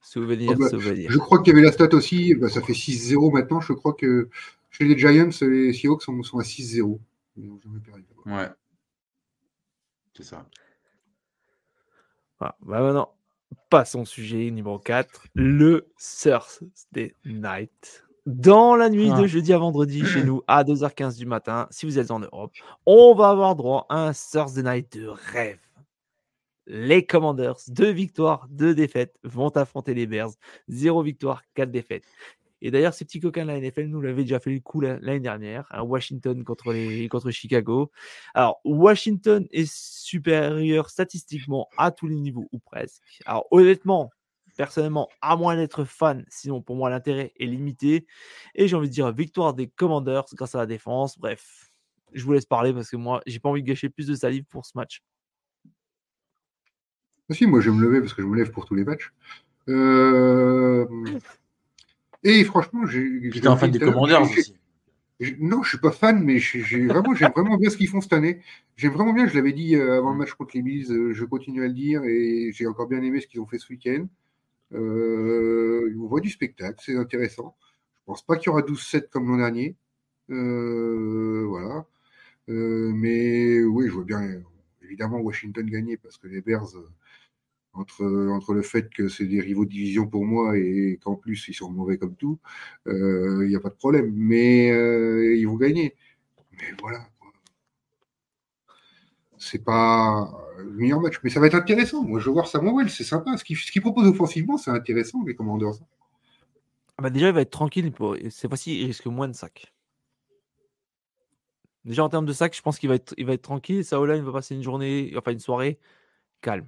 [0.00, 1.10] souvenir, oh, bah, souvenir.
[1.10, 3.60] Je crois qu'il y avait la stat aussi, bah, ça fait 6-0 maintenant.
[3.60, 4.30] Je crois que
[4.70, 6.98] chez les Giants, les Seahawks sont, sont à 6-0.
[8.26, 8.48] Ouais.
[10.16, 10.48] C'est ça.
[12.38, 12.56] Voilà.
[12.60, 13.14] Bah maintenant,
[13.68, 18.04] passons au sujet numéro 4, le Thursday Night.
[18.26, 21.98] Dans la nuit de jeudi à vendredi chez nous à 2h15 du matin, si vous
[21.98, 22.52] êtes en Europe,
[22.86, 25.58] on va avoir droit à un Thursday Night de rêve.
[26.66, 30.30] Les Commanders, deux victoires, deux défaites, vont affronter les Bears.
[30.68, 32.04] Zéro victoire, quatre défaites.
[32.62, 35.20] Et d'ailleurs, ces petits coquins de la NFL nous l'avaient déjà fait le coup l'année
[35.20, 35.66] dernière.
[35.68, 37.90] à Washington contre, les, contre Chicago.
[38.32, 43.02] Alors, Washington est supérieur statistiquement à tous les niveaux, ou presque.
[43.26, 44.10] Alors, honnêtement,
[44.56, 48.06] personnellement, à moins d'être fan, sinon pour moi l'intérêt est limité.
[48.54, 51.18] Et j'ai envie de dire victoire des Commanders grâce à la défense.
[51.18, 51.70] Bref,
[52.12, 54.44] je vous laisse parler parce que moi, j'ai pas envie de gâcher plus de salive
[54.44, 55.02] pour ce match.
[57.30, 58.84] Ah, si, moi je vais me lever parce que je me lève pour tous les
[58.84, 59.12] matchs.
[59.68, 60.86] Euh,
[62.22, 63.30] et franchement, j'ai.
[63.30, 64.54] J'étais un fan des Commanders aussi.
[65.38, 68.12] Non, je suis pas fan, mais j'ai vraiment, j'aime vraiment bien ce qu'ils font cette
[68.12, 68.40] année.
[68.76, 69.26] J'aime vraiment bien.
[69.26, 70.90] Je l'avais dit euh, avant le match contre les Bills.
[70.90, 73.58] Euh, je continue à le dire et j'ai encore bien aimé ce qu'ils ont fait
[73.58, 74.06] ce week-end.
[74.74, 77.56] Euh, on voit du spectacle, c'est intéressant.
[78.00, 79.76] Je pense pas qu'il y aura 12-7 comme l'an dernier.
[80.30, 81.86] Euh, voilà.
[82.50, 84.22] Euh, mais oui, je vois bien
[84.82, 86.76] évidemment Washington gagner parce que les Bears,
[87.72, 91.48] entre, entre le fait que c'est des rivaux de division pour moi et qu'en plus
[91.48, 92.38] ils sont mauvais comme tout,
[92.86, 94.12] il n'y a pas de problème.
[94.14, 94.68] Mais
[95.38, 95.94] ils vont gagner.
[96.52, 97.08] Mais voilà
[99.44, 102.02] c'est pas le meilleur match, mais ça va être intéressant.
[102.02, 103.36] Moi, je veux voir Samuel, c'est sympa.
[103.36, 105.74] Ce qu'il propose offensivement, c'est intéressant, les Commanders.
[106.96, 107.92] Ah bah déjà, il va être tranquille.
[107.92, 108.16] Pour...
[108.30, 109.72] Cette fois-ci, il risque moins de sacs.
[111.84, 113.84] Déjà, en termes de sacs, je pense qu'il va être, il va être tranquille.
[113.90, 115.78] il va passer une journée, enfin une soirée
[116.40, 116.66] calme.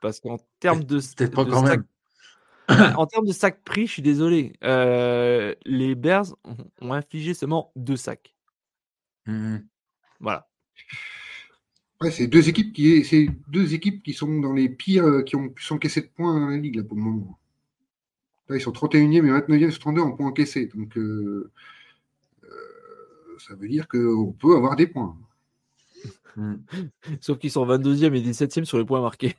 [0.00, 1.00] Parce qu'en termes de.
[1.16, 1.84] Peut-être pas quand même.
[2.96, 4.52] en termes de sacs pris, je suis désolé.
[4.64, 6.26] Euh, les Bears
[6.80, 8.34] ont infligé seulement deux sacs.
[9.28, 9.58] Mmh
[10.20, 10.48] voilà.
[12.10, 15.54] c'est deux équipes qui c'est deux équipes qui sont dans les pires, euh, qui ont
[15.58, 17.38] sont encaissé de points dans la ligue là pour le moment.
[18.48, 20.66] Là, ils sont 31e et 29e sur 32 en points encaissés.
[20.74, 21.52] Donc euh,
[22.44, 22.48] euh,
[23.38, 25.16] ça veut dire qu'on peut avoir des points.
[26.36, 26.54] Mmh.
[27.20, 29.36] Sauf qu'ils sont 22e et 17e sur les points marqués.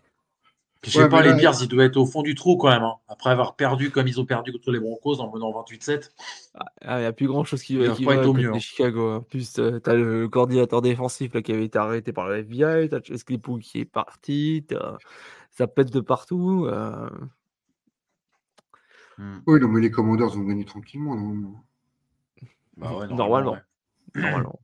[0.83, 2.83] Je sais pas, les Bears, ils doivent être au fond du trou quand même.
[2.83, 2.95] Hein.
[3.09, 6.11] Après avoir perdu comme ils ont perdu contre les Broncos en menant 28-7.
[6.55, 8.53] Ah, il n'y a plus grand chose qui, va être au mieux.
[8.53, 8.59] Hein.
[8.59, 9.15] Chicago.
[9.15, 12.37] En plus, euh, tu as le coordinateur défensif là, qui avait été arrêté par le
[12.37, 13.33] FBI, tu as Chase qui
[13.75, 14.65] est parti,
[15.51, 16.65] ça pète de partout.
[16.67, 17.09] Euh.
[19.17, 19.39] Hmm.
[19.47, 21.15] Oui, non, mais les Commanders ont gagné tranquillement.
[21.15, 21.63] Normalement.
[22.77, 23.57] Bah normalement.
[24.15, 24.59] normalement.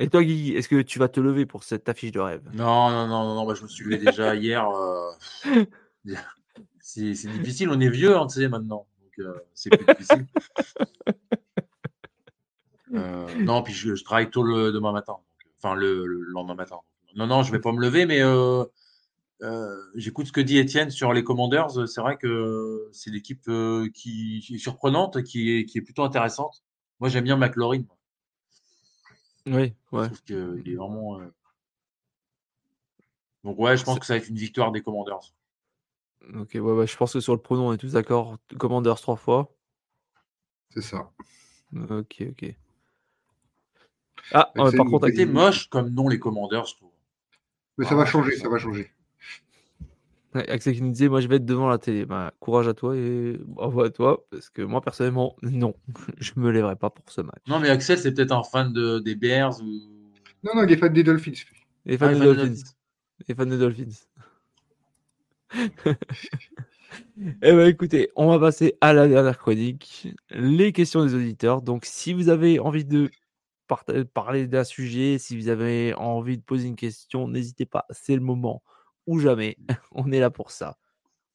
[0.00, 2.42] Et toi, Guy, est-ce que tu vas te lever pour cette affiche de rêve?
[2.54, 4.66] Non, non, non, non, bah, je me suis levé déjà hier.
[4.66, 5.10] Euh,
[6.80, 8.86] c'est difficile, on est vieux, hein, tu sais, maintenant.
[9.02, 10.26] Donc, euh, c'est plus difficile.
[12.92, 15.14] Euh, non, puis je, travaille tôt le demain matin.
[15.62, 16.78] enfin, le, lendemain matin.
[17.14, 18.18] Non, non, je ne vais pas me lever, mais
[19.94, 21.86] j'écoute ce que dit Étienne sur les Commanders.
[21.86, 23.48] C'est vrai que c'est l'équipe
[23.94, 26.64] qui, est surprenante, qui est, qui est plutôt intéressante.
[26.98, 27.84] Moi, j'aime bien McLaurin.
[29.50, 30.08] Oui, ouais.
[30.08, 30.22] Je
[30.62, 31.20] qu'il est vraiment.
[31.20, 31.26] Euh
[33.44, 35.34] donc, ouais, je pense que ça va être une victoire des Commanders.
[36.34, 38.36] Ok, ouais, je pense que sur le pronom, on est tous d'accord.
[38.58, 39.54] Commanders trois fois.
[40.68, 41.10] C'est ça.
[41.74, 42.54] Ok, ok.
[44.32, 46.92] Ah, par contre, été moche comme nom les Commanders, je trouve.
[47.78, 48.92] Mais ça va changer, ça va changer.
[50.34, 52.06] Axel qui nous disait, moi je vais être devant la télé.
[52.06, 55.74] Bah, courage à toi et bravo à toi, parce que moi personnellement, non,
[56.18, 57.42] je me lèverai pas pour ce match.
[57.48, 59.66] Non, mais Axel, c'est peut-être un fan de, des Bears ou.
[60.42, 61.32] Non, non, il est fan des Dolphins.
[61.84, 62.62] Il est fan, ah, des, Dolphins.
[63.20, 64.06] Il est fan des Dolphins.
[67.42, 71.60] eh ben écoutez, on va passer à la dernière chronique, les questions des auditeurs.
[71.60, 73.10] Donc, si vous avez envie de
[74.14, 78.22] parler d'un sujet, si vous avez envie de poser une question, n'hésitez pas, c'est le
[78.22, 78.62] moment
[79.10, 79.58] ou jamais.
[79.92, 80.78] On est là pour ça.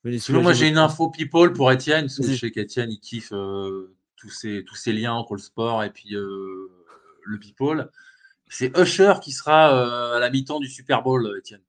[0.03, 2.07] moi, j'ai une info people pour Étienne.
[2.09, 5.89] je sais qu'Étienne, il kiffe euh, tous, ces, tous ces liens entre le sport et
[5.89, 6.71] puis euh,
[7.23, 7.91] le people.
[8.47, 11.61] C'est Usher qui sera euh, à la mi-temps du Super Bowl, Étienne.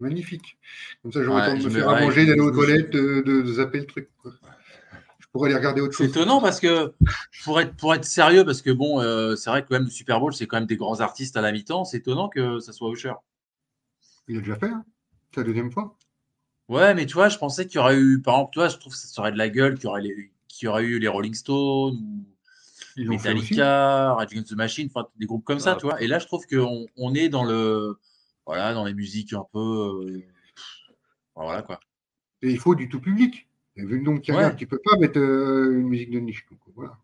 [0.00, 0.58] Magnifique.
[1.02, 3.78] Comme ça, j'aurai le temps de me faire à manger, d'aller aux toilettes, de, zapper
[3.78, 4.10] le truc.
[5.18, 6.08] Je pourrais aller regarder autre chose.
[6.12, 6.92] C'est étonnant parce que,
[7.44, 9.00] pour être, pour être sérieux, parce que bon,
[9.36, 11.52] c'est vrai que même le Super Bowl, c'est quand même des grands artistes à la
[11.52, 11.86] mi-temps.
[11.86, 13.14] C'est étonnant que ça soit Usher.
[14.28, 14.66] Il a déjà fait.
[14.66, 14.84] Hein
[15.36, 15.96] la deuxième fois?
[16.68, 18.92] Ouais, mais tu vois, je pensais qu'il y aurait eu, par exemple, toi, je trouve
[18.92, 20.02] que ça serait de la gueule qu'il y aurait,
[20.62, 22.24] y aurait eu les Rolling Stones ou
[22.96, 26.02] Metallica, Rage Against the Machine, enfin des groupes comme ça, tu vois.
[26.02, 27.98] Et là, je trouve qu'on on est dans le,
[28.46, 30.22] voilà, dans les musiques un peu, euh,
[31.36, 31.78] voilà quoi.
[32.42, 33.48] Et il faut du tout public.
[33.76, 36.46] Vu le nombre qu'il y a, tu peux pas mettre euh, une musique de niche.
[36.74, 36.96] voilà.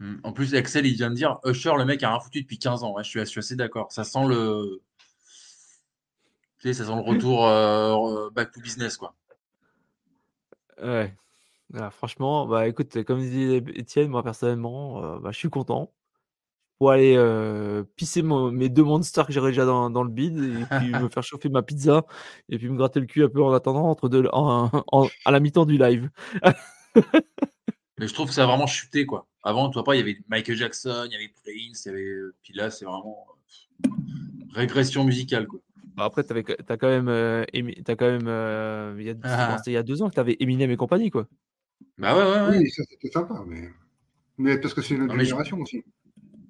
[0.00, 2.58] Hum, en plus, Axel, il vient de dire Usher, le mec a rien foutu depuis
[2.58, 2.94] 15 ans.
[2.98, 3.92] je, suis, je suis assez d'accord.
[3.92, 4.80] Ça sent le,
[6.60, 9.14] tu sais, ça sent le retour euh, back to business, quoi.
[10.82, 11.14] Ouais.
[11.92, 15.92] Franchement, bah écoute, comme disait Étienne, moi personnellement, euh, bah, je suis content
[16.78, 20.78] pour aller euh, pisser mes deux monsters que j'aurais déjà dans, dans, le bide et
[20.78, 22.06] puis me faire chauffer ma pizza
[22.48, 25.66] et puis me gratter le cul un peu en attendant entre deux, à la mi-temps
[25.66, 26.10] du live.
[27.98, 29.28] Mais je trouve que ça a vraiment chuté quoi.
[29.42, 31.90] Avant, tu vois pas, il y avait Michael Jackson, il y avait Prince, il y
[31.92, 32.16] avait.
[32.42, 33.26] Puis là, c'est vraiment
[34.54, 35.60] régression musicale quoi.
[36.00, 39.58] Bah, après, tu as quand même, euh, as quand même euh, il, y a, ah.
[39.66, 41.28] il y a deux ans que tu avais Eminem et compagnie quoi.
[41.98, 42.58] Bah ouais, ouais, ouais.
[42.58, 43.68] Oui, ça c'était sympa, mais...
[44.38, 45.84] mais parce que c'est une autre génération aussi.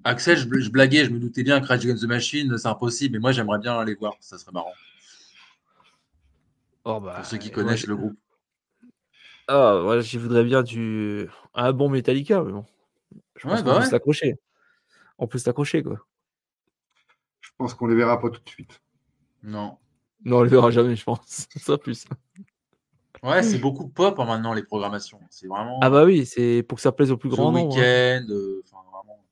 [0.05, 3.19] Axel, je, blaguais, je me doutais bien que Rage Against the Machine, c'est impossible, mais
[3.19, 4.71] moi j'aimerais bien aller voir, ça serait marrant.
[6.85, 8.17] Oh, bah, Pour ceux qui connaissent le groupe.
[9.49, 11.27] Ah, ouais, j'y voudrais bien du...
[11.55, 12.63] un bon Metallica, mais bon.
[13.35, 14.35] Je pense qu'on bah peut s'accrocher.
[15.17, 15.99] On peut s'accrocher, quoi.
[17.41, 18.79] Je pense qu'on les verra pas tout de suite.
[19.43, 19.77] Non.
[20.23, 21.47] Non, on les verra jamais, je pense.
[21.55, 22.05] Ça plus.
[23.23, 25.19] Ouais, c'est beaucoup pop hein, maintenant les programmations.
[25.29, 25.79] C'est vraiment.
[25.81, 27.75] Ah bah oui, c'est pour que ça plaise au plus grand nombre.
[27.75, 29.23] Week-end, euh, vraiment.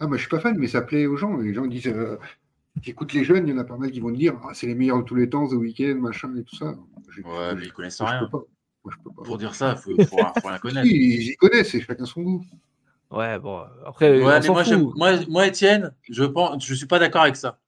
[0.00, 1.36] Ah bah je suis pas fan, mais ça plaît aux gens.
[1.36, 2.18] Les gens disent, euh,
[2.84, 4.74] écoute les jeunes, il y en a pas mal qui vont dire, ah, c'est les
[4.74, 6.74] meilleurs de tous les temps, The Weeknd, machin et tout ça.
[7.24, 8.18] ouais, mais ils connaissent rien.
[8.18, 8.44] Je peux pas.
[8.84, 9.22] Moi, je peux pas.
[9.22, 10.86] Pour dire ça, il faut, faut, faut, la connaître.
[10.90, 12.44] ils y connaissent, c'est chacun son goût.
[13.12, 14.20] Ouais, bon, après.
[14.20, 14.64] Ouais, mais moi,
[14.96, 17.60] moi, moi, Étienne, je pense, je suis pas d'accord avec ça.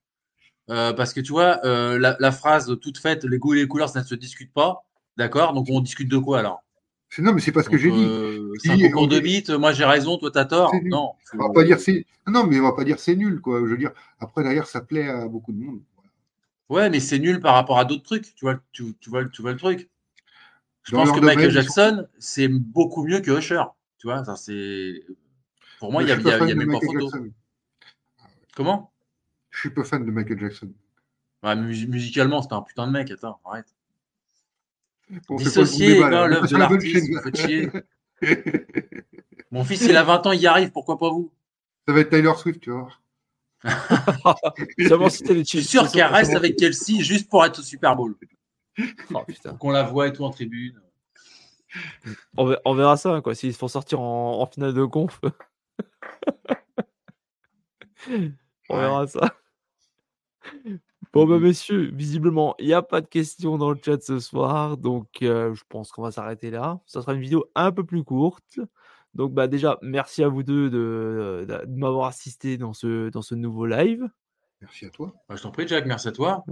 [0.70, 3.88] Euh, parce que tu vois, euh, la, phrase toute faite, les goûts et les couleurs,
[3.88, 4.84] ça ne se discute pas.
[5.16, 5.52] D'accord?
[5.52, 6.62] Donc on discute de quoi alors?
[7.18, 8.04] Non, mais c'est pas ce que j'ai dit.
[8.04, 10.72] Euh, c'est un concours de moi j'ai raison, toi t'as tort.
[10.84, 11.12] Non.
[11.34, 12.04] On va pas dire c'est.
[12.26, 13.60] Non, mais on va pas dire c'est nul, quoi.
[13.60, 15.80] Je veux dire, après derrière, ça plaît à beaucoup de monde.
[16.68, 18.34] Ouais, mais c'est nul par rapport à d'autres trucs.
[18.34, 19.88] Tu vois, tu, vois, tu vois le truc.
[20.82, 23.62] Je pense que Michael Jackson, c'est beaucoup mieux que Usher.
[23.98, 25.02] Tu vois, ça c'est.
[25.78, 27.10] Pour moi, il y a, même pas photo.
[28.54, 28.92] Comment?
[29.58, 30.72] Je suis pas fan de Michael Jackson.
[31.56, 33.66] musicalement, c'était un putain de mec, attends, arrête.
[35.30, 37.68] Dissocié, l'œuvre de l'artiste, vous faites chier.
[39.50, 41.32] Mon fils, il a 20 ans, il y arrive, pourquoi pas vous?
[41.88, 42.88] Ça va être Tyler Swift, tu vois.
[44.78, 48.14] Je suis sûr qu'elle reste avec Kelsey juste pour être au Super Bowl.
[49.12, 49.24] Oh,
[49.58, 50.80] Qu'on la voit et tout en tribune.
[52.36, 55.20] On, verra ça, quoi, s'ils se font sortir en, en finale de conf.
[58.68, 59.34] on verra ça.
[61.12, 64.76] Bon, bah, messieurs, visiblement, il n'y a pas de questions dans le chat ce soir.
[64.76, 66.80] Donc, euh, je pense qu'on va s'arrêter là.
[66.86, 68.60] Ça sera une vidéo un peu plus courte.
[69.14, 73.64] Donc, bah, déjà, merci à vous deux de, m'avoir assisté dans ce, dans ce nouveau
[73.64, 74.06] live.
[74.60, 75.14] Merci à toi.
[75.28, 75.86] Bah, je t'en prie, Jack.
[75.86, 76.44] Merci à toi.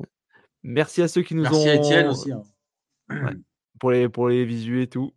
[0.62, 1.51] Merci à ceux qui nous ont.
[1.51, 2.32] Merci à Étienne aussi.
[2.32, 2.43] Hein.
[3.78, 5.12] pour, les, pour les visuels et tout.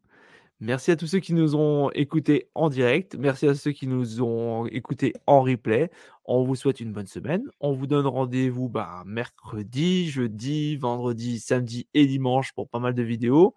[0.61, 3.15] Merci à tous ceux qui nous ont écoutés en direct.
[3.17, 5.89] Merci à ceux qui nous ont écoutés en replay.
[6.25, 7.49] On vous souhaite une bonne semaine.
[7.61, 13.03] On vous donne rendez-vous bah, mercredi, jeudi, vendredi, samedi et dimanche pour pas mal de
[13.03, 13.55] vidéos.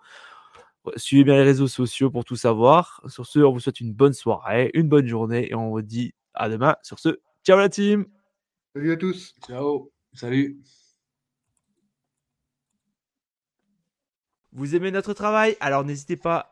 [0.95, 3.03] Suivez bien les réseaux sociaux pour tout savoir.
[3.09, 6.15] Sur ce, on vous souhaite une bonne soirée, une bonne journée et on vous dit
[6.35, 6.77] à demain.
[6.83, 8.07] Sur ce, ciao la team.
[8.77, 9.35] Salut à tous.
[9.45, 9.91] Ciao.
[10.15, 10.57] Salut.
[14.53, 15.57] Vous aimez notre travail?
[15.61, 16.52] Alors n'hésitez pas